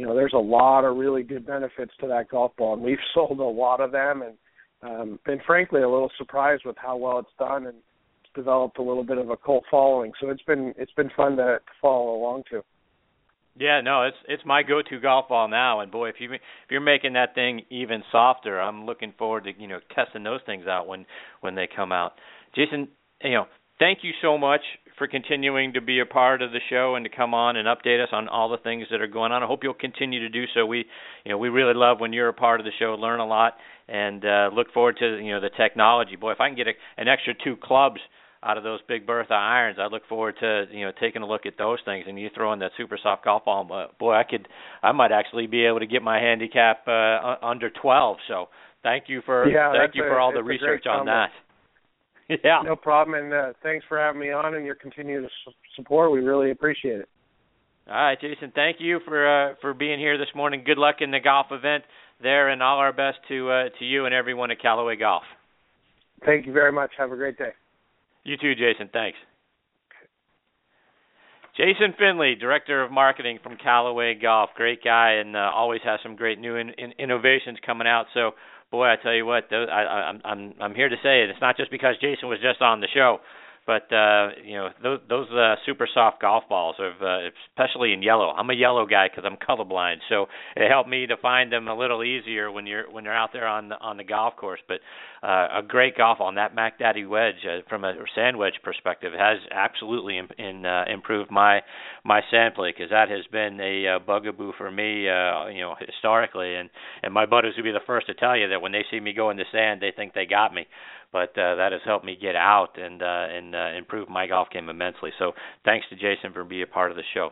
you 0.00 0.06
know 0.06 0.14
there's 0.14 0.32
a 0.32 0.38
lot 0.38 0.86
of 0.86 0.96
really 0.96 1.22
good 1.22 1.46
benefits 1.46 1.92
to 2.00 2.06
that 2.06 2.30
golf 2.30 2.52
ball, 2.56 2.72
and 2.72 2.82
we've 2.82 2.96
sold 3.14 3.38
a 3.38 3.44
lot 3.44 3.80
of 3.80 3.92
them, 3.92 4.22
and 4.22 4.34
um, 4.82 5.18
been 5.26 5.40
frankly 5.46 5.82
a 5.82 5.88
little 5.88 6.10
surprised 6.16 6.62
with 6.64 6.76
how 6.78 6.96
well 6.96 7.18
it's 7.18 7.28
done 7.38 7.66
and 7.66 7.76
it's 8.24 8.34
developed 8.34 8.78
a 8.78 8.82
little 8.82 9.04
bit 9.04 9.18
of 9.18 9.28
a 9.28 9.36
cult 9.36 9.64
following. 9.70 10.12
So 10.18 10.30
it's 10.30 10.42
been 10.42 10.72
it's 10.78 10.92
been 10.92 11.10
fun 11.14 11.32
to, 11.36 11.58
to 11.58 11.60
follow 11.82 12.14
along 12.14 12.44
to. 12.50 12.62
Yeah, 13.58 13.82
no, 13.82 14.04
it's 14.04 14.16
it's 14.26 14.42
my 14.46 14.62
go-to 14.62 15.00
golf 15.00 15.28
ball 15.28 15.48
now, 15.48 15.80
and 15.80 15.92
boy, 15.92 16.08
if 16.08 16.14
you 16.18 16.32
if 16.32 16.40
you're 16.70 16.80
making 16.80 17.12
that 17.12 17.34
thing 17.34 17.60
even 17.68 18.02
softer, 18.10 18.58
I'm 18.58 18.86
looking 18.86 19.12
forward 19.18 19.44
to 19.44 19.50
you 19.58 19.68
know 19.68 19.80
testing 19.94 20.22
those 20.22 20.40
things 20.46 20.66
out 20.66 20.86
when 20.86 21.04
when 21.42 21.56
they 21.56 21.68
come 21.76 21.92
out. 21.92 22.12
Jason, 22.54 22.88
you 23.22 23.32
know, 23.32 23.44
thank 23.78 23.98
you 24.00 24.12
so 24.22 24.38
much 24.38 24.62
for 25.00 25.08
continuing 25.08 25.72
to 25.72 25.80
be 25.80 25.98
a 26.00 26.04
part 26.04 26.42
of 26.42 26.52
the 26.52 26.60
show 26.68 26.94
and 26.94 27.06
to 27.06 27.10
come 27.10 27.32
on 27.32 27.56
and 27.56 27.66
update 27.66 28.04
us 28.04 28.10
on 28.12 28.28
all 28.28 28.50
the 28.50 28.58
things 28.58 28.86
that 28.90 29.00
are 29.00 29.06
going 29.06 29.32
on. 29.32 29.42
I 29.42 29.46
hope 29.46 29.60
you'll 29.62 29.72
continue 29.72 30.20
to 30.20 30.28
do 30.28 30.44
so. 30.54 30.66
We 30.66 30.84
you 31.24 31.32
know 31.32 31.38
we 31.38 31.48
really 31.48 31.72
love 31.72 32.00
when 32.00 32.12
you're 32.12 32.28
a 32.28 32.34
part 32.34 32.60
of 32.60 32.66
the 32.66 32.72
show, 32.78 32.94
learn 33.00 33.18
a 33.18 33.26
lot, 33.26 33.54
and 33.88 34.22
uh, 34.22 34.50
look 34.52 34.70
forward 34.74 34.98
to 34.98 35.16
you 35.16 35.30
know 35.32 35.40
the 35.40 35.48
technology. 35.56 36.16
Boy, 36.16 36.32
if 36.32 36.40
I 36.40 36.48
can 36.48 36.56
get 36.56 36.66
a, 36.66 36.72
an 36.98 37.08
extra 37.08 37.32
two 37.42 37.56
clubs 37.56 37.98
out 38.42 38.58
of 38.58 38.64
those 38.64 38.80
big 38.88 39.06
Bertha 39.06 39.34
irons. 39.34 39.78
I 39.80 39.86
look 39.86 40.02
forward 40.06 40.34
to 40.40 40.66
you 40.70 40.84
know 40.84 40.92
taking 41.00 41.22
a 41.22 41.26
look 41.26 41.46
at 41.46 41.54
those 41.56 41.78
things. 41.86 42.04
And 42.06 42.20
you 42.20 42.28
throw 42.34 42.52
in 42.52 42.58
that 42.58 42.72
super 42.76 42.98
soft 43.02 43.24
golf 43.24 43.46
ball, 43.46 43.88
boy, 43.98 44.12
I 44.12 44.24
could, 44.24 44.48
I 44.82 44.92
might 44.92 45.12
actually 45.12 45.46
be 45.46 45.64
able 45.64 45.80
to 45.80 45.86
get 45.86 46.02
my 46.02 46.18
handicap 46.18 46.86
uh, 46.86 47.36
under 47.42 47.70
12. 47.70 48.16
So 48.28 48.48
thank 48.82 49.04
you 49.08 49.22
for 49.24 49.48
yeah, 49.48 49.72
thank 49.72 49.94
you 49.94 50.04
a, 50.04 50.08
for 50.08 50.20
all 50.20 50.32
the 50.32 50.42
research 50.42 50.84
on 50.86 51.06
that. 51.06 51.30
yeah, 52.44 52.62
no 52.64 52.76
problem. 52.76 53.22
And 53.22 53.32
uh, 53.32 53.52
thanks 53.62 53.84
for 53.88 53.98
having 53.98 54.20
me 54.20 54.30
on 54.30 54.54
and 54.54 54.64
your 54.64 54.74
continued 54.74 55.28
support. 55.76 56.12
We 56.12 56.20
really 56.20 56.50
appreciate 56.50 57.00
it. 57.00 57.08
All 57.88 57.94
right, 57.94 58.20
Jason. 58.20 58.52
Thank 58.54 58.76
you 58.78 59.00
for 59.04 59.50
uh, 59.50 59.54
for 59.60 59.74
being 59.74 59.98
here 59.98 60.16
this 60.16 60.28
morning. 60.34 60.62
Good 60.64 60.78
luck 60.78 60.96
in 61.00 61.10
the 61.10 61.18
golf 61.18 61.46
event 61.50 61.84
there, 62.22 62.48
and 62.48 62.62
all 62.62 62.78
our 62.78 62.92
best 62.92 63.18
to 63.28 63.50
uh, 63.50 63.64
to 63.78 63.84
you 63.84 64.06
and 64.06 64.14
everyone 64.14 64.50
at 64.50 64.60
Callaway 64.60 64.96
Golf. 64.96 65.24
Thank 66.24 66.46
you 66.46 66.52
very 66.52 66.70
much. 66.70 66.90
Have 66.98 67.10
a 67.10 67.16
great 67.16 67.38
day. 67.38 67.50
You 68.24 68.36
too, 68.36 68.54
Jason. 68.54 68.90
Thanks. 68.92 69.16
Jason 71.56 71.94
Finley, 71.98 72.36
Director 72.36 72.82
of 72.82 72.92
Marketing 72.92 73.38
from 73.42 73.56
Callaway 73.56 74.14
Golf. 74.14 74.50
Great 74.54 74.84
guy 74.84 75.14
and 75.14 75.36
uh, 75.36 75.50
always 75.54 75.80
has 75.84 75.98
some 76.02 76.16
great 76.16 76.38
new 76.38 76.56
in, 76.56 76.70
in 76.78 76.92
innovations 76.98 77.58
coming 77.66 77.86
out. 77.86 78.06
So, 78.14 78.32
boy, 78.70 78.86
I 78.86 78.96
tell 79.02 79.14
you 79.14 79.26
what, 79.26 79.44
those, 79.50 79.68
I, 79.70 79.82
I'm 79.82 80.20
I'm 80.24 80.54
I'm 80.60 80.74
here 80.74 80.88
to 80.88 80.96
say 81.02 81.22
it. 81.22 81.30
It's 81.30 81.40
not 81.40 81.56
just 81.56 81.70
because 81.70 81.96
Jason 82.00 82.28
was 82.28 82.38
just 82.42 82.62
on 82.62 82.80
the 82.80 82.88
show. 82.92 83.18
But 83.66 83.92
uh, 83.94 84.30
you 84.42 84.56
know 84.56 84.70
those 84.82 85.00
those 85.08 85.30
uh, 85.30 85.54
super 85.66 85.86
soft 85.92 86.20
golf 86.20 86.44
balls, 86.48 86.76
are, 86.80 86.90
uh, 86.90 87.28
especially 87.52 87.92
in 87.92 88.02
yellow. 88.02 88.30
I'm 88.30 88.48
a 88.48 88.54
yellow 88.54 88.86
guy 88.86 89.08
because 89.08 89.24
I'm 89.24 89.36
colorblind, 89.36 89.98
so 90.08 90.26
it 90.56 90.68
helped 90.68 90.88
me 90.88 91.06
to 91.06 91.16
find 91.18 91.52
them 91.52 91.68
a 91.68 91.76
little 91.76 92.02
easier 92.02 92.50
when 92.50 92.66
you're 92.66 92.90
when 92.90 93.04
you're 93.04 93.14
out 93.14 93.30
there 93.32 93.46
on 93.46 93.68
the 93.68 93.76
on 93.76 93.98
the 93.98 94.02
golf 94.02 94.34
course. 94.36 94.60
But 94.66 94.80
uh, 95.22 95.58
a 95.58 95.62
great 95.62 95.96
golf 95.96 96.20
on 96.20 96.36
that 96.36 96.54
Mack 96.54 96.78
Daddy 96.78 97.04
wedge 97.04 97.46
uh, 97.46 97.60
from 97.68 97.84
a 97.84 97.92
sand 98.14 98.38
wedge 98.38 98.54
perspective 98.64 99.12
has 99.16 99.38
absolutely 99.52 100.16
in, 100.16 100.26
in, 100.38 100.64
uh, 100.64 100.84
improved 100.90 101.30
my 101.30 101.60
my 102.04 102.20
sand 102.30 102.54
play 102.54 102.72
because 102.72 102.90
that 102.90 103.10
has 103.10 103.26
been 103.30 103.60
a 103.60 103.96
uh, 103.96 103.98
bugaboo 103.98 104.52
for 104.56 104.70
me, 104.70 105.08
uh, 105.08 105.46
you 105.48 105.60
know, 105.60 105.74
historically. 105.78 106.56
And 106.56 106.70
and 107.02 107.12
my 107.12 107.26
buddies 107.26 107.54
would 107.56 107.64
be 107.64 107.72
the 107.72 107.80
first 107.86 108.06
to 108.06 108.14
tell 108.14 108.36
you 108.36 108.48
that 108.48 108.62
when 108.62 108.72
they 108.72 108.84
see 108.90 109.00
me 109.00 109.12
go 109.12 109.30
in 109.30 109.36
the 109.36 109.44
sand, 109.52 109.80
they 109.80 109.92
think 109.94 110.14
they 110.14 110.26
got 110.26 110.54
me 110.54 110.66
but 111.12 111.30
uh, 111.30 111.56
that 111.56 111.72
has 111.72 111.80
helped 111.84 112.04
me 112.04 112.16
get 112.20 112.36
out 112.36 112.78
and 112.78 113.02
uh, 113.02 113.26
and 113.28 113.54
uh, 113.54 113.70
improve 113.76 114.08
my 114.08 114.26
golf 114.26 114.48
game 114.52 114.68
immensely. 114.68 115.10
So 115.18 115.32
thanks 115.64 115.86
to 115.90 115.96
Jason 115.96 116.32
for 116.32 116.44
being 116.44 116.62
a 116.62 116.66
part 116.66 116.90
of 116.90 116.96
the 116.96 117.02
show. 117.14 117.30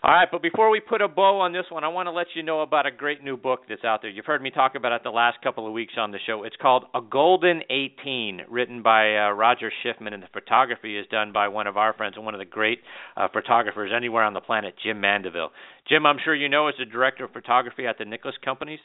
All 0.00 0.12
right, 0.12 0.28
but 0.30 0.42
before 0.42 0.70
we 0.70 0.78
put 0.78 1.02
a 1.02 1.08
bow 1.08 1.40
on 1.40 1.52
this 1.52 1.64
one, 1.70 1.82
I 1.82 1.88
want 1.88 2.06
to 2.06 2.12
let 2.12 2.28
you 2.36 2.44
know 2.44 2.60
about 2.60 2.86
a 2.86 2.90
great 2.92 3.24
new 3.24 3.36
book 3.36 3.62
that's 3.68 3.82
out 3.82 4.00
there. 4.00 4.10
You've 4.12 4.26
heard 4.26 4.40
me 4.40 4.50
talk 4.50 4.76
about 4.76 4.92
it 4.92 5.02
the 5.02 5.10
last 5.10 5.42
couple 5.42 5.66
of 5.66 5.72
weeks 5.72 5.94
on 5.98 6.12
the 6.12 6.20
show. 6.24 6.44
It's 6.44 6.54
called 6.62 6.84
A 6.94 7.00
Golden 7.00 7.62
18, 7.68 8.42
written 8.48 8.80
by 8.80 9.16
uh, 9.16 9.30
Roger 9.30 9.72
Schiffman, 9.82 10.14
and 10.14 10.22
the 10.22 10.28
photography 10.32 10.96
is 10.96 11.04
done 11.10 11.32
by 11.32 11.48
one 11.48 11.66
of 11.66 11.76
our 11.76 11.94
friends 11.94 12.14
and 12.14 12.24
one 12.24 12.32
of 12.32 12.38
the 12.38 12.44
great 12.44 12.78
uh, 13.16 13.26
photographers 13.32 13.90
anywhere 13.94 14.22
on 14.22 14.34
the 14.34 14.40
planet, 14.40 14.76
Jim 14.80 15.00
Mandeville. 15.00 15.50
Jim, 15.88 16.06
I'm 16.06 16.18
sure 16.24 16.34
you 16.34 16.48
know, 16.48 16.68
is 16.68 16.76
the 16.78 16.84
director 16.84 17.24
of 17.24 17.32
photography 17.32 17.84
at 17.84 17.98
the 17.98 18.04
Nicklaus 18.04 18.36
Companies. 18.44 18.78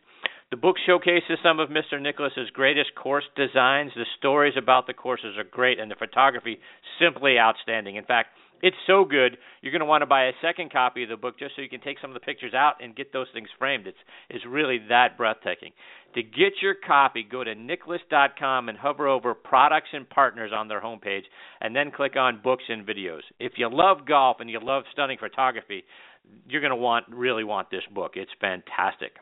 The 0.49 0.57
book 0.57 0.77
showcases 0.83 1.37
some 1.43 1.59
of 1.59 1.69
Mr. 1.69 2.01
Nicklaus's 2.01 2.49
greatest 2.53 2.95
course 2.95 3.25
designs. 3.35 3.91
The 3.95 4.05
stories 4.17 4.55
about 4.57 4.87
the 4.87 4.93
courses 4.95 5.37
are 5.37 5.43
great, 5.43 5.79
and 5.79 5.91
the 5.91 5.95
photography 5.95 6.57
simply 6.99 7.37
outstanding. 7.37 7.97
In 7.97 8.05
fact, 8.05 8.29
it's 8.63 8.77
so 8.87 9.05
good 9.05 9.37
you're 9.61 9.71
going 9.71 9.81
to 9.81 9.85
want 9.85 10.01
to 10.01 10.07
buy 10.07 10.25
a 10.25 10.31
second 10.41 10.71
copy 10.71 11.03
of 11.03 11.09
the 11.09 11.17
book 11.17 11.37
just 11.37 11.55
so 11.55 11.61
you 11.61 11.69
can 11.69 11.81
take 11.81 11.99
some 12.01 12.09
of 12.09 12.15
the 12.15 12.19
pictures 12.19 12.53
out 12.55 12.75
and 12.81 12.95
get 12.95 13.13
those 13.13 13.27
things 13.33 13.49
framed. 13.59 13.85
It's 13.85 13.97
it's 14.29 14.45
really 14.45 14.79
that 14.89 15.17
breathtaking. 15.17 15.73
To 16.15 16.23
get 16.23 16.53
your 16.61 16.75
copy, 16.75 17.23
go 17.23 17.43
to 17.43 17.55
nicklaus.com 17.55 18.69
and 18.69 18.77
hover 18.77 19.07
over 19.07 19.33
products 19.33 19.89
and 19.93 20.09
partners 20.09 20.51
on 20.55 20.67
their 20.67 20.81
homepage, 20.81 21.23
and 21.59 21.75
then 21.75 21.91
click 21.91 22.15
on 22.15 22.41
books 22.43 22.63
and 22.69 22.85
videos. 22.85 23.21
If 23.39 23.53
you 23.57 23.69
love 23.71 24.05
golf 24.07 24.37
and 24.39 24.49
you 24.49 24.59
love 24.61 24.83
stunning 24.91 25.17
photography, 25.19 25.83
you're 26.47 26.61
going 26.61 26.71
to 26.71 26.75
want 26.75 27.05
really 27.09 27.43
want 27.43 27.69
this 27.69 27.83
book. 27.93 28.13
It's 28.15 28.31
fantastic. 28.39 29.13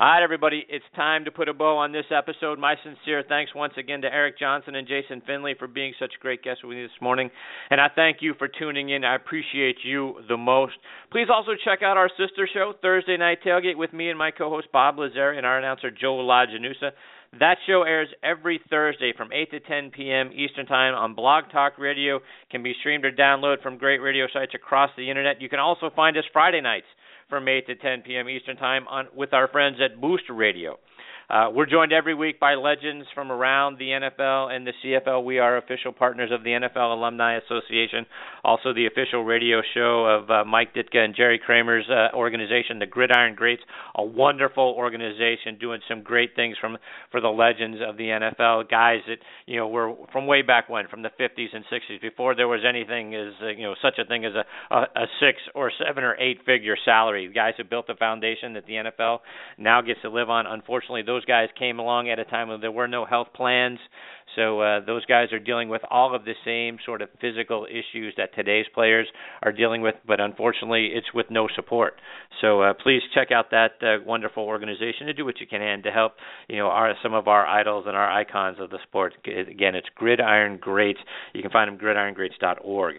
All 0.00 0.06
right, 0.06 0.22
everybody, 0.22 0.64
it's 0.68 0.84
time 0.94 1.24
to 1.24 1.32
put 1.32 1.48
a 1.48 1.52
bow 1.52 1.76
on 1.76 1.90
this 1.90 2.04
episode. 2.16 2.56
My 2.56 2.76
sincere 2.84 3.24
thanks 3.28 3.52
once 3.52 3.72
again 3.76 4.00
to 4.02 4.06
Eric 4.06 4.38
Johnson 4.38 4.76
and 4.76 4.86
Jason 4.86 5.20
Finley 5.26 5.56
for 5.58 5.66
being 5.66 5.92
such 5.98 6.12
great 6.20 6.44
guests 6.44 6.62
with 6.62 6.76
me 6.76 6.84
this 6.84 7.00
morning. 7.00 7.30
And 7.68 7.80
I 7.80 7.88
thank 7.92 8.18
you 8.20 8.34
for 8.38 8.46
tuning 8.46 8.90
in. 8.90 9.02
I 9.02 9.16
appreciate 9.16 9.78
you 9.82 10.20
the 10.28 10.36
most. 10.36 10.74
Please 11.10 11.26
also 11.34 11.50
check 11.64 11.80
out 11.82 11.96
our 11.96 12.08
sister 12.10 12.48
show, 12.54 12.74
Thursday 12.80 13.16
Night 13.16 13.38
Tailgate, 13.44 13.76
with 13.76 13.92
me 13.92 14.08
and 14.08 14.16
my 14.16 14.30
co 14.30 14.48
host 14.50 14.68
Bob 14.72 14.98
Lazari 14.98 15.36
and 15.36 15.44
our 15.44 15.58
announcer 15.58 15.90
Joe 15.90 16.18
Lajanusa. 16.18 16.92
That 17.40 17.56
show 17.66 17.82
airs 17.82 18.08
every 18.22 18.60
Thursday 18.70 19.12
from 19.16 19.32
8 19.32 19.50
to 19.50 19.58
10 19.58 19.90
p.m. 19.90 20.30
Eastern 20.32 20.66
Time 20.66 20.94
on 20.94 21.16
Blog 21.16 21.50
Talk 21.50 21.76
Radio. 21.76 22.20
Can 22.52 22.62
be 22.62 22.74
streamed 22.78 23.04
or 23.04 23.10
downloaded 23.10 23.64
from 23.64 23.78
great 23.78 23.98
radio 23.98 24.26
sites 24.32 24.52
across 24.54 24.90
the 24.96 25.10
internet. 25.10 25.42
You 25.42 25.48
can 25.48 25.58
also 25.58 25.90
find 25.96 26.16
us 26.16 26.24
Friday 26.32 26.60
nights 26.60 26.86
from 27.28 27.48
8 27.48 27.66
to 27.66 27.74
10 27.74 28.02
p.m. 28.02 28.28
Eastern 28.28 28.56
Time 28.56 28.86
on 28.88 29.06
with 29.14 29.32
our 29.32 29.48
friends 29.48 29.78
at 29.84 30.00
Booster 30.00 30.32
Radio. 30.32 30.78
Uh, 31.30 31.50
we're 31.52 31.66
joined 31.66 31.92
every 31.92 32.14
week 32.14 32.40
by 32.40 32.54
legends 32.54 33.06
from 33.14 33.30
around 33.30 33.78
the 33.78 33.84
NFL 33.84 34.50
and 34.50 34.66
the 34.66 34.72
CFL. 34.82 35.22
We 35.22 35.38
are 35.38 35.58
official 35.58 35.92
partners 35.92 36.30
of 36.32 36.42
the 36.42 36.50
NFL 36.50 36.96
Alumni 36.96 37.36
Association, 37.36 38.06
also 38.42 38.72
the 38.72 38.86
official 38.86 39.22
radio 39.24 39.60
show 39.74 40.06
of 40.06 40.30
uh, 40.30 40.44
Mike 40.46 40.74
Ditka 40.74 40.96
and 40.96 41.14
Jerry 41.14 41.38
Kramer's 41.38 41.84
uh, 41.90 42.16
organization, 42.16 42.78
the 42.78 42.86
Gridiron 42.86 43.34
Greats, 43.34 43.60
a 43.94 44.02
wonderful 44.02 44.72
organization 44.74 45.58
doing 45.60 45.80
some 45.86 46.02
great 46.02 46.34
things 46.34 46.56
from 46.58 46.78
for 47.10 47.20
the 47.20 47.28
legends 47.28 47.76
of 47.86 47.98
the 47.98 48.04
NFL, 48.04 48.70
guys 48.70 49.00
that 49.06 49.18
you 49.44 49.56
know 49.56 49.68
were 49.68 49.94
from 50.12 50.26
way 50.26 50.40
back 50.40 50.70
when, 50.70 50.88
from 50.88 51.02
the 51.02 51.10
50s 51.20 51.48
and 51.52 51.62
60s, 51.70 52.00
before 52.00 52.36
there 52.36 52.48
was 52.48 52.60
anything 52.66 53.14
as 53.14 53.34
uh, 53.42 53.48
you 53.48 53.64
know 53.64 53.74
such 53.82 53.98
a 53.98 54.06
thing 54.06 54.24
as 54.24 54.32
a, 54.32 54.74
a 54.74 54.80
a 55.02 55.06
six 55.20 55.40
or 55.54 55.70
seven 55.86 56.04
or 56.04 56.16
eight 56.18 56.38
figure 56.46 56.76
salary. 56.86 57.30
Guys 57.34 57.52
who 57.58 57.64
built 57.64 57.86
the 57.86 57.96
foundation 57.96 58.54
that 58.54 58.64
the 58.64 58.72
NFL 58.72 59.18
now 59.58 59.82
gets 59.82 60.00
to 60.00 60.08
live 60.08 60.30
on. 60.30 60.46
Unfortunately, 60.46 61.02
those 61.02 61.17
those 61.18 61.24
guys 61.24 61.48
came 61.58 61.80
along 61.80 62.08
at 62.08 62.20
a 62.20 62.24
time 62.24 62.48
when 62.48 62.60
there 62.60 62.70
were 62.70 62.86
no 62.86 63.04
health 63.04 63.28
plans. 63.34 63.80
So 64.36 64.60
uh, 64.60 64.80
those 64.86 65.04
guys 65.06 65.32
are 65.32 65.40
dealing 65.40 65.68
with 65.68 65.82
all 65.90 66.14
of 66.14 66.24
the 66.24 66.34
same 66.44 66.78
sort 66.86 67.02
of 67.02 67.08
physical 67.20 67.66
issues 67.66 68.14
that 68.16 68.34
today's 68.36 68.66
players 68.72 69.08
are 69.42 69.50
dealing 69.50 69.82
with, 69.82 69.96
but 70.06 70.20
unfortunately, 70.20 70.90
it's 70.94 71.12
with 71.12 71.26
no 71.28 71.48
support. 71.56 71.94
So 72.40 72.62
uh, 72.62 72.74
please 72.80 73.00
check 73.14 73.32
out 73.32 73.50
that 73.50 73.72
uh, 73.82 74.04
wonderful 74.06 74.44
organization 74.44 75.08
and 75.08 75.16
do 75.16 75.24
what 75.24 75.40
you 75.40 75.46
can 75.48 75.82
to 75.82 75.90
help, 75.90 76.12
you 76.48 76.58
know, 76.58 76.66
our 76.68 76.94
some 77.02 77.14
of 77.14 77.26
our 77.26 77.44
idols 77.46 77.86
and 77.88 77.96
our 77.96 78.08
icons 78.08 78.58
of 78.60 78.70
the 78.70 78.78
sport. 78.86 79.14
Again, 79.24 79.74
it's 79.74 79.88
Gridiron 79.96 80.58
Greats. 80.58 81.00
You 81.34 81.42
can 81.42 81.50
find 81.50 81.68
them 81.68 81.78
gridirongreats.org. 81.84 82.96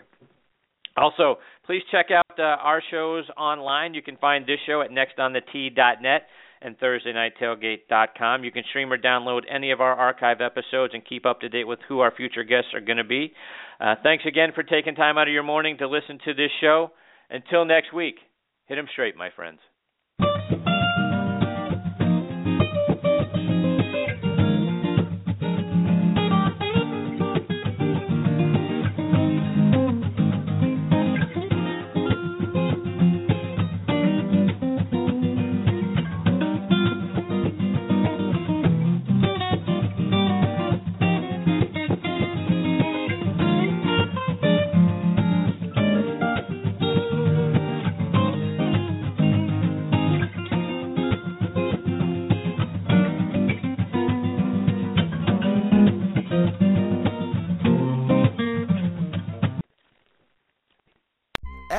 Also, 0.97 1.37
please 1.65 1.83
check 1.89 2.07
out 2.11 2.37
uh, 2.37 2.41
our 2.41 2.81
shows 2.91 3.23
online. 3.37 3.93
You 3.93 4.01
can 4.01 4.17
find 4.17 4.45
this 4.45 4.59
show 4.67 4.81
at 4.81 4.89
nextonthetee.net 4.89 6.23
and 6.61 6.77
ThursdayNightTailgate.com. 6.79 8.43
You 8.43 8.51
can 8.51 8.63
stream 8.69 8.91
or 8.91 8.97
download 8.97 9.41
any 9.49 9.71
of 9.71 9.81
our 9.81 9.93
archive 9.93 10.41
episodes 10.41 10.93
and 10.93 11.05
keep 11.05 11.25
up 11.25 11.41
to 11.41 11.49
date 11.49 11.65
with 11.65 11.79
who 11.87 11.99
our 11.99 12.11
future 12.15 12.43
guests 12.43 12.73
are 12.73 12.81
going 12.81 12.97
to 12.97 13.03
be. 13.03 13.33
Uh, 13.79 13.95
thanks 14.03 14.25
again 14.27 14.49
for 14.53 14.63
taking 14.63 14.95
time 14.95 15.17
out 15.17 15.27
of 15.27 15.33
your 15.33 15.43
morning 15.43 15.77
to 15.77 15.87
listen 15.87 16.19
to 16.25 16.33
this 16.33 16.51
show. 16.59 16.91
Until 17.29 17.65
next 17.65 17.93
week, 17.93 18.15
hit 18.65 18.77
'em 18.77 18.87
straight, 18.91 19.15
my 19.15 19.29
friends. 19.29 19.59